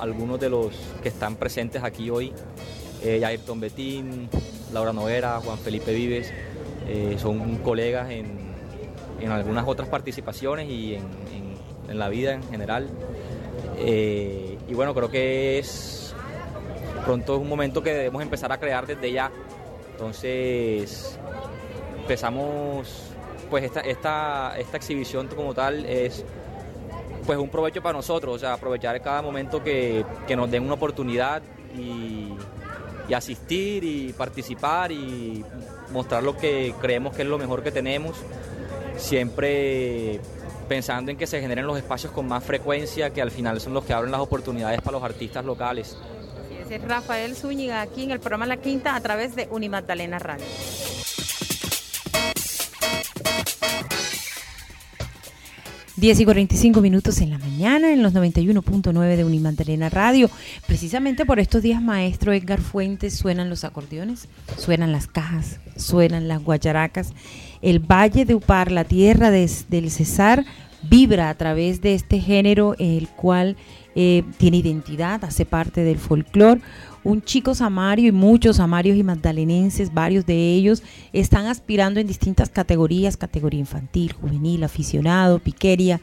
algunos 0.00 0.40
de 0.40 0.48
los 0.50 0.74
que 1.02 1.08
están 1.08 1.36
presentes 1.36 1.82
aquí 1.82 2.10
hoy. 2.10 2.32
Eh, 3.02 3.24
Ayrton 3.24 3.60
Betín, 3.60 4.28
Laura 4.72 4.92
Noguera, 4.92 5.40
Juan 5.44 5.58
Felipe 5.58 5.92
Vives, 5.94 6.32
eh, 6.86 7.16
son 7.18 7.56
colegas 7.56 8.10
en, 8.10 8.26
en 9.20 9.30
algunas 9.30 9.66
otras 9.66 9.88
participaciones 9.88 10.68
y 10.68 10.94
en, 10.94 11.02
en- 11.88 11.98
la 11.98 12.08
vida 12.08 12.34
en 12.34 12.42
general. 12.48 12.88
Eh, 13.78 14.56
y 14.68 14.74
bueno, 14.74 14.94
creo 14.94 15.10
que 15.10 15.58
es 15.58 16.14
pronto 17.04 17.34
es 17.34 17.40
un 17.40 17.48
momento 17.48 17.82
que 17.82 17.92
debemos 17.92 18.22
empezar 18.22 18.52
a 18.52 18.58
crear 18.60 18.86
desde 18.86 19.10
ya. 19.10 19.30
Entonces, 19.92 21.18
empezamos, 22.00 22.88
pues 23.50 23.64
esta, 23.64 23.80
esta, 23.80 24.54
esta 24.58 24.76
exhibición 24.76 25.26
como 25.28 25.52
tal 25.52 25.84
es 25.84 26.24
pues 27.30 27.38
un 27.38 27.48
provecho 27.48 27.80
para 27.80 27.96
nosotros, 27.96 28.34
o 28.34 28.38
sea, 28.40 28.54
aprovechar 28.54 29.00
cada 29.00 29.22
momento 29.22 29.62
que, 29.62 30.04
que 30.26 30.34
nos 30.34 30.50
den 30.50 30.64
una 30.64 30.74
oportunidad 30.74 31.40
y, 31.78 32.34
y 33.08 33.14
asistir 33.14 33.84
y 33.84 34.12
participar 34.12 34.90
y 34.90 35.44
mostrar 35.92 36.24
lo 36.24 36.36
que 36.36 36.74
creemos 36.80 37.14
que 37.14 37.22
es 37.22 37.28
lo 37.28 37.38
mejor 37.38 37.62
que 37.62 37.70
tenemos, 37.70 38.16
siempre 38.96 40.18
pensando 40.68 41.12
en 41.12 41.16
que 41.16 41.28
se 41.28 41.40
generen 41.40 41.68
los 41.68 41.78
espacios 41.78 42.12
con 42.12 42.26
más 42.26 42.42
frecuencia, 42.42 43.10
que 43.10 43.22
al 43.22 43.30
final 43.30 43.60
son 43.60 43.74
los 43.74 43.84
que 43.84 43.92
abren 43.92 44.10
las 44.10 44.22
oportunidades 44.22 44.80
para 44.80 44.98
los 44.98 45.04
artistas 45.04 45.44
locales. 45.44 45.96
Ese 46.64 46.74
es 46.74 46.82
Rafael 46.82 47.36
Zúñiga 47.36 47.80
aquí 47.80 48.02
en 48.02 48.10
el 48.10 48.18
programa 48.18 48.46
La 48.46 48.56
Quinta 48.56 48.96
a 48.96 49.00
través 49.00 49.36
de 49.36 49.46
Unimagdalena 49.52 50.18
Radio. 50.18 50.46
Diez 56.00 56.18
y 56.18 56.24
45 56.24 56.80
minutos 56.80 57.20
en 57.20 57.28
la 57.28 57.36
mañana 57.36 57.92
en 57.92 58.02
los 58.02 58.14
91.9 58.14 59.16
de 59.16 59.22
Unimagdalena 59.22 59.90
Radio. 59.90 60.30
Precisamente 60.66 61.26
por 61.26 61.38
estos 61.38 61.60
días, 61.60 61.82
maestro 61.82 62.32
Edgar 62.32 62.62
Fuentes, 62.62 63.14
suenan 63.14 63.50
los 63.50 63.64
acordeones, 63.64 64.26
suenan 64.56 64.92
las 64.92 65.08
cajas, 65.08 65.60
suenan 65.76 66.26
las 66.26 66.42
guacharacas. 66.42 67.12
El 67.60 67.80
Valle 67.80 68.24
de 68.24 68.34
Upar, 68.34 68.72
la 68.72 68.84
tierra 68.84 69.30
del 69.30 69.90
Cesar, 69.90 70.46
vibra 70.88 71.28
a 71.28 71.34
través 71.34 71.82
de 71.82 71.92
este 71.92 72.18
género, 72.18 72.76
el 72.78 73.06
cual 73.08 73.58
eh, 73.94 74.22
tiene 74.38 74.56
identidad, 74.56 75.22
hace 75.22 75.44
parte 75.44 75.84
del 75.84 75.98
folclore. 75.98 76.62
Un 77.02 77.22
chico 77.22 77.54
samario 77.54 78.08
y 78.08 78.12
muchos 78.12 78.56
samarios 78.56 78.96
y 78.96 79.02
magdalenenses, 79.02 79.94
varios 79.94 80.26
de 80.26 80.54
ellos, 80.54 80.82
están 81.12 81.46
aspirando 81.46 82.00
en 82.00 82.06
distintas 82.06 82.50
categorías, 82.50 83.16
categoría 83.16 83.60
infantil, 83.60 84.12
juvenil, 84.12 84.64
aficionado, 84.64 85.38
piqueria, 85.38 86.00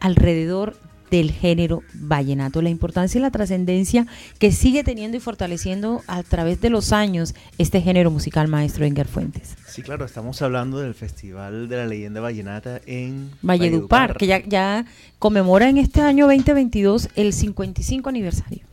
alrededor 0.00 0.76
del 1.10 1.32
género 1.32 1.82
vallenato. 1.94 2.62
La 2.62 2.70
importancia 2.70 3.18
y 3.18 3.22
la 3.22 3.30
trascendencia 3.30 4.06
que 4.38 4.52
sigue 4.52 4.84
teniendo 4.84 5.16
y 5.16 5.20
fortaleciendo 5.20 6.02
a 6.06 6.22
través 6.22 6.60
de 6.60 6.70
los 6.70 6.92
años 6.92 7.34
este 7.58 7.80
género 7.80 8.10
musical 8.10 8.48
maestro 8.48 8.84
Enger 8.84 9.08
Fuentes. 9.08 9.56
Sí, 9.66 9.82
claro, 9.82 10.04
estamos 10.04 10.40
hablando 10.42 10.78
del 10.78 10.94
Festival 10.94 11.68
de 11.68 11.76
la 11.76 11.86
Leyenda 11.86 12.20
Vallenata 12.20 12.80
en 12.86 13.30
Valledupar, 13.42 14.16
que 14.16 14.26
ya, 14.26 14.42
ya 14.46 14.86
conmemora 15.18 15.68
en 15.68 15.78
este 15.78 16.00
año 16.00 16.26
2022 16.26 17.08
el 17.16 17.32
55 17.32 18.08
aniversario. 18.08 18.64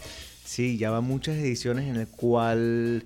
Sí, 0.57 0.75
ya 0.79 0.89
van 0.89 1.03
muchas 1.03 1.35
ediciones 1.35 1.85
en 1.85 1.97
el 1.97 2.07
cual, 2.07 3.03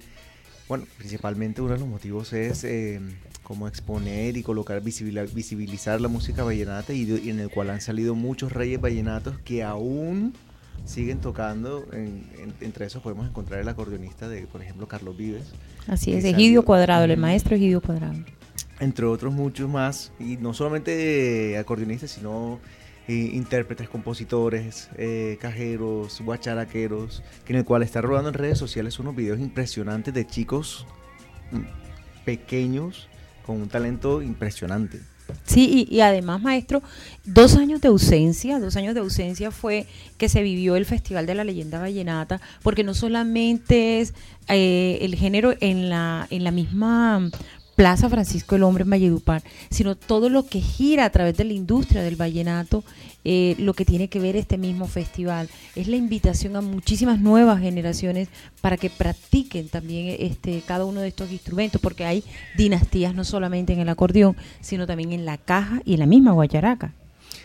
bueno, 0.70 0.86
principalmente 0.98 1.62
uno 1.62 1.74
de 1.74 1.80
los 1.80 1.88
motivos 1.90 2.32
es 2.32 2.64
eh, 2.64 3.02
como 3.44 3.68
exponer 3.68 4.38
y 4.38 4.42
colocar, 4.42 4.82
visibil- 4.82 5.34
visibilizar 5.34 6.00
la 6.00 6.08
música 6.08 6.46
vallenata 6.46 6.94
y, 6.94 7.02
en 7.30 7.42
el 7.42 7.50
cual 7.50 7.72
han 7.72 7.82
salido 7.82 8.16
muchos 8.16 8.54
reyes 8.54 8.80
vallenatos 8.80 9.38
que 9.44 9.64
aún 9.64 10.34
siguen 10.86 11.20
tocando. 11.20 11.86
En- 11.92 12.24
en- 12.42 12.54
entre 12.62 12.86
esos 12.86 13.04
podemos 13.04 13.28
encontrar 13.28 13.60
el 13.60 13.68
acordeonista 13.68 14.30
de, 14.30 14.44
por 14.48 14.62
ejemplo, 14.62 14.88
Carlos 14.88 15.18
Vives. 15.18 15.44
Así 15.88 16.14
es, 16.14 16.24
Egidio 16.24 16.64
Cuadrado, 16.64 17.04
el 17.04 17.18
maestro 17.18 17.58
Egidio 17.58 17.82
Cuadrado. 17.82 18.16
entre 18.80 19.06
otros 19.08 19.34
muchos 19.34 19.70
más, 19.70 20.14
y 20.22 20.38
no 20.38 20.54
solamente 20.54 21.58
acordeonistas, 21.58 22.12
sino 22.12 22.62
intérpretes, 23.08 23.90
compositores, 23.90 24.90
eh, 24.98 25.38
cajeros, 25.42 26.22
guacharaqueros, 26.22 27.24
que 27.46 27.54
en 27.54 27.60
el 27.60 27.66
cual 27.66 27.84
está 27.84 28.02
rodando 28.02 28.30
en 28.30 28.36
redes 28.36 28.58
sociales 28.58 29.00
unos 29.00 29.16
videos 29.16 29.40
impresionantes 29.40 30.14
de 30.14 30.26
chicos 30.26 30.86
mm, 31.52 32.24
pequeños 32.26 33.10
con 33.46 33.62
un 33.62 33.70
talento 33.70 34.22
impresionante. 34.22 35.02
Sí, 35.46 35.88
y, 35.90 35.96
y 35.96 36.02
además, 36.02 36.42
maestro, 36.42 36.82
dos 37.26 37.56
años 37.56 37.82
de 37.82 37.88
ausencia, 37.88 38.60
dos 38.60 38.76
años 38.76 38.94
de 38.94 39.00
ausencia 39.00 39.52
fue 39.52 39.88
que 40.18 40.30
se 40.30 40.44
vivió 40.44 40.76
el 40.76 40.86
Festival 40.86 41.26
de 41.26 41.36
la 41.36 41.44
Leyenda 41.44 41.80
Vallenata, 41.80 42.42
porque 42.62 42.84
no 42.84 42.94
solamente 42.94 44.02
es 44.02 44.14
eh, 44.48 45.00
el 45.02 45.16
género 45.16 45.54
en 45.60 45.90
la, 45.90 46.28
en 46.30 46.44
la 46.44 46.52
misma 46.52 47.30
Plaza 47.76 48.10
Francisco 48.10 48.56
el 48.56 48.64
Hombre 48.64 48.84
en 48.84 48.90
Valledupar, 48.90 49.44
sino 49.70 49.96
todo 49.96 50.30
lo 50.30 50.46
que 50.46 50.62
gira 50.62 51.06
a 51.06 51.10
través 51.10 51.38
de 51.38 51.46
la 51.46 51.54
industria 51.54 52.02
del 52.04 52.16
vallenato, 52.16 52.84
eh, 53.24 53.56
lo 53.60 53.74
que 53.74 53.86
tiene 53.86 54.08
que 54.10 54.20
ver 54.20 54.36
este 54.36 54.58
mismo 54.58 54.88
festival. 54.88 55.50
Es 55.76 55.88
la 55.88 55.96
invitación 55.96 56.56
a 56.56 56.62
muchísimas 56.62 57.20
nuevas 57.20 57.60
generaciones 57.62 58.30
para 58.62 58.78
que 58.78 58.90
practiquen 58.90 59.70
también 59.70 60.16
este, 60.20 60.62
cada 60.66 60.86
uno 60.86 61.02
de 61.02 61.08
estos 61.08 61.32
instrumentos, 61.32 61.82
porque 61.82 62.06
hay 62.06 62.24
dinastías 62.58 63.16
no 63.16 63.24
solamente 63.24 63.74
en 63.74 63.80
el 63.80 63.90
acordeón, 63.90 64.36
sino 64.60 64.86
también 64.86 65.12
en 65.12 65.26
la 65.26 65.38
caja 65.38 65.82
y 65.86 65.94
en 65.94 66.00
la 66.00 66.06
misma 66.06 66.32
guacharaca. 66.32 66.94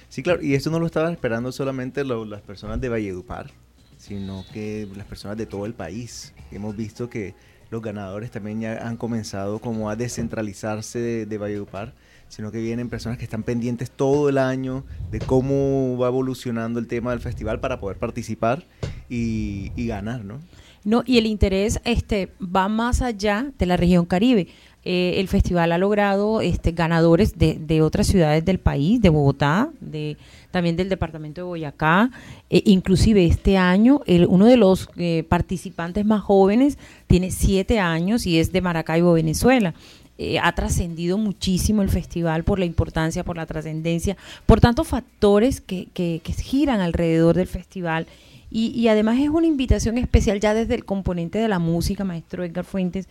Sí, 0.08 0.22
claro, 0.22 0.42
y 0.42 0.54
esto 0.54 0.70
no 0.70 0.78
lo 0.78 0.86
estaban 0.86 1.12
esperando 1.12 1.52
solamente 1.52 2.04
las 2.04 2.40
personas 2.42 2.80
de 2.80 2.88
Valledupar, 2.88 3.50
sino 3.98 4.44
que 4.52 4.88
las 4.96 5.06
personas 5.06 5.36
de 5.36 5.46
todo 5.46 5.66
el 5.66 5.74
país. 5.74 6.32
Hemos 6.50 6.76
visto 6.76 7.10
que 7.10 7.34
los 7.70 7.82
ganadores 7.82 8.30
también 8.30 8.60
ya 8.60 8.86
han 8.86 8.96
comenzado 8.96 9.58
como 9.58 9.90
a 9.90 9.96
descentralizarse 9.96 10.98
de, 10.98 11.26
de 11.26 11.38
Valledupar, 11.38 11.94
sino 12.28 12.50
que 12.50 12.60
vienen 12.60 12.88
personas 12.88 13.18
que 13.18 13.24
están 13.24 13.42
pendientes 13.42 13.90
todo 13.90 14.28
el 14.28 14.38
año 14.38 14.84
de 15.10 15.20
cómo 15.20 15.96
va 15.98 16.08
evolucionando 16.08 16.78
el 16.78 16.86
tema 16.86 17.10
del 17.10 17.20
festival 17.20 17.60
para 17.60 17.80
poder 17.80 17.98
participar 17.98 18.64
y, 19.08 19.72
y 19.76 19.86
ganar, 19.86 20.24
¿no? 20.24 20.40
No, 20.84 21.02
y 21.04 21.18
el 21.18 21.26
interés 21.26 21.80
este 21.84 22.32
va 22.40 22.68
más 22.68 23.02
allá 23.02 23.52
de 23.58 23.66
la 23.66 23.76
región 23.76 24.06
Caribe. 24.06 24.46
Eh, 24.88 25.18
el 25.18 25.26
festival 25.26 25.72
ha 25.72 25.78
logrado 25.78 26.40
este, 26.40 26.70
ganadores 26.70 27.36
de, 27.36 27.58
de 27.60 27.82
otras 27.82 28.06
ciudades 28.06 28.44
del 28.44 28.60
país, 28.60 29.02
de 29.02 29.08
Bogotá, 29.08 29.68
de 29.80 30.16
también 30.52 30.76
del 30.76 30.88
departamento 30.88 31.40
de 31.40 31.46
Boyacá. 31.46 32.12
Eh, 32.50 32.62
inclusive 32.66 33.26
este 33.26 33.58
año, 33.58 34.00
el, 34.06 34.26
uno 34.26 34.46
de 34.46 34.56
los 34.56 34.88
eh, 34.96 35.24
participantes 35.28 36.06
más 36.06 36.22
jóvenes 36.22 36.78
tiene 37.08 37.32
siete 37.32 37.80
años 37.80 38.26
y 38.26 38.38
es 38.38 38.52
de 38.52 38.60
Maracaibo, 38.60 39.12
Venezuela. 39.14 39.74
Eh, 40.18 40.38
ha 40.38 40.54
trascendido 40.54 41.18
muchísimo 41.18 41.82
el 41.82 41.90
festival 41.90 42.44
por 42.44 42.60
la 42.60 42.64
importancia, 42.64 43.24
por 43.24 43.36
la 43.36 43.44
trascendencia, 43.44 44.16
por 44.46 44.60
tantos 44.60 44.86
factores 44.86 45.60
que, 45.60 45.88
que, 45.92 46.20
que 46.22 46.32
giran 46.32 46.80
alrededor 46.80 47.34
del 47.34 47.48
festival. 47.48 48.06
Y, 48.48 48.68
y 48.68 48.86
además 48.86 49.18
es 49.18 49.28
una 49.28 49.48
invitación 49.48 49.98
especial 49.98 50.38
ya 50.38 50.54
desde 50.54 50.76
el 50.76 50.84
componente 50.84 51.40
de 51.40 51.48
la 51.48 51.58
música, 51.58 52.04
maestro 52.04 52.44
Edgar 52.44 52.64
Fuentes, 52.64 53.08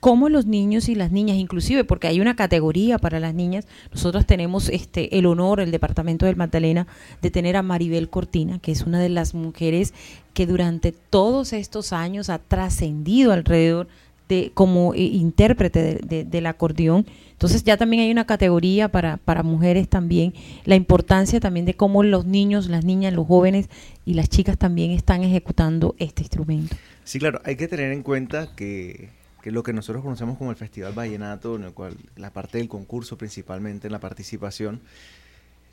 cómo 0.00 0.28
los 0.30 0.46
niños 0.46 0.88
y 0.88 0.94
las 0.94 1.12
niñas, 1.12 1.36
inclusive 1.36 1.84
porque 1.84 2.08
hay 2.08 2.20
una 2.20 2.34
categoría 2.34 2.98
para 2.98 3.20
las 3.20 3.34
niñas, 3.34 3.66
nosotros 3.92 4.26
tenemos 4.26 4.68
este 4.70 5.18
el 5.18 5.26
honor, 5.26 5.60
el 5.60 5.70
departamento 5.70 6.26
del 6.26 6.36
Magdalena, 6.36 6.86
de 7.22 7.30
tener 7.30 7.56
a 7.56 7.62
Maribel 7.62 8.08
Cortina, 8.08 8.58
que 8.60 8.72
es 8.72 8.82
una 8.82 8.98
de 8.98 9.10
las 9.10 9.34
mujeres 9.34 9.92
que 10.32 10.46
durante 10.46 10.92
todos 10.92 11.52
estos 11.52 11.92
años 11.92 12.30
ha 12.30 12.38
trascendido 12.38 13.32
alrededor 13.32 13.88
de 14.28 14.52
como 14.54 14.94
eh, 14.94 14.98
intérprete 15.00 15.82
de- 15.82 15.94
de- 16.06 16.24
del 16.24 16.46
acordeón. 16.46 17.04
Entonces 17.32 17.64
ya 17.64 17.76
también 17.76 18.02
hay 18.02 18.10
una 18.12 18.26
categoría 18.26 18.88
para, 18.88 19.16
para 19.16 19.42
mujeres 19.42 19.88
también, 19.88 20.34
la 20.66 20.76
importancia 20.76 21.40
también 21.40 21.66
de 21.66 21.74
cómo 21.74 22.02
los 22.04 22.26
niños, 22.26 22.68
las 22.68 22.84
niñas, 22.84 23.12
los 23.12 23.26
jóvenes 23.26 23.68
y 24.06 24.14
las 24.14 24.28
chicas 24.28 24.56
también 24.56 24.92
están 24.92 25.22
ejecutando 25.24 25.94
este 25.98 26.22
instrumento. 26.22 26.76
Sí, 27.04 27.18
claro, 27.18 27.40
hay 27.44 27.56
que 27.56 27.66
tener 27.66 27.90
en 27.92 28.02
cuenta 28.02 28.54
que, 28.54 29.08
que 29.42 29.50
lo 29.50 29.62
que 29.62 29.72
nosotros 29.72 30.02
conocemos 30.02 30.38
como 30.38 30.50
el 30.50 30.56
Festival 30.56 30.92
Vallenato, 30.92 31.56
en 31.56 31.64
el 31.64 31.72
cual 31.72 31.96
la 32.16 32.32
parte 32.32 32.58
del 32.58 32.68
concurso 32.68 33.16
principalmente, 33.16 33.88
en 33.88 33.92
la 33.92 34.00
participación, 34.00 34.80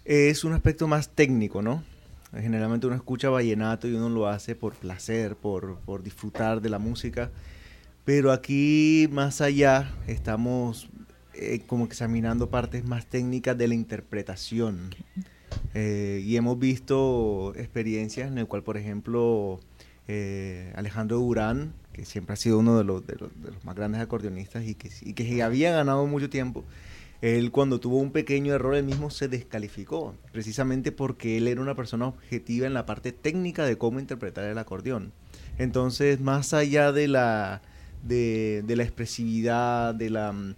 es 0.06 0.44
un 0.44 0.54
aspecto 0.54 0.88
más 0.88 1.10
técnico, 1.10 1.62
¿no? 1.62 1.84
Generalmente 2.34 2.88
uno 2.88 2.96
escucha 2.96 3.30
vallenato 3.30 3.88
y 3.88 3.94
uno 3.94 4.10
lo 4.10 4.28
hace 4.28 4.56
por 4.56 4.74
placer, 4.74 5.36
por, 5.36 5.80
por 5.80 6.04
disfrutar 6.04 6.62
de 6.62 6.70
la 6.70 6.80
música, 6.80 7.32
pero 8.04 8.32
aquí 8.32 9.08
más 9.12 9.42
allá 9.42 9.92
estamos 10.08 10.90
eh, 11.34 11.62
como 11.68 11.86
examinando 11.86 12.50
partes 12.50 12.84
más 12.86 13.06
técnicas 13.06 13.58
de 13.58 13.68
la 13.68 13.76
interpretación. 13.76 14.96
Eh, 15.74 16.22
y 16.26 16.36
hemos 16.36 16.58
visto 16.58 17.54
experiencias 17.56 18.32
en 18.32 18.38
el 18.38 18.48
cual, 18.48 18.64
por 18.64 18.78
ejemplo, 18.78 19.60
eh, 20.08 20.74
Alejandro 20.76 21.18
Durán, 21.18 21.74
que 21.98 22.06
siempre 22.06 22.34
ha 22.34 22.36
sido 22.36 22.60
uno 22.60 22.78
de 22.78 22.84
los, 22.84 23.06
de 23.08 23.16
los, 23.16 23.32
de 23.42 23.52
los 23.52 23.66
más 23.66 23.76
grandes 23.76 24.00
acordeonistas 24.02 24.64
y 24.66 24.76
que, 24.76 24.92
y 25.02 25.14
que 25.14 25.42
había 25.42 25.72
ganado 25.72 26.06
mucho 26.06 26.30
tiempo, 26.30 26.64
él 27.24 27.50
cuando 27.50 27.80
tuvo 27.80 27.98
un 27.98 28.12
pequeño 28.12 28.54
error, 28.54 28.76
él 28.76 28.84
mismo 28.86 29.10
se 29.10 29.28
descalificó, 29.28 30.14
precisamente 30.32 30.92
porque 30.92 31.38
él 31.38 31.48
era 31.48 31.60
una 31.60 31.74
persona 31.74 32.06
objetiva 32.08 32.68
en 32.68 32.76
la 32.76 32.86
parte 32.86 33.12
técnica 33.12 33.66
de 33.66 33.80
cómo 33.80 34.00
interpretar 34.00 34.44
el 34.46 34.60
acordeón. 34.60 35.12
Entonces, 35.58 36.20
más 36.22 36.54
allá 36.54 36.92
de 36.92 37.08
la, 37.08 37.64
de, 38.04 38.64
de 38.68 38.76
la 38.76 38.84
expresividad, 38.84 39.96
de 39.96 40.12
la, 40.12 40.32
mm, 40.32 40.54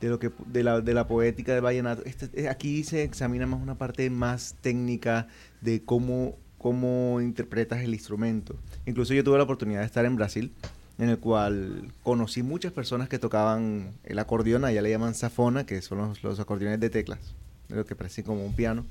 de 0.00 0.08
lo 0.08 0.20
que 0.20 0.30
de 0.46 0.62
la, 0.62 0.80
de 0.80 0.94
la 0.94 1.08
poética 1.08 1.54
del 1.54 1.62
vallenato, 1.62 2.04
este- 2.04 2.30
eh, 2.40 2.48
aquí 2.48 2.84
se 2.84 3.02
examina 3.02 3.48
más 3.48 3.60
una 3.60 3.76
parte 3.76 4.08
más 4.10 4.54
técnica 4.60 5.26
de 5.60 5.82
cómo, 5.82 6.36
cómo 6.58 7.20
interpretas 7.20 7.82
el 7.82 7.92
instrumento. 7.94 8.54
Incluso 8.86 9.12
yo 9.14 9.24
tuve 9.24 9.38
la 9.38 9.44
oportunidad 9.44 9.80
de 9.80 9.86
estar 9.86 10.04
en 10.04 10.14
Brasil, 10.14 10.52
en 10.98 11.08
el 11.08 11.18
cual 11.18 11.92
conocí 12.02 12.42
muchas 12.42 12.72
personas 12.72 13.08
que 13.08 13.18
tocaban 13.18 13.94
el 14.04 14.18
acordeón, 14.18 14.64
allá 14.64 14.82
le 14.82 14.90
llaman 14.90 15.14
safona, 15.14 15.66
que 15.66 15.82
son 15.82 15.98
los, 15.98 16.22
los 16.22 16.40
acordeones 16.40 16.80
de 16.80 16.90
teclas, 16.90 17.34
lo 17.68 17.84
que 17.84 17.96
parece 17.96 18.22
como 18.22 18.44
un 18.44 18.54
piano. 18.54 18.84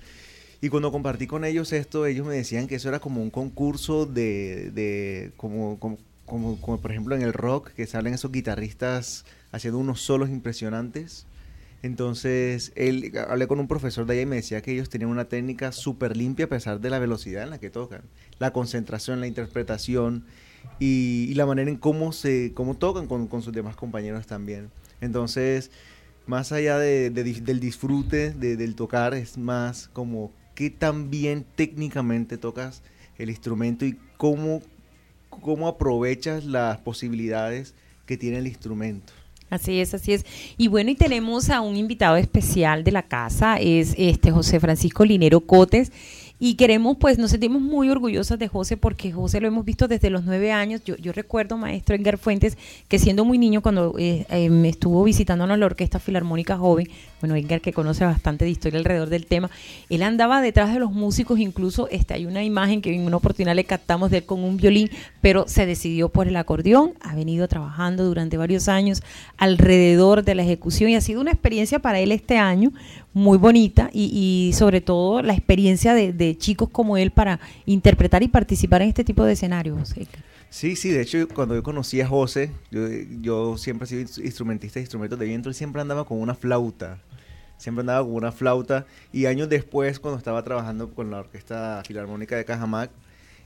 Y 0.64 0.70
cuando 0.70 0.91
compartí 0.91 1.28
con 1.28 1.43
ellos 1.43 1.74
esto, 1.74 2.06
ellos 2.06 2.26
me 2.26 2.36
decían 2.36 2.68
que 2.68 2.76
eso 2.76 2.88
era 2.88 2.99
como 2.99 3.22
un 3.22 3.30
concurso 3.30 4.06
de, 4.06 4.72
de 4.72 5.34
como, 5.36 5.78
como, 5.78 5.97
como, 6.26 6.60
como 6.62 6.80
por 6.80 6.91
ejemplo 6.91 7.16
en 7.16 7.22
el 7.22 7.34
rock, 7.34 7.72
que 7.72 7.86
salen 7.86 8.14
esos 8.14 8.32
guitarristas 8.32 9.26
haciendo 9.51 9.78
unos 9.78 10.01
solos 10.01 10.30
impresionantes. 10.30 11.26
Entonces, 11.82 12.72
él, 12.76 13.12
hablé 13.28 13.45
con 13.47 13.60
un 13.60 13.68
profesor 13.68 14.06
de 14.06 14.14
allá 14.14 14.22
y 14.22 14.26
me 14.26 14.38
decía 14.38 14.62
que 14.62 14.72
ellos 14.72 14.89
tenían 14.89 15.12
una 15.12 15.26
técnica 15.26 15.74
súper 15.74 16.16
limpia 16.16 16.45
a 16.45 16.49
pesar 16.49 16.80
de 16.80 16.89
la 16.89 16.97
velocidad 16.97 17.43
en 17.43 17.49
la 17.49 17.60
que 17.60 17.70
tocan. 17.70 18.04
La 18.39 18.54
concentración, 18.54 19.20
la 19.20 19.28
interpretación 19.28 20.24
y, 20.80 21.34
la 21.36 21.45
manera 21.45 21.70
en 21.70 21.78
cómo, 21.78 22.11
se, 22.11 22.51
cómo 22.53 22.76
tocan 22.76 23.07
con, 23.07 23.28
con 23.28 23.41
sus 23.41 23.53
demás 23.53 23.76
compañeros 23.76 24.28
también. 24.28 24.70
Entonces, 25.01 25.72
más 26.26 26.51
allá 26.51 26.78
del 26.78 27.59
disfrute 27.59 28.32
de- 28.32 28.55
del 28.57 28.76
tocar, 28.76 29.14
es 29.14 29.38
más 29.38 29.89
como 29.93 30.32
qué 30.55 30.70
tan 30.70 31.09
bien 31.09 31.45
técnicamente 31.55 32.38
tocas 32.38 32.82
el 33.18 33.30
instrumento 33.30 33.86
y 33.86 33.97
cómo, 34.18 34.61
cómo 35.30 35.68
aprovechas 35.68 36.45
las 36.45 36.78
posibilidades 36.80 37.74
que 38.05 38.18
tiene 38.18 38.38
el 38.38 38.47
instrumento. 38.47 39.14
Así 39.49 39.80
es, 39.80 39.93
así 39.93 40.14
es. 40.14 40.26
Y 40.57 40.68
bueno, 40.68 40.89
y 40.89 40.95
tenemos 40.95 41.49
a 41.51 41.61
un 41.61 41.76
invitado 41.76 42.16
especial 42.18 42.84
de 42.84 42.91
la 42.91 43.03
casa, 43.03 43.57
es 43.57 43.93
este 43.97 44.32
José 44.32 44.59
Francisco 44.59 45.05
Linero 45.05 45.41
Cotes. 45.41 45.91
Y 46.46 46.56
queremos, 46.56 46.98
pues, 46.98 47.18
nos 47.18 47.32
sentimos 47.32 47.62
muy 47.62 47.89
orgullosas 47.89 48.38
de 48.38 48.50
José 48.50 48.76
porque 48.76 49.14
José 49.14 49.39
lo 49.39 49.48
hemos 49.48 49.64
visto 49.64 49.88
desde 49.88 50.10
los 50.10 50.26
nueve 50.26 50.52
años. 50.52 50.82
Yo, 50.84 50.98
yo 50.98 51.14
recuerdo, 51.14 51.58
maestro 51.58 51.96
Edgar 51.96 52.18
Fuentes, 52.18 52.58
que 52.89 53.00
siendo 53.00 53.24
muy 53.24 53.38
niño, 53.38 53.62
cuando 53.62 53.96
eh, 53.98 54.26
eh, 54.30 54.50
me 54.50 54.68
estuvo 54.68 55.06
visitándonos 55.06 55.58
la 55.58 55.68
Orquesta 55.68 56.00
Filarmónica 56.00 56.58
Joven, 56.58 56.89
bueno, 57.22 57.38
Edgar 57.38 57.62
que 57.62 57.72
conoce 57.72 58.04
bastante 58.04 58.44
de 58.44 58.52
historia 58.52 58.78
alrededor 58.78 59.08
del 59.08 59.26
tema, 59.26 59.50
él 59.89 60.04
andaba 60.04 60.41
detrás 60.41 60.74
de 60.74 60.82
los 60.82 60.91
músicos, 60.91 61.39
incluso 61.39 61.88
este, 61.89 62.16
hay 62.16 62.26
una 62.26 62.44
imagen 62.44 62.82
que 62.82 62.94
en 62.94 63.06
una 63.06 63.16
oportunidad 63.16 63.56
le 63.56 63.64
captamos 63.64 64.12
de 64.12 64.18
él 64.18 64.26
con 64.26 64.44
un 64.44 64.58
violín, 64.58 64.89
pero 65.22 65.46
se 65.48 65.66
decidió 65.66 66.10
por 66.10 66.28
el 66.28 66.36
acordeón, 66.36 66.91
ha 67.00 67.16
venido 67.16 67.48
trabajando 67.48 68.04
durante 68.04 68.36
varios 68.36 68.68
años 68.68 69.02
alrededor 69.38 70.26
de 70.26 70.36
la 70.36 70.44
ejecución 70.44 70.89
y 70.89 70.98
ha 70.98 71.02
sido 71.02 71.22
una 71.22 71.32
experiencia 71.32 71.80
para 71.80 72.02
él 72.02 72.12
este 72.12 72.38
año 72.38 72.74
muy 73.14 73.38
bonita 73.38 73.89
y, 73.94 74.52
sobre 74.56 74.82
todo 74.82 75.22
la 75.22 75.34
experiencia 75.34 75.94
de 75.94 76.33
chicos 76.38 76.70
como 76.70 76.98
él 76.98 77.12
para 77.12 77.40
interpretar 77.66 78.24
y 78.24 78.28
participar 78.28 78.82
en 78.82 78.90
este 78.90 79.04
tipo 79.04 79.24
de 79.24 79.34
escenarios. 79.34 79.94
Sí, 80.50 80.76
sí, 80.76 80.90
de 80.90 81.02
hecho 81.02 81.28
cuando 81.34 81.56
yo 81.56 81.64
conocí 81.64 82.00
a 82.02 82.08
José, 82.08 82.52
yo, 83.22 83.58
siempre 83.58 83.86
he 83.86 83.90
sido 83.90 84.02
ins- 84.02 84.24
instrumentista 84.24 84.76
de 84.80 84.84
instrumentos 84.84 85.18
de 85.18 85.26
viento, 85.26 85.50
él 85.50 85.56
siempre 85.56 85.82
andaba 85.82 86.06
con 86.06 86.20
una 86.20 86.36
flauta, 86.36 87.00
siempre 87.58 87.82
andaba 87.82 88.06
con 88.06 88.14
una 88.16 88.32
flauta 88.32 88.86
y 89.12 89.26
años 89.26 89.50
después 89.50 90.00
cuando 90.00 90.18
estaba 90.20 90.44
trabajando 90.44 90.92
con 90.94 91.10
la 91.10 91.20
Orquesta 91.20 91.82
Filarmónica 91.88 92.36
de 92.36 92.46
Cajamac, 92.46 92.92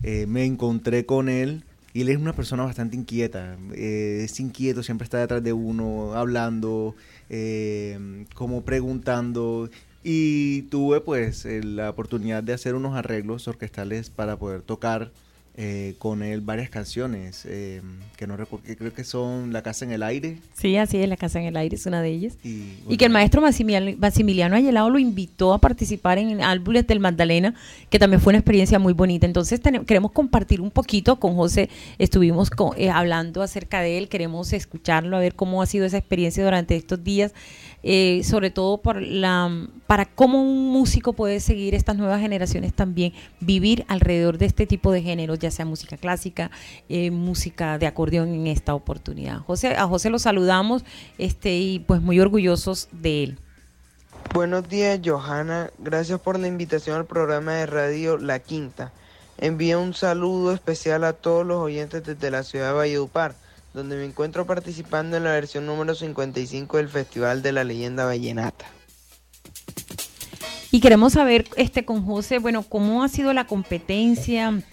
eh, 0.03 0.25
me 0.27 0.43
encontré 0.45 1.05
con 1.05 1.29
él 1.29 1.63
Y 1.93 2.01
él 2.01 2.09
es 2.09 2.17
una 2.17 2.33
persona 2.33 2.63
bastante 2.63 2.95
inquieta, 2.95 3.57
eh, 3.73 4.21
es 4.25 4.39
inquieto, 4.39 4.83
siempre 4.83 5.05
está 5.05 5.17
detrás 5.17 5.41
de 5.41 5.51
uno, 5.53 6.13
hablando, 6.13 6.93
eh, 7.29 8.25
como 8.35 8.61
preguntando. 8.63 9.69
Y 10.09 10.61
tuve 10.63 11.01
pues 11.01 11.45
eh, 11.45 11.61
la 11.61 11.89
oportunidad 11.89 12.41
de 12.41 12.53
hacer 12.53 12.75
unos 12.75 12.95
arreglos 12.95 13.45
orquestales 13.49 14.09
para 14.09 14.37
poder 14.37 14.61
tocar 14.61 15.11
eh, 15.59 15.95
con 15.97 16.21
él 16.21 16.39
varias 16.41 16.69
canciones, 16.69 17.43
eh, 17.45 17.81
que 18.15 18.25
no 18.27 18.37
recuerdo, 18.37 18.63
creo 18.77 18.93
que 18.93 19.03
son 19.03 19.51
La 19.51 19.63
Casa 19.63 19.83
en 19.85 19.91
el 19.91 20.03
Aire. 20.03 20.37
Sí, 20.55 20.77
así 20.77 20.97
es, 20.99 21.09
La 21.09 21.17
Casa 21.17 21.39
en 21.41 21.47
el 21.47 21.57
Aire 21.57 21.75
es 21.75 21.85
una 21.87 22.01
de 22.01 22.09
ellas. 22.09 22.37
Y, 22.43 22.73
Y 22.87 22.95
que 22.95 23.05
el 23.05 23.11
maestro 23.11 23.41
Maximiliano, 23.41 23.91
Maximiliano 23.97 24.55
Ayelao 24.55 24.89
lo 24.91 24.99
invitó 24.99 25.53
a 25.53 25.57
participar 25.59 26.19
en 26.19 26.41
Álbumes 26.41 26.85
del 26.87 26.99
Magdalena, 27.01 27.55
que 27.89 27.97
también 27.99 28.21
fue 28.21 28.31
una 28.31 28.37
experiencia 28.37 28.77
muy 28.79 28.93
bonita. 28.93 29.25
Entonces 29.25 29.59
tene- 29.59 29.83
queremos 29.83 30.11
compartir 30.11 30.61
un 30.61 30.69
poquito 30.71 31.19
con 31.19 31.35
José, 31.35 31.69
estuvimos 31.97 32.49
co- 32.51 32.75
eh, 32.77 32.91
hablando 32.91 33.41
acerca 33.41 33.81
de 33.81 33.97
él, 33.97 34.09
queremos 34.09 34.53
escucharlo, 34.53 35.17
a 35.17 35.21
ver 35.21 35.33
cómo 35.33 35.61
ha 35.63 35.65
sido 35.65 35.85
esa 35.85 35.97
experiencia 35.97 36.43
durante 36.45 36.75
estos 36.75 37.03
días, 37.03 37.33
eh, 37.89 38.21
sobre 38.25 38.51
todo 38.51 38.79
por 38.79 39.01
la, 39.01 39.49
para 39.87 40.05
cómo 40.05 40.41
un 40.41 40.73
músico 40.73 41.13
puede 41.13 41.39
seguir 41.39 41.73
estas 41.73 41.95
nuevas 41.95 42.19
generaciones 42.19 42.73
también, 42.73 43.13
vivir 43.39 43.85
alrededor 43.87 44.37
de 44.37 44.45
este 44.45 44.67
tipo 44.67 44.91
de 44.91 45.01
géneros, 45.01 45.39
ya 45.39 45.51
sea 45.51 45.63
música 45.63 45.95
clásica, 45.95 46.51
eh, 46.89 47.11
música 47.11 47.77
de 47.77 47.87
acordeón 47.87 48.33
en 48.33 48.47
esta 48.47 48.75
oportunidad. 48.75 49.39
José, 49.39 49.69
a 49.77 49.87
José 49.87 50.09
lo 50.09 50.19
saludamos 50.19 50.83
este, 51.17 51.55
y 51.55 51.79
pues 51.79 52.01
muy 52.01 52.19
orgullosos 52.19 52.89
de 52.91 53.23
él. 53.23 53.39
Buenos 54.33 54.67
días, 54.67 54.99
Johanna. 55.01 55.71
Gracias 55.77 56.19
por 56.19 56.37
la 56.37 56.49
invitación 56.49 56.97
al 56.97 57.05
programa 57.05 57.53
de 57.53 57.67
radio 57.67 58.17
La 58.17 58.39
Quinta. 58.39 58.91
Envío 59.37 59.81
un 59.81 59.93
saludo 59.93 60.51
especial 60.51 61.05
a 61.05 61.13
todos 61.13 61.45
los 61.45 61.59
oyentes 61.59 62.03
desde 62.03 62.31
la 62.31 62.43
ciudad 62.43 62.67
de 62.67 62.73
Valledupar, 62.73 63.35
donde 63.77 63.95
me 63.95 64.05
encuentro 64.05 64.47
participando 64.47 65.17
en 65.17 65.23
la 65.23 65.33
versión 65.33 65.67
número 65.67 65.93
55 65.93 66.77
del 66.77 66.89
Festival 66.89 67.43
de 67.43 67.51
la 67.51 67.63
Leyenda 67.63 68.05
Vallenata. 68.05 68.65
Y 70.71 70.79
queremos 70.79 71.13
saber 71.13 71.45
este 71.57 71.85
con 71.85 72.03
José, 72.03 72.39
bueno, 72.39 72.63
cómo 72.63 73.03
ha 73.03 73.07
sido 73.07 73.33
la 73.33 73.45
competencia, 73.45 74.63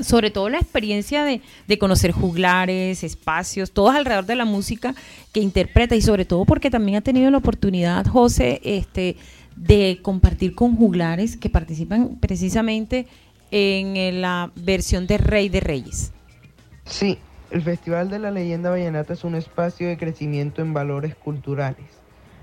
sobre 0.00 0.30
todo 0.30 0.48
la 0.48 0.58
experiencia 0.58 1.24
de, 1.24 1.42
de 1.66 1.78
conocer 1.78 2.12
juglares, 2.12 3.02
espacios, 3.02 3.72
todos 3.72 3.96
alrededor 3.96 4.26
de 4.26 4.36
la 4.36 4.44
música 4.44 4.94
que 5.32 5.40
interpreta 5.40 5.96
y 5.96 6.00
sobre 6.00 6.24
todo 6.24 6.44
porque 6.44 6.70
también 6.70 6.98
ha 6.98 7.00
tenido 7.00 7.28
la 7.32 7.38
oportunidad, 7.38 8.06
José, 8.06 8.60
este, 8.62 9.16
de 9.56 9.98
compartir 10.02 10.54
con 10.54 10.76
juglares 10.76 11.36
que 11.36 11.50
participan 11.50 12.16
precisamente 12.20 13.08
en 13.50 13.96
eh, 13.96 14.12
la 14.12 14.52
versión 14.54 15.08
de 15.08 15.18
Rey 15.18 15.48
de 15.48 15.58
Reyes. 15.58 16.12
Sí, 16.84 17.18
el 17.50 17.62
Festival 17.62 18.10
de 18.10 18.18
la 18.18 18.30
Leyenda 18.30 18.70
Vallenata 18.70 19.12
es 19.12 19.24
un 19.24 19.34
espacio 19.34 19.88
de 19.88 19.96
crecimiento 19.96 20.62
en 20.62 20.74
valores 20.74 21.14
culturales. 21.14 21.86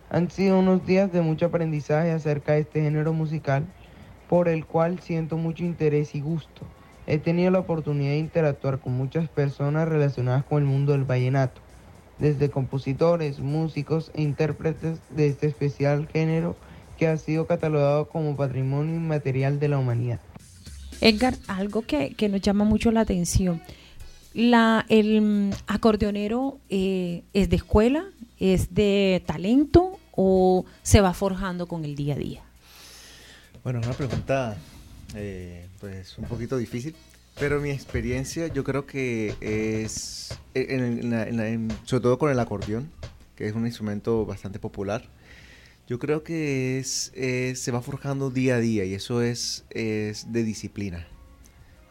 Han 0.10 0.30
sido 0.30 0.60
unos 0.60 0.86
días 0.86 1.12
de 1.12 1.22
mucho 1.22 1.48
aprendizaje 1.48 2.12
acerca 2.12 2.54
de 2.54 2.62
este 2.62 2.82
género 2.82 3.14
musical, 3.14 3.66
por 4.30 4.48
el 4.48 4.66
cual 4.66 5.00
siento 5.00 5.38
mucho 5.38 5.64
interés 5.64 6.16
y 6.16 6.22
gusto. 6.22 6.62
He 7.06 7.18
tenido 7.18 7.52
la 7.52 7.60
oportunidad 7.60 8.12
de 8.12 8.20
interactuar 8.20 8.80
con 8.80 8.94
muchas 8.94 9.28
personas 9.28 9.88
relacionadas 9.88 10.46
con 10.46 10.60
el 10.60 10.70
mundo 10.70 10.94
del 10.94 11.04
vallenato, 11.04 11.62
desde 12.20 12.50
compositores, 12.50 13.40
músicos 13.40 14.12
e 14.14 14.22
intérpretes 14.22 15.00
de 15.10 15.28
este 15.28 15.48
especial 15.48 16.08
género 16.08 16.56
que 16.98 17.08
ha 17.08 17.18
sido 17.18 17.46
catalogado 17.46 18.08
como 18.08 18.38
patrimonio 18.38 18.96
inmaterial 18.96 19.60
de 19.60 19.68
la 19.68 19.80
humanidad. 19.80 20.20
Edgar, 21.02 21.34
algo 21.48 21.82
que, 21.82 22.14
que 22.14 22.30
nos 22.30 22.40
llama 22.40 22.64
mucho 22.64 22.92
la 22.92 23.02
atención. 23.02 23.62
La, 24.34 24.86
el 24.90 25.22
mm, 25.22 25.52
acordeonero 25.68 26.60
eh, 26.70 27.24
es 27.34 27.50
de 27.50 27.56
escuela, 27.58 28.06
es 28.40 28.74
de 28.74 29.22
talento 29.26 30.00
o 30.16 30.66
se 30.82 31.02
va 31.02 31.14
forjando 31.14 31.68
con 31.68 31.86
el 31.86 31.96
día 31.96 32.16
a 32.16 32.18
día. 32.18 32.42
Bueno, 33.64 33.80
una 33.80 33.94
pregunta 33.94 34.58
eh, 35.16 35.68
pues 35.80 36.18
un 36.18 36.26
poquito 36.26 36.58
difícil, 36.58 36.96
pero 37.40 37.62
mi 37.62 37.70
experiencia 37.70 38.48
yo 38.48 38.64
creo 38.64 38.86
que 38.86 39.36
es, 39.40 40.38
en- 40.54 41.14
en 41.14 41.40
en 41.40 41.68
sobre 41.86 42.02
todo 42.04 42.18
con 42.18 42.32
el 42.32 42.40
acordeón, 42.40 42.90
que 43.36 43.48
es 43.48 43.54
un 43.56 43.66
instrumento 43.66 44.26
bastante 44.26 44.60
popular, 44.60 45.06
yo 45.88 46.00
creo 46.00 46.24
que 46.24 46.80
es, 46.80 47.12
eh, 47.16 47.54
se 47.56 47.72
va 47.72 47.82
forjando 47.82 48.30
día 48.32 48.56
a 48.56 48.60
día 48.60 48.86
y 48.86 48.94
eso 48.94 49.22
es, 49.22 49.64
es 49.70 50.32
de 50.32 50.44
disciplina. 50.44 51.06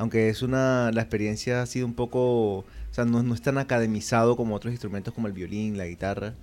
Aunque 0.03 0.29
es 0.29 0.43
una, 0.43 0.91
la 0.93 1.01
experiencia 1.01 1.63
ha 1.63 1.67
sido 1.67 1.87
un 1.87 1.95
poco, 1.95 2.57
o 2.57 2.65
sea, 2.91 3.05
no, 3.05 3.23
no 3.23 3.35
es 3.35 3.41
tan 3.41 3.57
academizado 3.57 4.37
como 4.37 4.57
otros 4.57 4.73
instrumentos 4.73 5.15
como 5.15 5.29
el 5.29 5.33
violín, 5.33 5.79
la 5.79 5.87
guitarra. 5.87 6.35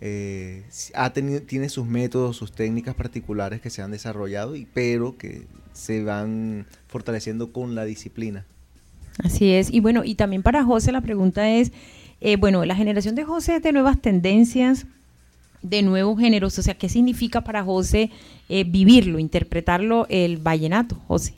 eh, 0.00 0.64
ha 0.94 1.12
tenido, 1.12 1.40
tiene 1.42 1.68
sus 1.68 1.86
métodos, 1.86 2.36
sus 2.36 2.50
técnicas 2.50 2.96
particulares 2.96 3.60
que 3.60 3.70
se 3.70 3.82
han 3.82 3.92
desarrollado, 3.92 4.56
y, 4.56 4.66
pero 4.74 5.16
que 5.16 5.46
se 5.72 6.02
van 6.02 6.66
fortaleciendo 6.88 7.52
con 7.52 7.76
la 7.76 7.84
disciplina. 7.84 8.46
Así 9.22 9.52
es. 9.52 9.72
Y 9.72 9.78
bueno, 9.78 10.02
y 10.04 10.16
también 10.16 10.42
para 10.42 10.64
José 10.64 10.90
la 10.90 11.00
pregunta 11.00 11.48
es, 11.48 11.70
eh, 12.20 12.36
bueno, 12.36 12.64
la 12.64 12.74
generación 12.74 13.14
de 13.14 13.22
José 13.22 13.56
es 13.56 13.62
de 13.62 13.70
nuevas 13.70 14.02
tendencias, 14.02 14.86
de 15.62 15.82
nuevos 15.82 16.18
géneros. 16.18 16.58
O 16.58 16.62
sea, 16.62 16.74
¿qué 16.74 16.88
significa 16.88 17.42
para 17.42 17.62
José 17.62 18.10
eh, 18.48 18.64
vivirlo, 18.64 19.20
interpretarlo 19.20 20.06
el 20.10 20.38
vallenato, 20.38 20.96
José? 21.06 21.34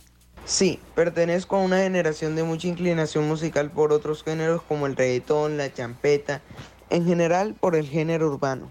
Sí, 0.47 0.78
pertenezco 0.94 1.57
a 1.57 1.61
una 1.61 1.78
generación 1.78 2.36
de 2.36 2.44
mucha 2.44 2.68
inclinación 2.68 3.26
musical 3.26 3.72
por 3.72 3.92
otros 3.92 4.22
géneros 4.22 4.62
como 4.62 4.86
el 4.86 4.94
reggaetón, 4.94 5.57
la 5.57 5.72
champeta, 5.72 6.40
en 6.88 7.05
general 7.05 7.57
por 7.59 7.74
el 7.74 7.88
género 7.88 8.28
urbano. 8.28 8.68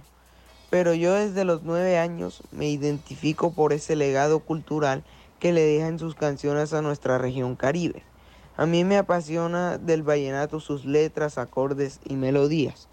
Pero 0.70 0.94
yo 0.94 1.14
desde 1.14 1.44
los 1.44 1.64
nueve 1.64 1.98
años 1.98 2.44
me 2.52 2.70
identifico 2.70 3.52
por 3.52 3.74
ese 3.74 3.98
legado 3.98 4.40
cultural 4.40 5.04
que 5.42 5.52
le 5.52 5.64
deja 5.64 5.90
en 5.90 6.00
sus 6.00 6.16
canciones 6.16 6.72
a 6.72 6.82
nuestra 6.82 7.18
región 7.18 7.58
caribe. 7.58 8.04
A 8.56 8.66
mí 8.66 8.86
me 8.86 8.96
apasiona 8.96 9.78
del 9.78 10.02
vallenato 10.02 10.62
sus 10.62 10.86
letras, 10.86 11.38
acordes 11.38 12.00
y 12.06 12.16
melodías. 12.16 12.88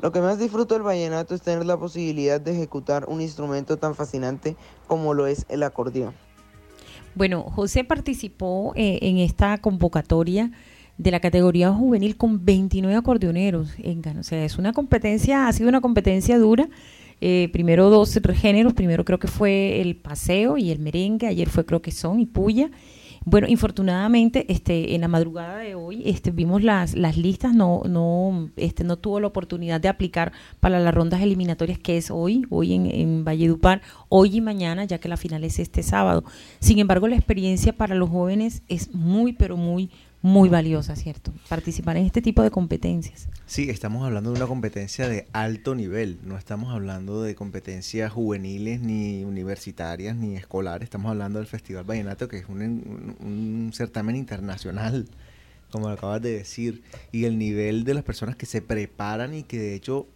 Lo 0.00 0.10
que 0.10 0.22
más 0.22 0.38
disfruto 0.38 0.74
del 0.74 0.84
vallenato 0.84 1.34
es 1.34 1.42
tener 1.42 1.66
la 1.66 1.76
posibilidad 1.76 2.40
de 2.40 2.52
ejecutar 2.52 3.04
un 3.08 3.20
instrumento 3.20 3.76
tan 3.76 3.94
fascinante 3.94 4.56
como 4.86 5.12
lo 5.12 5.26
es 5.26 5.44
el 5.50 5.62
acordeón. 5.62 6.25
Bueno, 7.16 7.44
José 7.44 7.82
participó 7.82 8.74
eh, 8.76 8.98
en 9.00 9.16
esta 9.16 9.56
convocatoria 9.56 10.50
de 10.98 11.10
la 11.10 11.18
categoría 11.18 11.72
juvenil 11.72 12.18
con 12.18 12.44
29 12.44 12.94
acordeoneros. 12.94 13.70
Engan. 13.82 14.18
O 14.18 14.22
sea, 14.22 14.44
es 14.44 14.58
una 14.58 14.74
competencia, 14.74 15.48
ha 15.48 15.52
sido 15.54 15.70
una 15.70 15.80
competencia 15.80 16.38
dura. 16.38 16.68
Eh, 17.22 17.48
primero 17.54 17.88
dos 17.88 18.20
géneros, 18.34 18.74
primero 18.74 19.06
creo 19.06 19.18
que 19.18 19.28
fue 19.28 19.80
el 19.80 19.96
paseo 19.96 20.58
y 20.58 20.70
el 20.70 20.78
merengue, 20.78 21.26
ayer 21.26 21.48
fue 21.48 21.64
creo 21.64 21.80
que 21.80 21.90
son 21.90 22.20
y 22.20 22.26
puya. 22.26 22.70
Bueno, 23.28 23.48
infortunadamente, 23.48 24.46
este, 24.52 24.94
en 24.94 25.00
la 25.00 25.08
madrugada 25.08 25.58
de 25.58 25.74
hoy, 25.74 26.00
este, 26.06 26.30
vimos 26.30 26.62
las, 26.62 26.94
las 26.94 27.16
listas, 27.16 27.52
no, 27.52 27.82
no, 27.84 28.50
este, 28.54 28.84
no 28.84 28.98
tuvo 28.98 29.18
la 29.18 29.26
oportunidad 29.26 29.80
de 29.80 29.88
aplicar 29.88 30.30
para 30.60 30.78
las 30.78 30.94
rondas 30.94 31.20
eliminatorias 31.20 31.80
que 31.80 31.96
es 31.96 32.12
hoy, 32.12 32.46
hoy 32.50 32.74
en, 32.74 32.86
en 32.86 33.24
Valledupar, 33.24 33.82
hoy 34.08 34.36
y 34.36 34.40
mañana, 34.40 34.84
ya 34.84 34.98
que 34.98 35.08
la 35.08 35.16
final 35.16 35.42
es 35.42 35.58
este 35.58 35.82
sábado. 35.82 36.22
Sin 36.60 36.78
embargo, 36.78 37.08
la 37.08 37.16
experiencia 37.16 37.72
para 37.72 37.96
los 37.96 38.10
jóvenes 38.10 38.62
es 38.68 38.94
muy, 38.94 39.32
pero 39.32 39.56
muy, 39.56 39.90
muy 39.90 39.90
valiosa, 40.48 40.96
¿cierto? 40.96 41.32
Participar 41.48 41.96
en 41.96 42.06
este 42.06 42.20
tipo 42.20 42.42
de 42.42 42.50
competencias. 42.50 43.28
Sí, 43.46 43.70
estamos 43.70 44.04
hablando 44.04 44.30
de 44.32 44.36
una 44.38 44.46
competencia 44.46 45.08
de 45.08 45.26
alto 45.32 45.74
nivel, 45.74 46.18
no 46.24 46.36
estamos 46.36 46.72
hablando 46.74 47.22
de 47.22 47.34
competencias 47.34 48.12
juveniles, 48.12 48.80
ni 48.80 49.24
universitarias, 49.24 50.16
ni 50.16 50.34
escolares, 50.36 50.84
estamos 50.86 51.10
hablando 51.10 51.38
del 51.38 51.46
Festival 51.46 51.84
Vallenato, 51.84 52.26
que 52.28 52.38
es 52.38 52.48
un, 52.48 52.60
un- 53.20 53.70
certamen 53.72 54.16
internacional, 54.16 55.06
como 55.70 55.88
acabas 55.88 56.20
de 56.22 56.32
decir, 56.32 56.82
y 57.12 57.24
el 57.24 57.38
nivel 57.38 57.84
de 57.84 57.94
las 57.94 58.02
personas 58.04 58.34
que 58.36 58.46
se 58.46 58.62
preparan 58.62 59.34
y 59.34 59.42
que 59.44 59.58
de 59.58 59.74
hecho 59.74 60.06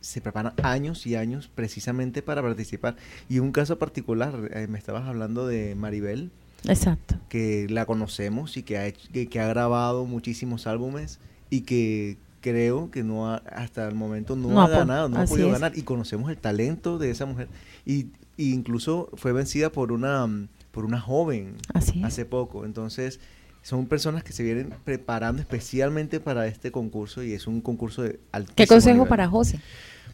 se 0.00 0.20
preparan 0.20 0.54
años 0.62 1.06
y 1.06 1.14
años 1.16 1.50
precisamente 1.54 2.22
para 2.22 2.40
participar. 2.40 2.96
Y 3.28 3.38
un 3.40 3.52
caso 3.52 3.78
particular, 3.78 4.32
eh, 4.54 4.66
me 4.68 4.78
estabas 4.78 5.06
hablando 5.06 5.46
de 5.46 5.74
Maribel, 5.74 6.30
Exacto. 6.68 7.16
que 7.28 7.66
la 7.70 7.86
conocemos 7.86 8.56
y 8.56 8.62
que 8.62 8.76
ha, 8.78 8.86
hecho- 8.86 9.08
que, 9.12 9.28
que 9.28 9.40
ha 9.40 9.46
grabado 9.46 10.04
muchísimos 10.04 10.66
álbumes 10.66 11.18
y 11.48 11.62
que 11.62 12.16
creo 12.40 12.90
que 12.90 13.02
no 13.02 13.28
ha, 13.30 13.36
hasta 13.36 13.86
el 13.88 13.94
momento 13.94 14.36
no, 14.36 14.48
No 14.48 14.62
ha 14.62 14.68
ganado, 14.68 15.08
no 15.08 15.18
ha 15.20 15.24
podido 15.26 15.48
es. 15.48 15.52
ganar 15.54 15.72
y 15.76 15.82
conocemos 15.82 16.30
el 16.30 16.36
talento 16.38 16.98
de 16.98 17.10
esa 17.10 17.26
mujer 17.26 17.48
y, 17.84 18.06
y 18.36 18.52
incluso 18.54 19.08
fue 19.14 19.32
vencida 19.32 19.70
por 19.70 19.92
una 19.92 20.26
por 20.70 20.84
una 20.84 21.00
joven 21.00 21.56
Así 21.74 22.02
hace 22.04 22.24
poco, 22.24 22.64
entonces 22.64 23.18
son 23.62 23.86
personas 23.86 24.22
que 24.24 24.32
se 24.32 24.42
vienen 24.42 24.72
preparando 24.84 25.42
especialmente 25.42 26.20
para 26.20 26.46
este 26.46 26.70
concurso 26.70 27.22
y 27.22 27.32
es 27.32 27.46
un 27.46 27.60
concurso 27.60 28.02
de 28.02 28.20
altísimo 28.32 28.54
¿Qué 28.56 28.66
consejo 28.66 28.94
nivel. 28.94 29.08
para 29.08 29.28
José? 29.28 29.60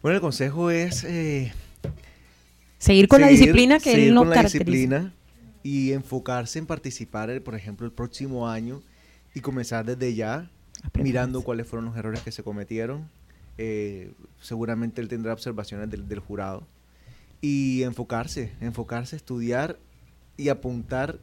Bueno, 0.01 0.15
el 0.15 0.21
consejo 0.21 0.69
es 0.71 1.03
eh, 1.05 1.53
Seguir 2.79 3.07
con 3.07 3.21
la 3.21 3.27
seguir- 3.27 3.39
disciplina 3.39 3.79
que 3.79 3.93
él 4.07 4.13
nos 4.13 4.21
con 4.23 4.29
la 4.29 4.35
caracteriza. 4.35 4.65
disciplina 4.71 5.13
y 5.63 5.91
enfocarse 5.93 6.59
en 6.59 6.65
participar, 6.65 7.29
el- 7.29 7.41
por 7.41 7.55
ejemplo, 7.55 7.85
el 7.85 7.91
próximo 7.91 8.49
año 8.49 8.81
y 9.33 9.41
comenzar 9.41 9.85
desde 9.85 10.13
ya 10.15 10.49
mirando 11.03 11.41
cuáles 11.41 11.67
fueron 11.67 11.85
los 11.85 11.97
errores 11.97 12.21
que 12.21 12.31
se 12.31 12.43
cometieron. 12.43 13.09
Eh, 13.57 14.13
seguramente 14.39 15.01
él 15.01 15.07
tendrá 15.07 15.33
observaciones 15.33 15.89
del, 15.89 16.07
del 16.07 16.19
jurado. 16.19 16.67
Y 17.41 17.83
enfocarse, 17.83 18.53
enfocarse, 18.61 19.15
estudiar 19.15 19.77
y 20.37 20.49
apuntar 20.49 21.19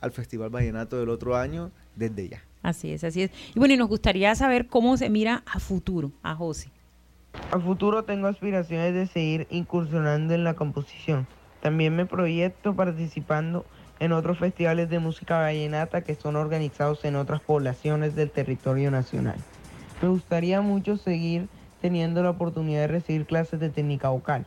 al 0.00 0.10
Festival 0.12 0.50
Vallenato 0.50 0.98
del 0.98 1.08
otro 1.08 1.36
año 1.36 1.70
desde 1.96 2.28
ya. 2.28 2.42
Así 2.62 2.92
es, 2.92 3.04
así 3.04 3.22
es. 3.22 3.30
Y 3.54 3.58
bueno, 3.58 3.74
y 3.74 3.76
nos 3.76 3.88
gustaría 3.88 4.34
saber 4.34 4.66
cómo 4.66 4.96
se 4.96 5.08
mira 5.10 5.42
a 5.46 5.58
futuro, 5.60 6.12
a 6.22 6.34
José. 6.34 6.70
A 7.52 7.58
futuro 7.60 8.04
tengo 8.04 8.26
aspiraciones 8.26 8.94
de 8.94 9.06
seguir 9.06 9.46
incursionando 9.50 10.34
en 10.34 10.42
la 10.44 10.54
composición. 10.54 11.26
También 11.62 11.94
me 11.94 12.06
proyecto 12.06 12.74
participando 12.74 13.64
en 14.00 14.12
otros 14.12 14.38
festivales 14.38 14.90
de 14.90 14.98
música 14.98 15.38
vallenata 15.38 16.02
que 16.02 16.14
son 16.14 16.36
organizados 16.36 17.04
en 17.04 17.16
otras 17.16 17.40
poblaciones 17.40 18.14
del 18.14 18.30
territorio 18.30 18.90
nacional. 18.90 19.36
Me 20.02 20.08
gustaría 20.08 20.60
mucho 20.60 20.96
seguir 20.96 21.48
teniendo 21.80 22.22
la 22.22 22.30
oportunidad 22.30 22.80
de 22.80 22.88
recibir 22.88 23.26
clases 23.26 23.60
de 23.60 23.70
técnica 23.70 24.08
vocal, 24.08 24.46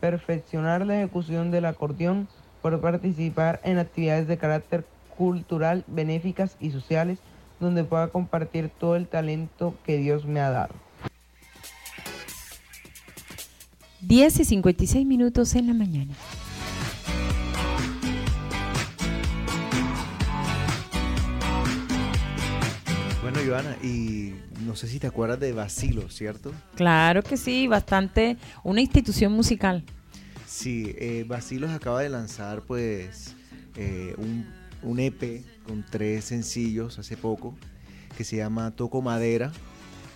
perfeccionar 0.00 0.86
la 0.86 0.98
ejecución 0.98 1.50
del 1.50 1.66
acordeón, 1.66 2.28
por 2.62 2.78
participar 2.80 3.60
en 3.64 3.78
actividades 3.78 4.28
de 4.28 4.36
carácter 4.36 4.84
cultural, 5.16 5.84
benéficas 5.86 6.56
y 6.60 6.70
sociales, 6.70 7.18
donde 7.58 7.84
pueda 7.84 8.08
compartir 8.08 8.70
todo 8.70 8.96
el 8.96 9.06
talento 9.06 9.74
que 9.84 9.98
Dios 9.98 10.24
me 10.24 10.40
ha 10.40 10.50
dado. 10.50 10.74
10 14.02 14.40
y 14.40 14.44
56 14.44 15.06
minutos 15.06 15.54
en 15.54 15.66
la 15.66 15.74
mañana. 15.74 16.14
Bueno, 23.32 23.48
Joana, 23.48 23.76
y 23.80 24.34
no 24.66 24.74
sé 24.74 24.88
si 24.88 24.98
te 24.98 25.06
acuerdas 25.06 25.38
de 25.38 25.52
Basilo, 25.52 26.10
¿cierto? 26.10 26.52
Claro 26.74 27.22
que 27.22 27.36
sí, 27.36 27.68
bastante 27.68 28.36
una 28.64 28.80
institución 28.80 29.32
musical. 29.32 29.84
Sí, 30.48 30.96
eh, 30.98 31.24
Basilos 31.28 31.70
acaba 31.70 32.02
de 32.02 32.08
lanzar 32.08 32.62
pues 32.62 33.36
eh, 33.76 34.16
un, 34.18 34.48
un 34.82 34.98
EP 34.98 35.44
con 35.64 35.86
tres 35.88 36.24
sencillos 36.24 36.98
hace 36.98 37.16
poco 37.16 37.54
que 38.18 38.24
se 38.24 38.36
llama 38.36 38.72
Toco 38.72 39.00
Madera. 39.00 39.52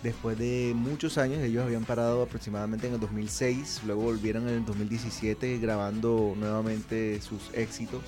Después 0.03 0.37
de 0.37 0.73
muchos 0.75 1.17
años, 1.17 1.39
ellos 1.39 1.63
habían 1.63 1.85
parado 1.85 2.21
aproximadamente 2.21 2.87
en 2.87 2.95
el 2.95 2.99
2006, 2.99 3.83
luego 3.85 4.01
volvieron 4.01 4.49
en 4.49 4.55
el 4.55 4.65
2017 4.65 5.57
grabando 5.59 6.33
nuevamente 6.37 7.21
sus 7.21 7.49
éxitos. 7.53 8.01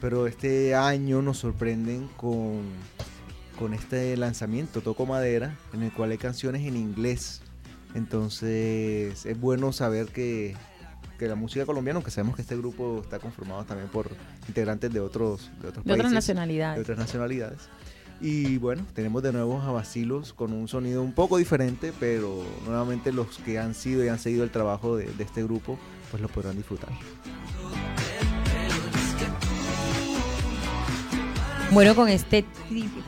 Pero 0.00 0.28
este 0.28 0.76
año 0.76 1.20
nos 1.20 1.38
sorprenden 1.38 2.06
con, 2.16 2.62
con 3.58 3.74
este 3.74 4.16
lanzamiento, 4.16 4.80
Toco 4.80 5.06
Madera, 5.06 5.56
en 5.72 5.82
el 5.82 5.92
cual 5.92 6.10
hay 6.10 6.18
canciones 6.18 6.62
en 6.66 6.76
inglés. 6.76 7.40
Entonces 7.94 9.24
es 9.24 9.40
bueno 9.40 9.72
saber 9.72 10.08
que, 10.08 10.54
que 11.18 11.28
la 11.28 11.34
música 11.34 11.64
colombiana, 11.64 11.96
aunque 11.98 12.10
sabemos 12.10 12.36
que 12.36 12.42
este 12.42 12.56
grupo 12.56 13.00
está 13.02 13.18
conformado 13.18 13.64
también 13.64 13.88
por 13.88 14.10
integrantes 14.48 14.92
de 14.92 15.00
otros, 15.00 15.50
de 15.62 15.68
otros 15.68 15.84
De 15.84 15.92
otras 15.92 16.04
países, 16.04 16.12
nacionalidades. 16.12 16.76
de 16.76 16.82
otras 16.82 16.98
nacionalidades. 16.98 17.60
Y 18.20 18.56
bueno, 18.58 18.82
tenemos 18.94 19.22
de 19.22 19.32
nuevo 19.32 19.60
a 19.60 19.72
Basilos 19.72 20.32
con 20.32 20.52
un 20.52 20.68
sonido 20.68 21.02
un 21.02 21.12
poco 21.12 21.36
diferente, 21.36 21.92
pero 22.00 22.42
nuevamente 22.64 23.12
los 23.12 23.38
que 23.38 23.58
han 23.58 23.74
sido 23.74 24.04
y 24.04 24.08
han 24.08 24.18
seguido 24.18 24.44
el 24.44 24.50
trabajo 24.50 24.96
de, 24.96 25.06
de 25.06 25.24
este 25.24 25.42
grupo, 25.42 25.78
pues 26.10 26.22
lo 26.22 26.28
podrán 26.28 26.56
disfrutar. 26.56 26.90
Bueno, 31.72 31.94
con 31.94 32.08
este 32.08 32.44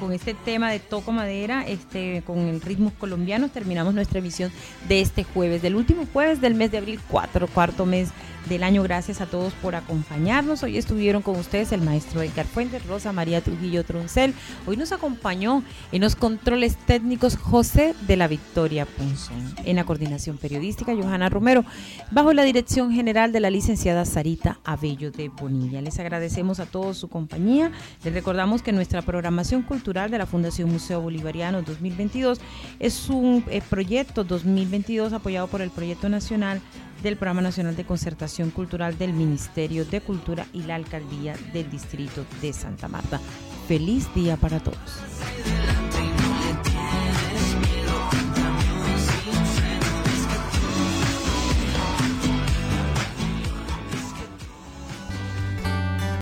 con 0.00 0.12
este 0.12 0.34
tema 0.34 0.70
de 0.70 0.80
Toco 0.80 1.12
Madera, 1.12 1.64
este, 1.66 2.22
con 2.26 2.40
el 2.40 2.60
ritmos 2.60 2.92
colombianos, 2.92 3.52
terminamos 3.52 3.94
nuestra 3.94 4.18
emisión 4.18 4.50
de 4.88 5.00
este 5.00 5.24
jueves, 5.24 5.62
del 5.62 5.76
último 5.76 6.06
jueves 6.12 6.40
del 6.40 6.54
mes 6.54 6.70
de 6.70 6.78
abril, 6.78 7.00
cuatro, 7.08 7.46
cuarto 7.46 7.86
mes 7.86 8.10
del 8.48 8.62
año. 8.62 8.82
Gracias 8.82 9.20
a 9.20 9.26
todos 9.26 9.52
por 9.54 9.74
acompañarnos. 9.74 10.62
Hoy 10.62 10.78
estuvieron 10.78 11.22
con 11.22 11.36
ustedes 11.36 11.72
el 11.72 11.82
maestro 11.82 12.22
Edgar 12.22 12.46
Fuentes, 12.46 12.86
Rosa 12.86 13.12
María 13.12 13.40
Trujillo 13.40 13.84
Truncel. 13.84 14.34
Hoy 14.66 14.76
nos 14.76 14.92
acompañó 14.92 15.62
en 15.92 16.00
los 16.00 16.16
controles 16.16 16.76
técnicos 16.76 17.36
José 17.36 17.94
de 18.06 18.16
la 18.16 18.28
Victoria 18.28 18.86
Punzón. 18.86 19.54
En 19.64 19.76
la 19.76 19.84
coordinación 19.84 20.38
periodística, 20.38 20.94
Johanna 20.94 21.28
Romero, 21.28 21.64
bajo 22.10 22.32
la 22.32 22.42
dirección 22.42 22.92
general 22.92 23.32
de 23.32 23.40
la 23.40 23.50
licenciada 23.50 24.04
Sarita 24.04 24.58
Abello 24.64 25.10
de 25.10 25.28
Bonilla. 25.28 25.80
Les 25.80 25.98
agradecemos 25.98 26.60
a 26.60 26.66
todos 26.66 26.96
su 26.98 27.08
compañía. 27.08 27.70
Les 28.04 28.14
recordamos 28.14 28.62
que 28.62 28.72
nuestra 28.72 29.02
programación 29.02 29.62
cultural 29.62 30.10
de 30.10 30.18
la 30.18 30.26
Fundación 30.26 30.70
Museo 30.70 31.00
Bolivariano 31.00 31.62
2022 31.62 32.40
es 32.78 33.08
un 33.08 33.44
eh, 33.48 33.62
proyecto 33.68 34.24
2022 34.24 35.12
apoyado 35.12 35.46
por 35.48 35.60
el 35.60 35.70
Proyecto 35.70 36.08
Nacional 36.08 36.60
del 37.02 37.16
Programa 37.16 37.42
Nacional 37.42 37.76
de 37.76 37.84
Concertación 37.84 38.50
Cultural 38.50 38.98
del 38.98 39.12
Ministerio 39.12 39.84
de 39.84 40.00
Cultura 40.00 40.46
y 40.52 40.62
la 40.62 40.74
Alcaldía 40.74 41.36
del 41.52 41.70
Distrito 41.70 42.24
de 42.40 42.52
Santa 42.52 42.88
Marta. 42.88 43.20
Feliz 43.66 44.12
día 44.14 44.36
para 44.36 44.60
todos. 44.60 44.78